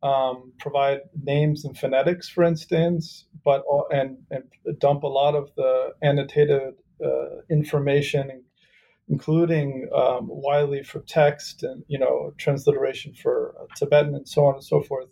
um, 0.03 0.53
provide 0.61 1.01
names 1.21 1.65
and 1.65 1.77
phonetics, 1.77 2.29
for 2.29 2.45
instance, 2.45 3.27
but 3.45 3.65
and, 3.91 4.19
and 4.31 4.45
dump 4.79 5.03
a 5.03 5.09
lot 5.09 5.35
of 5.35 5.51
the 5.57 5.91
annotated 6.01 6.75
uh, 7.05 7.41
information 7.51 8.44
including 9.09 9.89
um, 9.95 10.29
Wylie 10.29 10.83
for 10.83 11.01
text 11.01 11.63
and 11.63 11.85
you 11.89 11.99
know 11.99 12.33
transliteration 12.39 13.15
for 13.15 13.55
uh, 13.61 13.67
Tibetan 13.77 14.15
and 14.15 14.29
so 14.29 14.47
on 14.47 14.55
and 14.55 14.65
so 14.65 14.83
forth, 14.83 15.09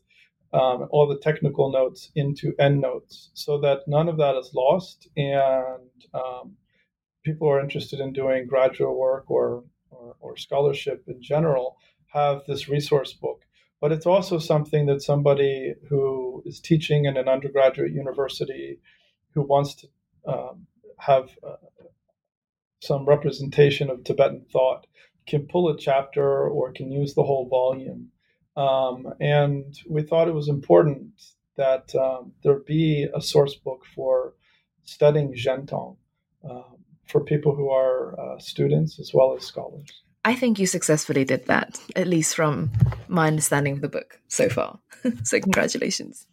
um, 0.53 0.89
all 0.91 1.07
the 1.07 1.19
technical 1.19 1.71
notes 1.71 2.11
into 2.15 2.55
endnotes, 2.59 3.31
so 3.35 3.61
that 3.61 3.81
none 3.87 4.09
of 4.09 4.19
that 4.19 4.37
is 4.37 4.51
lost, 4.55 5.09
and 5.17 5.91
um, 6.15 6.57
people 7.25 7.49
who 7.49 7.55
are 7.55 7.61
interested 7.61 8.01
in 8.01 8.13
doing 8.13 8.47
graduate 8.47 8.97
work 8.97 9.31
or, 9.31 9.65
or, 9.91 10.17
or 10.21 10.37
scholarship 10.37 11.05
in 11.07 11.23
general 11.23 11.77
have 12.13 12.43
this 12.47 12.69
resource 12.69 13.13
book. 13.13 13.43
But 13.81 13.93
it's 13.93 14.07
also 14.07 14.39
something 14.39 14.87
that 14.87 15.03
somebody 15.03 15.75
who 15.89 16.43
is 16.47 16.61
teaching 16.61 17.07
in 17.07 17.17
an 17.17 17.29
undergraduate 17.29 17.93
university 17.93 18.79
who 19.35 19.43
wants 19.43 19.75
to 19.77 19.89
um, 20.27 20.67
have 20.99 21.31
uh, 21.47 21.57
some 22.83 23.07
representation 23.07 23.89
of 23.91 24.03
Tibetan 24.03 24.45
thought 24.53 24.89
can 25.29 25.47
pull 25.47 25.69
a 25.69 25.79
chapter 25.79 26.49
or 26.49 26.73
can 26.73 26.91
use 26.91 27.15
the 27.15 27.23
whole 27.23 27.49
volume. 27.49 28.09
Um, 28.57 29.15
and 29.21 29.73
we 29.89 30.03
thought 30.03 30.27
it 30.27 30.35
was 30.35 30.49
important 30.49 31.13
that 31.57 31.95
um, 31.95 32.33
there 32.43 32.59
be 32.59 33.07
a 33.15 33.21
source 33.21 33.55
book 33.55 33.85
for 33.95 34.35
studying 34.83 35.33
Zhentong 35.33 35.97
um, 36.49 36.79
for 37.07 37.21
people 37.23 37.55
who 37.55 37.71
are 37.71 38.19
uh, 38.19 38.39
students 38.41 38.99
as 38.99 39.13
well 39.15 39.37
as 39.37 39.45
scholars. 39.45 40.03
I 40.25 40.35
think 40.35 40.59
you 40.59 40.67
successfully 40.67 41.25
did 41.25 41.47
that, 41.47 41.81
at 41.95 42.09
least 42.09 42.35
from 42.35 42.73
my 43.07 43.29
understanding 43.29 43.75
of 43.75 43.81
the 43.81 43.89
book 43.89 44.19
so 44.27 44.49
far. 44.49 44.81
so, 45.23 45.39
congratulations. 45.39 46.27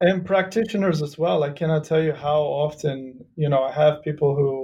And 0.00 0.24
practitioners 0.24 1.02
as 1.02 1.18
well. 1.18 1.42
I 1.42 1.50
cannot 1.50 1.84
tell 1.84 2.02
you 2.02 2.12
how 2.14 2.40
often, 2.40 3.26
you 3.36 3.50
know, 3.50 3.62
I 3.62 3.72
have 3.72 4.02
people 4.02 4.34
who 4.34 4.63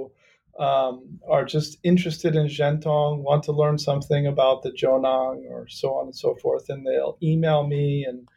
um, 0.59 1.19
are 1.29 1.45
just 1.45 1.77
interested 1.83 2.35
in 2.35 2.47
Zhentong, 2.47 3.19
want 3.19 3.43
to 3.43 3.51
learn 3.51 3.77
something 3.77 4.27
about 4.27 4.63
the 4.63 4.71
Zhonang 4.71 5.49
or 5.49 5.67
so 5.67 5.93
on 5.95 6.05
and 6.05 6.15
so 6.15 6.35
forth, 6.35 6.69
and 6.69 6.85
they'll 6.85 7.17
email 7.23 7.65
me. 7.65 8.05
And 8.07 8.27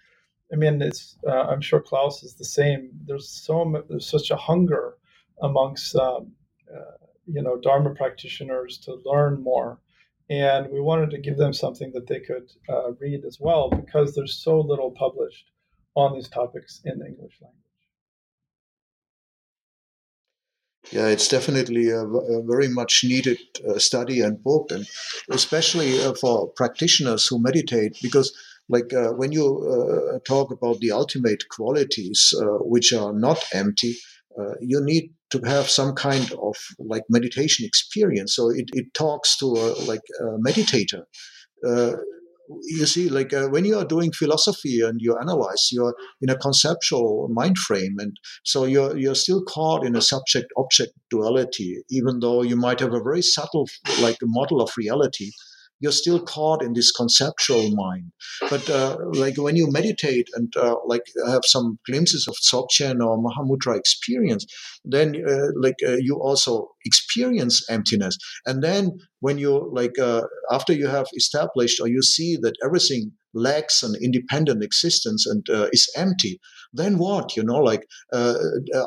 I 0.53 0.57
mean, 0.57 0.81
it's 0.81 1.17
uh, 1.27 1.43
I'm 1.43 1.61
sure 1.61 1.81
Klaus 1.81 2.23
is 2.23 2.35
the 2.35 2.45
same. 2.45 2.91
There's 3.07 3.29
so 3.29 3.85
there's 3.89 4.09
such 4.09 4.31
a 4.31 4.37
hunger 4.37 4.95
amongst 5.43 5.97
um, 5.97 6.33
uh, 6.73 7.07
you 7.27 7.43
know 7.43 7.59
Dharma 7.59 7.91
practitioners 7.95 8.79
to 8.79 9.01
learn 9.05 9.43
more, 9.43 9.81
and 10.31 10.71
we 10.71 10.81
wanted 10.81 11.11
to 11.11 11.19
give 11.19 11.37
them 11.37 11.53
something 11.53 11.93
that 11.93 12.07
they 12.07 12.21
could 12.21 12.51
uh, 12.69 12.93
read 12.93 13.25
as 13.25 13.39
well 13.41 13.69
because 13.69 14.15
there's 14.15 14.43
so 14.43 14.61
little 14.61 14.93
published 14.93 15.51
on 15.97 16.15
these 16.15 16.29
topics 16.29 16.81
in 16.85 16.99
the 16.99 17.07
English 17.07 17.39
language. 17.41 17.64
Yeah, 20.95 21.09
it's 21.09 21.26
definitely 21.26 21.90
a, 21.90 22.05
a 22.05 22.42
very 22.45 22.68
much 22.68 23.03
needed 23.03 23.38
uh, 23.68 23.80
study 23.80 24.20
and 24.20 24.40
book, 24.40 24.70
and 24.70 24.86
especially 25.28 26.01
uh, 26.01 26.14
for 26.14 26.49
practitioners 26.51 27.26
who 27.26 27.42
meditate, 27.42 27.99
because 28.01 28.32
like 28.68 28.92
uh, 28.95 29.11
when 29.11 29.32
you 29.32 29.47
uh, 29.74 30.20
talk 30.20 30.53
about 30.53 30.78
the 30.78 30.92
ultimate 30.92 31.42
qualities, 31.49 32.32
uh, 32.40 32.59
which 32.61 32.92
are 32.92 33.12
not 33.12 33.45
empty, 33.53 33.97
uh, 34.38 34.55
you 34.61 34.80
need 34.80 35.12
to 35.30 35.40
have 35.40 35.68
some 35.68 35.95
kind 35.95 36.32
of 36.40 36.57
like 36.78 37.03
meditation 37.09 37.66
experience. 37.66 38.36
So 38.36 38.51
it, 38.51 38.66
it 38.72 38.95
talks 38.95 39.36
to 39.38 39.47
a, 39.47 39.66
like 39.90 40.07
a 40.20 40.38
meditator 40.38 41.03
you 42.62 42.86
see, 42.86 43.09
like 43.09 43.32
uh, 43.32 43.49
when 43.49 43.64
you 43.64 43.78
are 43.78 43.84
doing 43.84 44.12
philosophy 44.12 44.80
and 44.80 45.01
you 45.01 45.16
analyze, 45.20 45.68
you're 45.72 45.95
in 46.20 46.30
a 46.30 46.36
conceptual 46.38 47.28
mind 47.30 47.59
frame, 47.59 47.97
and 47.99 48.16
so 48.45 48.64
you're 48.64 48.97
you're 48.97 49.14
still 49.14 49.42
caught 49.45 49.84
in 49.84 49.97
a 49.97 50.01
subject-object 50.01 50.92
duality, 51.11 51.82
even 51.90 52.20
though 52.20 52.42
you 52.42 52.57
might 52.57 52.80
have 52.80 52.95
a 52.95 53.03
very 53.03 53.22
subtle 53.22 53.66
like 54.01 54.18
model 54.22 54.61
of 54.61 54.70
reality 54.76 55.30
you're 55.85 55.93
still 55.93 56.20
caught 56.20 56.62
in 56.62 56.72
this 56.72 56.91
conceptual 56.91 57.70
mind. 57.72 58.11
But 58.49 58.68
uh, 58.70 58.97
like 59.12 59.37
when 59.37 59.55
you 59.55 59.70
meditate 59.70 60.28
and 60.35 60.51
uh, 60.57 60.76
like 60.87 61.03
have 61.26 61.43
some 61.45 61.78
glimpses 61.87 62.26
of 62.26 62.35
Dzogchen 62.37 63.05
or 63.05 63.22
Mahamudra 63.22 63.76
experience, 63.76 64.47
then 64.82 65.14
uh, 65.28 65.49
like 65.61 65.76
uh, 65.87 65.97
you 66.01 66.16
also 66.16 66.70
experience 66.87 67.62
emptiness. 67.68 68.16
And 68.47 68.64
then 68.64 68.93
when 69.20 69.37
you 69.37 69.70
like 69.74 69.99
uh, 69.99 70.22
after 70.51 70.72
you 70.72 70.87
have 70.87 71.07
established 71.14 71.80
or 71.82 71.89
you 71.89 72.03
see 72.03 72.39
that 72.41 72.55
everything 72.64 73.12
lacks 73.35 73.82
an 73.82 73.95
independent 74.03 74.62
existence 74.64 75.26
and 75.26 75.45
uh, 75.51 75.68
is 75.72 75.93
empty 75.97 76.41
then 76.72 76.99
what 76.99 77.37
you 77.37 77.43
know 77.43 77.59
like 77.59 77.85
uh, 78.12 78.35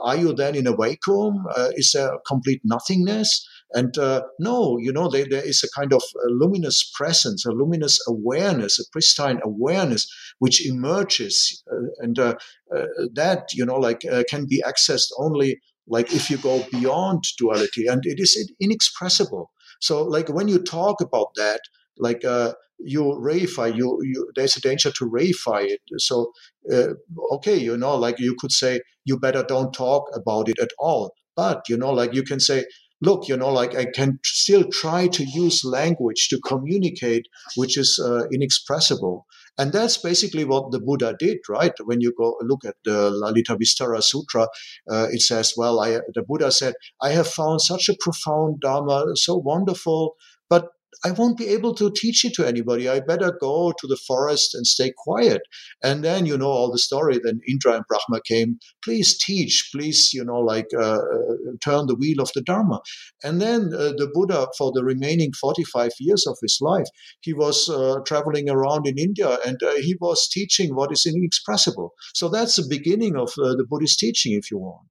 are 0.03 0.15
you 0.15 0.33
then 0.33 0.55
in 0.55 0.67
a 0.67 0.75
vacuum 0.75 1.43
uh, 1.55 1.69
is 1.75 1.91
there 1.93 2.11
complete 2.25 2.61
nothingness 2.63 3.45
and 3.73 3.97
uh, 3.97 4.21
no, 4.39 4.77
you 4.77 4.93
know, 4.93 5.09
there, 5.09 5.25
there 5.29 5.45
is 5.45 5.63
a 5.63 5.79
kind 5.79 5.91
of 5.93 6.01
a 6.25 6.29
luminous 6.29 6.89
presence, 6.95 7.45
a 7.45 7.51
luminous 7.51 7.99
awareness, 8.07 8.79
a 8.79 8.83
pristine 8.91 9.39
awareness 9.43 10.07
which 10.39 10.65
emerges. 10.65 11.63
Uh, 11.71 11.87
and 11.99 12.17
uh, 12.17 12.35
uh 12.75 12.85
that, 13.13 13.53
you 13.53 13.65
know, 13.65 13.75
like 13.75 14.05
uh, 14.05 14.23
can 14.29 14.45
be 14.45 14.63
accessed 14.65 15.09
only 15.17 15.59
like 15.87 16.13
if 16.13 16.29
you 16.29 16.37
go 16.37 16.65
beyond 16.71 17.23
duality. 17.37 17.87
And 17.87 18.05
it 18.05 18.19
is 18.19 18.51
inexpressible. 18.59 19.51
So, 19.79 20.03
like 20.03 20.29
when 20.29 20.47
you 20.47 20.59
talk 20.59 21.01
about 21.01 21.33
that, 21.35 21.61
like 21.97 22.23
uh, 22.23 22.53
you 22.79 23.03
reify 23.03 23.75
you, 23.75 23.99
you 24.03 24.31
there's 24.35 24.55
a 24.55 24.61
danger 24.61 24.91
to 24.91 25.09
reify 25.09 25.63
it 25.63 25.81
so 25.97 26.31
uh, 26.71 26.89
okay 27.31 27.57
you 27.57 27.75
know 27.75 27.95
like 27.95 28.19
you 28.19 28.35
could 28.37 28.51
say 28.51 28.79
you 29.05 29.17
better 29.19 29.43
don't 29.43 29.73
talk 29.73 30.03
about 30.13 30.47
it 30.47 30.59
at 30.59 30.69
all 30.77 31.11
but 31.35 31.67
you 31.67 31.75
know 31.75 31.91
like 31.91 32.13
you 32.13 32.21
can 32.21 32.39
say 32.39 32.63
look, 33.01 33.27
you 33.27 33.37
know, 33.37 33.51
like 33.51 33.75
I 33.75 33.85
can 33.85 34.19
still 34.23 34.65
try 34.71 35.07
to 35.07 35.23
use 35.23 35.63
language 35.63 36.29
to 36.29 36.39
communicate, 36.39 37.27
which 37.55 37.77
is 37.77 37.99
uh, 38.03 38.27
inexpressible. 38.31 39.25
And 39.57 39.71
that's 39.71 39.97
basically 39.97 40.45
what 40.45 40.71
the 40.71 40.79
Buddha 40.79 41.15
did, 41.17 41.39
right? 41.49 41.73
When 41.83 41.99
you 41.99 42.13
go 42.17 42.37
look 42.41 42.63
at 42.65 42.75
the 42.85 43.09
Lalita 43.09 43.55
Vistara 43.55 44.03
Sutra, 44.03 44.47
uh, 44.89 45.07
it 45.11 45.21
says, 45.21 45.53
well, 45.57 45.79
I, 45.79 45.99
the 46.13 46.23
Buddha 46.27 46.51
said, 46.51 46.75
I 47.01 47.09
have 47.09 47.27
found 47.27 47.61
such 47.61 47.89
a 47.89 47.95
profound 47.99 48.61
Dharma, 48.61 49.15
so 49.15 49.35
wonderful, 49.35 50.15
but 50.49 50.67
I 51.03 51.11
won't 51.11 51.37
be 51.37 51.47
able 51.47 51.75
to 51.75 51.91
teach 51.91 52.25
it 52.25 52.33
to 52.35 52.47
anybody. 52.47 52.89
I 52.89 52.99
better 53.01 53.37
go 53.39 53.71
to 53.77 53.87
the 53.87 53.99
forest 54.07 54.55
and 54.55 54.65
stay 54.65 54.91
quiet. 54.97 55.41
And 55.83 56.03
then, 56.03 56.25
you 56.25 56.37
know, 56.37 56.49
all 56.49 56.71
the 56.71 56.79
story. 56.79 57.19
Then 57.23 57.39
Indra 57.47 57.73
and 57.73 57.83
Brahma 57.87 58.21
came, 58.25 58.59
please 58.83 59.17
teach, 59.17 59.69
please, 59.73 60.11
you 60.13 60.23
know, 60.23 60.39
like 60.39 60.67
uh, 60.75 60.97
uh, 60.97 61.35
turn 61.63 61.87
the 61.87 61.95
wheel 61.95 62.21
of 62.21 62.31
the 62.33 62.41
Dharma. 62.41 62.81
And 63.23 63.41
then 63.41 63.71
uh, 63.73 63.93
the 63.97 64.09
Buddha, 64.13 64.47
for 64.57 64.71
the 64.73 64.83
remaining 64.83 65.31
45 65.39 65.91
years 65.99 66.25
of 66.25 66.37
his 66.41 66.57
life, 66.61 66.87
he 67.21 67.33
was 67.33 67.69
uh, 67.69 67.99
traveling 68.05 68.49
around 68.49 68.87
in 68.87 68.97
India 68.97 69.37
and 69.45 69.61
uh, 69.63 69.75
he 69.75 69.95
was 69.99 70.27
teaching 70.27 70.75
what 70.75 70.91
is 70.91 71.05
inexpressible. 71.05 71.93
So 72.13 72.29
that's 72.29 72.55
the 72.55 72.65
beginning 72.67 73.15
of 73.15 73.29
uh, 73.37 73.55
the 73.55 73.65
Buddhist 73.69 73.99
teaching, 73.99 74.33
if 74.33 74.49
you 74.51 74.57
want 74.57 74.87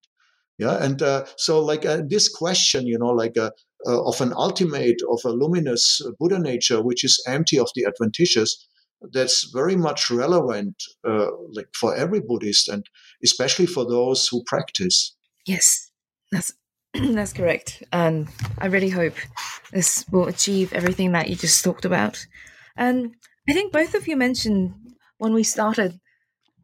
yeah 0.58 0.82
and 0.82 1.02
uh, 1.02 1.24
so 1.36 1.62
like 1.62 1.84
uh, 1.84 2.02
this 2.08 2.28
question 2.28 2.86
you 2.86 2.98
know 2.98 3.08
like 3.08 3.36
uh, 3.36 3.50
of 3.86 4.20
an 4.20 4.32
ultimate 4.34 5.00
of 5.10 5.20
a 5.24 5.30
luminous 5.30 6.00
buddha 6.18 6.38
nature 6.38 6.82
which 6.82 7.04
is 7.04 7.22
empty 7.26 7.58
of 7.58 7.70
the 7.74 7.84
adventitious 7.84 8.66
that's 9.12 9.50
very 9.52 9.76
much 9.76 10.10
relevant 10.10 10.82
uh, 11.06 11.28
like 11.52 11.68
for 11.74 11.94
every 11.94 12.20
buddhist 12.20 12.68
and 12.68 12.86
especially 13.22 13.66
for 13.66 13.84
those 13.84 14.26
who 14.26 14.42
practice. 14.44 15.14
Yes 15.46 15.90
that's 16.32 16.52
that's 16.94 17.32
correct. 17.32 17.82
And 17.92 18.28
i 18.58 18.66
really 18.66 18.90
hope 18.90 19.14
this 19.72 20.04
will 20.10 20.28
achieve 20.28 20.72
everything 20.72 21.12
that 21.12 21.28
you 21.28 21.36
just 21.36 21.62
talked 21.62 21.84
about. 21.84 22.26
And 22.76 23.14
i 23.48 23.52
think 23.52 23.72
both 23.72 23.94
of 23.94 24.08
you 24.08 24.16
mentioned 24.16 24.74
when 25.18 25.32
we 25.32 25.42
started 25.42 26.00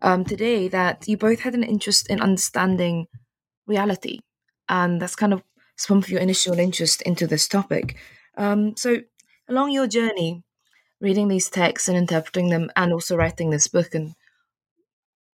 um, 0.03 0.25
today 0.25 0.69
that 0.69 1.07
you 1.07 1.17
both 1.17 1.41
had 1.41 1.55
an 1.55 1.63
interest 1.63 2.11
in 2.11 2.21
understanding 2.21 3.07
reality. 3.67 4.21
And 4.69 5.01
that's 5.01 5.17
kind 5.17 5.33
of 5.33 5.43
some 5.83 5.99
of 5.99 6.09
your 6.09 6.21
initial 6.21 6.59
interest 6.59 7.03
into 7.03 7.27
this 7.27 7.49
topic. 7.49 7.97
Um, 8.37 8.77
so, 8.77 8.99
along 9.49 9.73
your 9.73 9.89
journey, 9.89 10.45
reading 11.01 11.27
these 11.27 11.51
texts 11.51 11.89
and 11.89 11.99
interpreting 11.99 12.51
them, 12.51 12.71
and 12.77 12.93
also 12.93 13.17
writing 13.17 13.51
this 13.51 13.67
book 13.67 13.93
and 13.95 14.15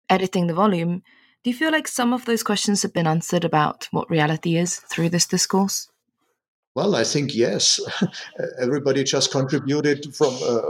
editing 0.09 0.47
the 0.47 0.55
volume, 0.55 1.03
do 1.43 1.51
you 1.51 1.57
feel 1.57 1.73
like 1.73 1.89
some 1.89 2.13
of 2.13 2.25
those 2.27 2.45
questions 2.45 2.83
have 2.83 2.93
been 2.93 3.09
answered 3.09 3.45
about 3.45 3.89
what 3.91 4.09
reality 4.09 4.57
is 4.57 4.77
through 4.79 5.11
this 5.11 5.27
discourse? 5.27 5.89
Well, 6.77 6.95
I 6.95 7.05
think 7.05 7.35
yes. 7.35 7.81
Everybody 8.61 9.03
just 9.03 9.33
contributed 9.33 10.15
from 10.15 10.35
uh, 10.35 10.61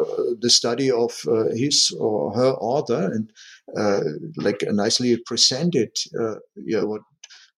the 0.40 0.48
study 0.48 0.90
of 0.90 1.12
uh, 1.26 1.50
his 1.54 1.94
or 1.98 2.32
her 2.32 2.52
author 2.60 3.10
and 3.12 3.32
uh, 3.76 4.00
like 4.36 4.62
nicely 4.70 5.16
presented 5.26 5.90
uh, 6.18 6.36
yeah, 6.54 6.84
what 6.84 7.02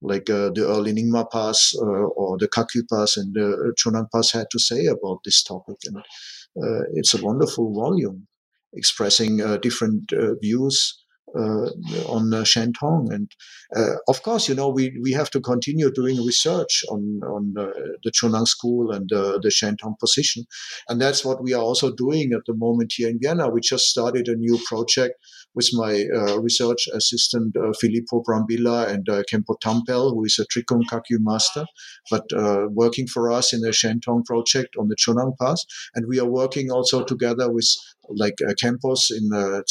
like 0.03 0.31
uh, 0.31 0.51
the 0.51 0.67
early 0.67 0.93
Nyingma 0.93 1.31
Pass 1.31 1.75
uh, 1.77 1.85
or 1.85 2.39
the 2.39 2.49
Kagyu 2.49 2.83
Pass 2.91 3.17
and 3.17 3.35
the 3.35 3.75
Chonang 3.79 4.09
Pass 4.15 4.33
had 4.33 4.47
to 4.51 4.59
say 4.59 4.87
about 4.87 5.21
this 5.25 5.43
topic. 5.43 5.77
And 5.87 5.99
uh, 5.99 6.85
it's 6.95 7.15
a 7.15 7.23
wonderful 7.23 7.75
volume 7.75 8.27
expressing 8.75 9.39
different 9.61 10.13
views 10.43 11.03
uh, 11.37 11.71
on 12.07 12.33
uh, 12.33 12.43
Shentong. 12.43 13.13
And 13.13 13.31
uh, 13.77 13.97
of 14.09 14.23
course, 14.23 14.49
you 14.49 14.55
know, 14.55 14.69
we, 14.69 14.99
we 15.03 15.13
have 15.13 15.31
to 15.31 15.41
continue 15.41 15.91
doing 15.91 16.25
research 16.25 16.85
on, 16.91 17.21
on 17.25 17.55
uh, 17.59 17.71
the 18.03 18.11
Chonang 18.11 18.47
school 18.47 18.93
and 18.93 19.13
uh, 19.13 19.39
the 19.43 19.51
Shentong 19.51 19.99
position. 19.99 20.45
And 20.89 21.01
that's 21.01 21.25
what 21.25 21.43
we 21.43 21.53
are 21.55 21.63
also 21.63 21.95
doing 21.95 22.33
at 22.33 22.43
the 22.47 22.55
moment 22.55 22.93
here 22.97 23.09
in 23.09 23.19
Vienna. 23.23 23.51
We 23.51 23.61
just 23.61 23.87
started 23.87 24.29
a 24.29 24.37
new 24.37 24.59
project 24.67 25.15
with 25.55 25.69
my 25.73 26.05
uh, 26.15 26.41
research 26.41 26.89
assistant, 26.95 27.57
Filippo 27.81 28.23
Brambilla 28.23 28.89
and 28.89 29.07
Khenpo 29.07 29.57
Tampel, 29.65 30.15
who 30.15 30.25
is 30.25 30.39
a 30.39 30.47
Drikung 30.47 30.83
Kagyu 30.91 31.19
master, 31.19 31.65
but 32.11 32.25
working 32.71 33.07
for 33.07 33.33
us 33.33 33.53
in 33.53 33.61
the 33.61 33.71
Shentong 33.71 34.25
project 34.25 34.77
on 34.79 34.89
the 34.89 34.97
Chonang 34.97 35.33
Pass. 35.41 35.65
And 35.95 36.07
we 36.07 36.21
are 36.21 36.29
working 36.29 36.71
also 36.71 37.05
together 37.05 37.51
with 37.51 37.69
like 38.17 38.37
uh, 38.47 38.53
Khenpos 38.55 39.11
in 39.11 39.31
uh, 39.33 39.63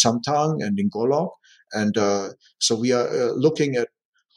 and 0.60 0.80
in 0.80 0.89
Golok. 0.89 1.30
And 1.74 1.97
uh, 1.97 2.30
so 2.59 2.76
we 2.76 2.91
are 2.91 3.07
uh, 3.07 3.34
looking 3.34 3.76
at 3.76 3.89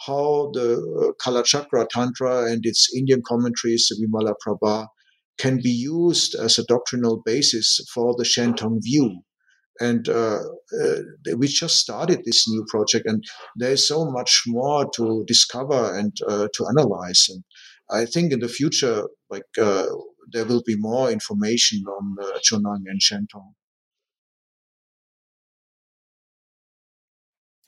how 0.07 0.51
the 0.55 0.75
uh, 0.75 1.13
Kalachakra 1.23 1.89
Tantra 1.89 2.51
and 2.51 2.65
its 2.65 2.93
Indian 2.97 3.23
commentaries, 3.27 3.89
the 3.89 4.07
Vimala 4.07 4.35
Prabha, 4.45 4.87
can 5.39 5.61
be 5.63 5.71
used 5.71 6.35
as 6.35 6.59
a 6.59 6.65
doctrinal 6.65 7.23
basis 7.25 7.81
for 7.93 8.15
the 8.17 8.25
Shentong 8.25 8.83
view. 8.83 9.21
and 9.83 10.09
uh, 10.11 10.41
uh, 10.83 10.97
we 11.41 11.47
just 11.49 11.77
started 11.85 12.21
this 12.25 12.47
new 12.53 12.65
project 12.73 13.07
and 13.11 13.25
there's 13.61 13.89
so 13.89 14.01
much 14.17 14.33
more 14.47 14.83
to 14.97 15.25
discover 15.27 15.83
and 15.99 16.13
uh, 16.33 16.47
to 16.57 16.67
analyze 16.73 17.23
and 17.33 17.43
i 18.01 18.03
think 18.13 18.27
in 18.31 18.41
the 18.41 18.55
future 18.59 18.99
like 19.35 19.49
there 20.33 20.45
will 20.45 20.63
be 20.65 20.77
more 20.77 21.11
information 21.11 21.83
on 21.87 22.17
uh, 22.21 22.39
Zhonang 22.39 22.85
and 22.87 23.01
Shentong. 23.01 23.53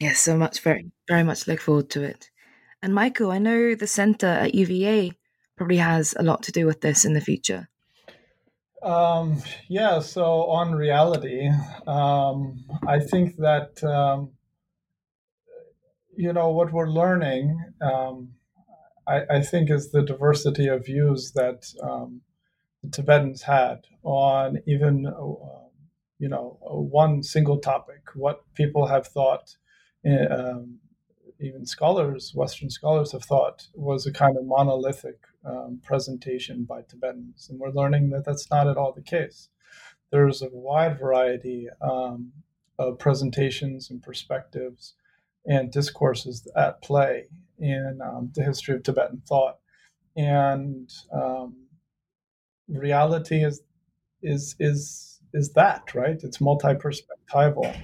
Yes, 0.02 0.18
so 0.18 0.36
much 0.36 0.62
very 0.62 0.90
very 1.06 1.22
much 1.22 1.46
look 1.46 1.60
forward 1.60 1.88
to 1.90 2.02
it. 2.02 2.28
And 2.82 2.92
Michael, 2.92 3.30
I 3.30 3.38
know 3.38 3.76
the 3.76 3.86
center 3.86 4.26
at 4.26 4.52
UVA 4.52 5.12
probably 5.56 5.76
has 5.76 6.12
a 6.18 6.24
lot 6.24 6.42
to 6.42 6.50
do 6.50 6.66
with 6.66 6.80
this 6.80 7.04
in 7.04 7.12
the 7.12 7.20
future. 7.20 7.68
Um, 8.82 9.40
yeah, 9.68 10.00
so 10.00 10.24
on 10.50 10.74
reality, 10.74 11.48
um, 11.86 12.64
I 12.84 12.98
think 12.98 13.36
that, 13.36 13.84
um, 13.84 14.32
you 16.16 16.32
know, 16.32 16.50
what 16.50 16.72
we're 16.72 16.90
learning, 16.90 17.64
um, 17.80 18.30
I, 19.06 19.20
I, 19.30 19.40
think, 19.40 19.70
is 19.70 19.92
the 19.92 20.02
diversity 20.02 20.66
of 20.66 20.84
views 20.84 21.30
that 21.36 21.72
um, 21.80 22.22
the 22.82 22.90
Tibetans 22.90 23.42
had 23.42 23.86
on 24.02 24.58
even, 24.66 25.06
uh, 25.06 25.68
you 26.18 26.28
know, 26.28 26.58
one 26.60 27.22
single 27.22 27.58
topic, 27.58 28.02
what 28.16 28.40
people 28.54 28.86
have 28.86 29.06
thought. 29.06 29.54
Um, 30.04 30.78
even 31.40 31.66
scholars, 31.66 32.32
Western 32.34 32.70
scholars, 32.70 33.12
have 33.12 33.24
thought 33.24 33.66
was 33.74 34.06
a 34.06 34.12
kind 34.12 34.36
of 34.36 34.44
monolithic 34.44 35.18
um, 35.44 35.80
presentation 35.82 36.64
by 36.64 36.82
Tibetans. 36.82 37.48
And 37.50 37.58
we're 37.58 37.70
learning 37.70 38.10
that 38.10 38.24
that's 38.24 38.50
not 38.50 38.68
at 38.68 38.76
all 38.76 38.92
the 38.92 39.02
case. 39.02 39.48
There's 40.10 40.42
a 40.42 40.48
wide 40.52 40.98
variety 40.98 41.68
um, 41.80 42.32
of 42.78 42.98
presentations 42.98 43.90
and 43.90 44.02
perspectives 44.02 44.94
and 45.46 45.72
discourses 45.72 46.46
at 46.56 46.82
play 46.82 47.26
in 47.58 48.00
um, 48.02 48.30
the 48.34 48.44
history 48.44 48.74
of 48.74 48.82
Tibetan 48.82 49.22
thought. 49.26 49.58
And 50.16 50.92
um, 51.12 51.56
reality 52.68 53.44
is 53.44 53.62
is 54.22 54.54
is 54.60 55.20
is 55.32 55.52
that 55.54 55.94
right? 55.94 56.20
It's 56.22 56.40
multi-perspectival, 56.40 57.74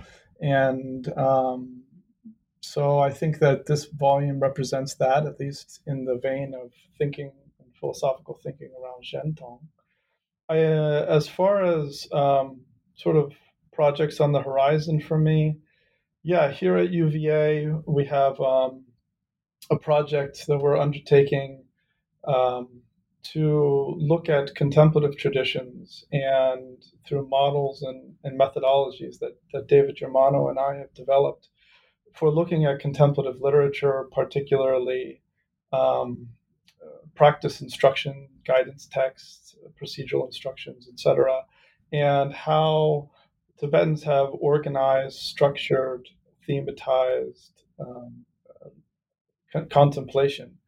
and 0.40 1.10
um, 1.16 1.82
so 2.68 2.98
I 2.98 3.10
think 3.10 3.38
that 3.38 3.64
this 3.64 3.86
volume 3.86 4.40
represents 4.40 4.94
that, 4.96 5.24
at 5.26 5.40
least 5.40 5.80
in 5.86 6.04
the 6.04 6.18
vein 6.18 6.52
of 6.54 6.70
thinking 6.98 7.32
and 7.58 7.74
philosophical 7.80 8.38
thinking 8.42 8.70
around 8.78 9.04
Shentong. 9.04 9.60
I, 10.50 10.58
uh, 10.64 11.06
as 11.08 11.26
far 11.26 11.64
as 11.64 12.06
um, 12.12 12.60
sort 12.94 13.16
of 13.16 13.32
projects 13.72 14.20
on 14.20 14.32
the 14.32 14.42
horizon 14.42 15.00
for 15.00 15.16
me, 15.16 15.56
yeah, 16.22 16.50
here 16.50 16.76
at 16.76 16.90
UVA 16.90 17.72
we 17.86 18.04
have 18.04 18.38
um, 18.38 18.84
a 19.70 19.78
project 19.78 20.46
that 20.46 20.58
we're 20.58 20.76
undertaking 20.76 21.64
um, 22.26 22.82
to 23.32 23.94
look 23.98 24.28
at 24.28 24.54
contemplative 24.54 25.16
traditions 25.16 26.04
and 26.12 26.84
through 27.06 27.28
models 27.28 27.80
and, 27.82 28.14
and 28.24 28.38
methodologies 28.38 29.18
that, 29.20 29.38
that 29.54 29.68
David 29.68 29.96
Germano 29.96 30.48
and 30.48 30.58
I 30.58 30.76
have 30.76 30.92
developed 30.92 31.48
for 32.14 32.30
looking 32.30 32.64
at 32.64 32.80
contemplative 32.80 33.40
literature, 33.40 34.08
particularly 34.12 35.22
um, 35.72 36.28
practice 37.14 37.60
instruction, 37.60 38.28
guidance 38.46 38.88
texts, 38.90 39.56
procedural 39.80 40.24
instructions, 40.26 40.88
etc., 40.92 41.42
and 41.92 42.32
how 42.32 43.10
Tibetans 43.58 44.04
have 44.04 44.28
organized, 44.40 45.18
structured, 45.18 46.08
thematized 46.48 47.50
um, 47.80 48.24
uh, 49.54 49.62
contemplation. 49.70 50.58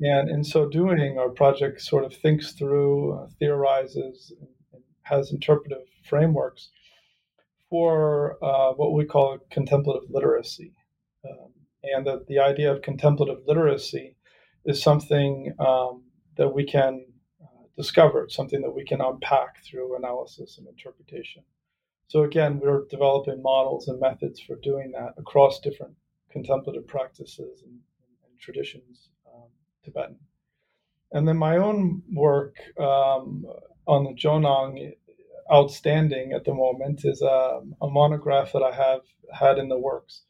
And 0.00 0.30
in 0.30 0.44
so 0.44 0.68
doing, 0.68 1.18
our 1.18 1.30
project 1.30 1.80
sort 1.80 2.04
of 2.04 2.14
thinks 2.14 2.52
through, 2.52 3.18
uh, 3.18 3.26
theorizes, 3.40 4.32
and, 4.40 4.48
and 4.72 4.82
has 5.02 5.32
interpretive 5.32 5.82
frameworks 6.04 6.70
for 7.68 8.38
uh, 8.42 8.72
what 8.74 8.92
we 8.92 9.04
call 9.04 9.38
contemplative 9.50 10.08
literacy. 10.10 10.72
Um, 11.24 11.52
and 11.82 12.06
that 12.06 12.26
the 12.26 12.38
idea 12.38 12.72
of 12.72 12.82
contemplative 12.82 13.38
literacy 13.46 14.16
is 14.64 14.82
something 14.82 15.54
um, 15.58 16.04
that 16.36 16.48
we 16.48 16.64
can 16.64 17.06
uh, 17.42 17.66
discover, 17.76 18.28
something 18.28 18.60
that 18.62 18.74
we 18.74 18.84
can 18.84 19.00
unpack 19.00 19.64
through 19.64 19.96
analysis 19.96 20.58
and 20.58 20.66
interpretation. 20.66 21.42
So, 22.08 22.22
again, 22.22 22.58
we're 22.58 22.86
developing 22.90 23.42
models 23.42 23.88
and 23.88 24.00
methods 24.00 24.40
for 24.40 24.56
doing 24.56 24.92
that 24.92 25.14
across 25.18 25.60
different 25.60 25.94
contemplative 26.30 26.86
practices 26.86 27.62
and, 27.62 27.72
and 27.72 28.40
traditions, 28.40 29.10
um, 29.26 29.48
Tibetan. 29.84 30.16
And 31.12 31.26
then 31.26 31.36
my 31.36 31.56
own 31.56 32.02
work 32.12 32.56
um, 32.78 33.44
on 33.86 34.04
the 34.04 34.14
Jonang, 34.14 34.92
outstanding 35.52 36.32
at 36.32 36.44
the 36.44 36.54
moment, 36.54 37.04
is 37.04 37.22
a, 37.22 37.58
um, 37.60 37.74
a 37.80 37.88
monograph 37.88 38.52
that 38.52 38.62
I 38.62 38.74
have 38.74 39.00
had 39.32 39.58
in 39.58 39.68
the 39.68 39.78
works 39.78 40.22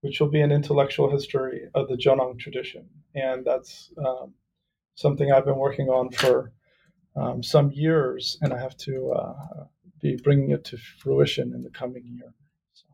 which 0.00 0.20
will 0.20 0.28
be 0.28 0.40
an 0.40 0.52
intellectual 0.52 1.10
history 1.10 1.62
of 1.74 1.88
the 1.88 1.96
Jonang 1.96 2.38
tradition. 2.38 2.88
And 3.14 3.44
that's 3.44 3.90
um, 3.98 4.34
something 4.94 5.32
I've 5.32 5.44
been 5.44 5.56
working 5.56 5.88
on 5.88 6.10
for 6.10 6.52
um, 7.16 7.42
some 7.42 7.72
years, 7.72 8.38
and 8.40 8.52
I 8.52 8.60
have 8.60 8.76
to 8.78 9.12
uh, 9.12 9.64
be 10.00 10.16
bringing 10.16 10.50
it 10.50 10.64
to 10.66 10.76
fruition 10.76 11.52
in 11.52 11.62
the 11.62 11.70
coming 11.70 12.04
year. 12.06 12.32
So. 12.74 12.86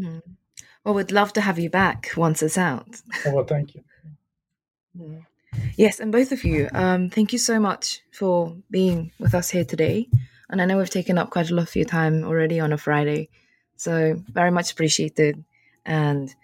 Mm. 0.00 0.22
Well, 0.84 0.94
we'd 0.94 1.12
love 1.12 1.32
to 1.34 1.40
have 1.40 1.58
you 1.58 1.68
back 1.68 2.12
once 2.16 2.42
it's 2.42 2.56
out. 2.56 2.88
Oh, 3.26 3.34
well, 3.34 3.44
thank 3.44 3.74
you. 3.74 3.82
Mm. 4.98 5.26
Yes, 5.76 6.00
and 6.00 6.12
both 6.12 6.32
of 6.32 6.44
you, 6.44 6.68
um, 6.72 7.10
thank 7.10 7.32
you 7.32 7.38
so 7.38 7.58
much 7.58 8.00
for 8.12 8.56
being 8.70 9.12
with 9.18 9.34
us 9.34 9.50
here 9.50 9.64
today. 9.64 10.08
And 10.50 10.62
I 10.62 10.64
know 10.64 10.78
we've 10.78 10.88
taken 10.88 11.18
up 11.18 11.30
quite 11.30 11.50
a 11.50 11.54
lot 11.54 11.68
of 11.68 11.76
your 11.76 11.84
time 11.84 12.24
already 12.24 12.58
on 12.58 12.72
a 12.72 12.78
Friday, 12.78 13.28
so 13.76 14.22
very 14.28 14.50
much 14.50 14.72
appreciated 14.72 15.44
and 15.88 16.34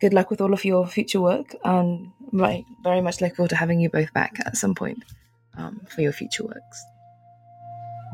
good 0.00 0.12
luck 0.12 0.30
with 0.30 0.40
all 0.40 0.52
of 0.52 0.64
your 0.64 0.86
future 0.86 1.20
work. 1.20 1.56
And 1.64 2.12
right, 2.32 2.64
very 2.84 3.00
much 3.00 3.20
look 3.20 3.34
forward 3.34 3.50
to 3.50 3.56
having 3.56 3.80
you 3.80 3.88
both 3.88 4.12
back 4.12 4.36
at 4.46 4.56
some 4.56 4.74
point 4.74 5.02
um, 5.56 5.80
for 5.88 6.02
your 6.02 6.12
future 6.12 6.44
works. 6.44 6.84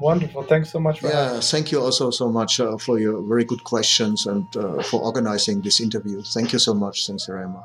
Wonderful. 0.00 0.42
Thanks 0.42 0.70
so 0.70 0.78
much. 0.78 1.02
yeah, 1.02 1.40
thank 1.40 1.72
you 1.72 1.80
also 1.80 2.10
so 2.10 2.30
much 2.30 2.60
uh, 2.60 2.76
for 2.76 2.98
your 2.98 3.22
very 3.22 3.44
good 3.44 3.64
questions 3.64 4.26
and 4.26 4.44
uh, 4.56 4.82
for 4.82 5.00
organizing 5.00 5.62
this 5.62 5.80
interview. 5.80 6.22
Thank 6.34 6.52
you 6.52 6.58
so 6.58 6.74
much, 6.74 7.06
Sangseraima. 7.06 7.62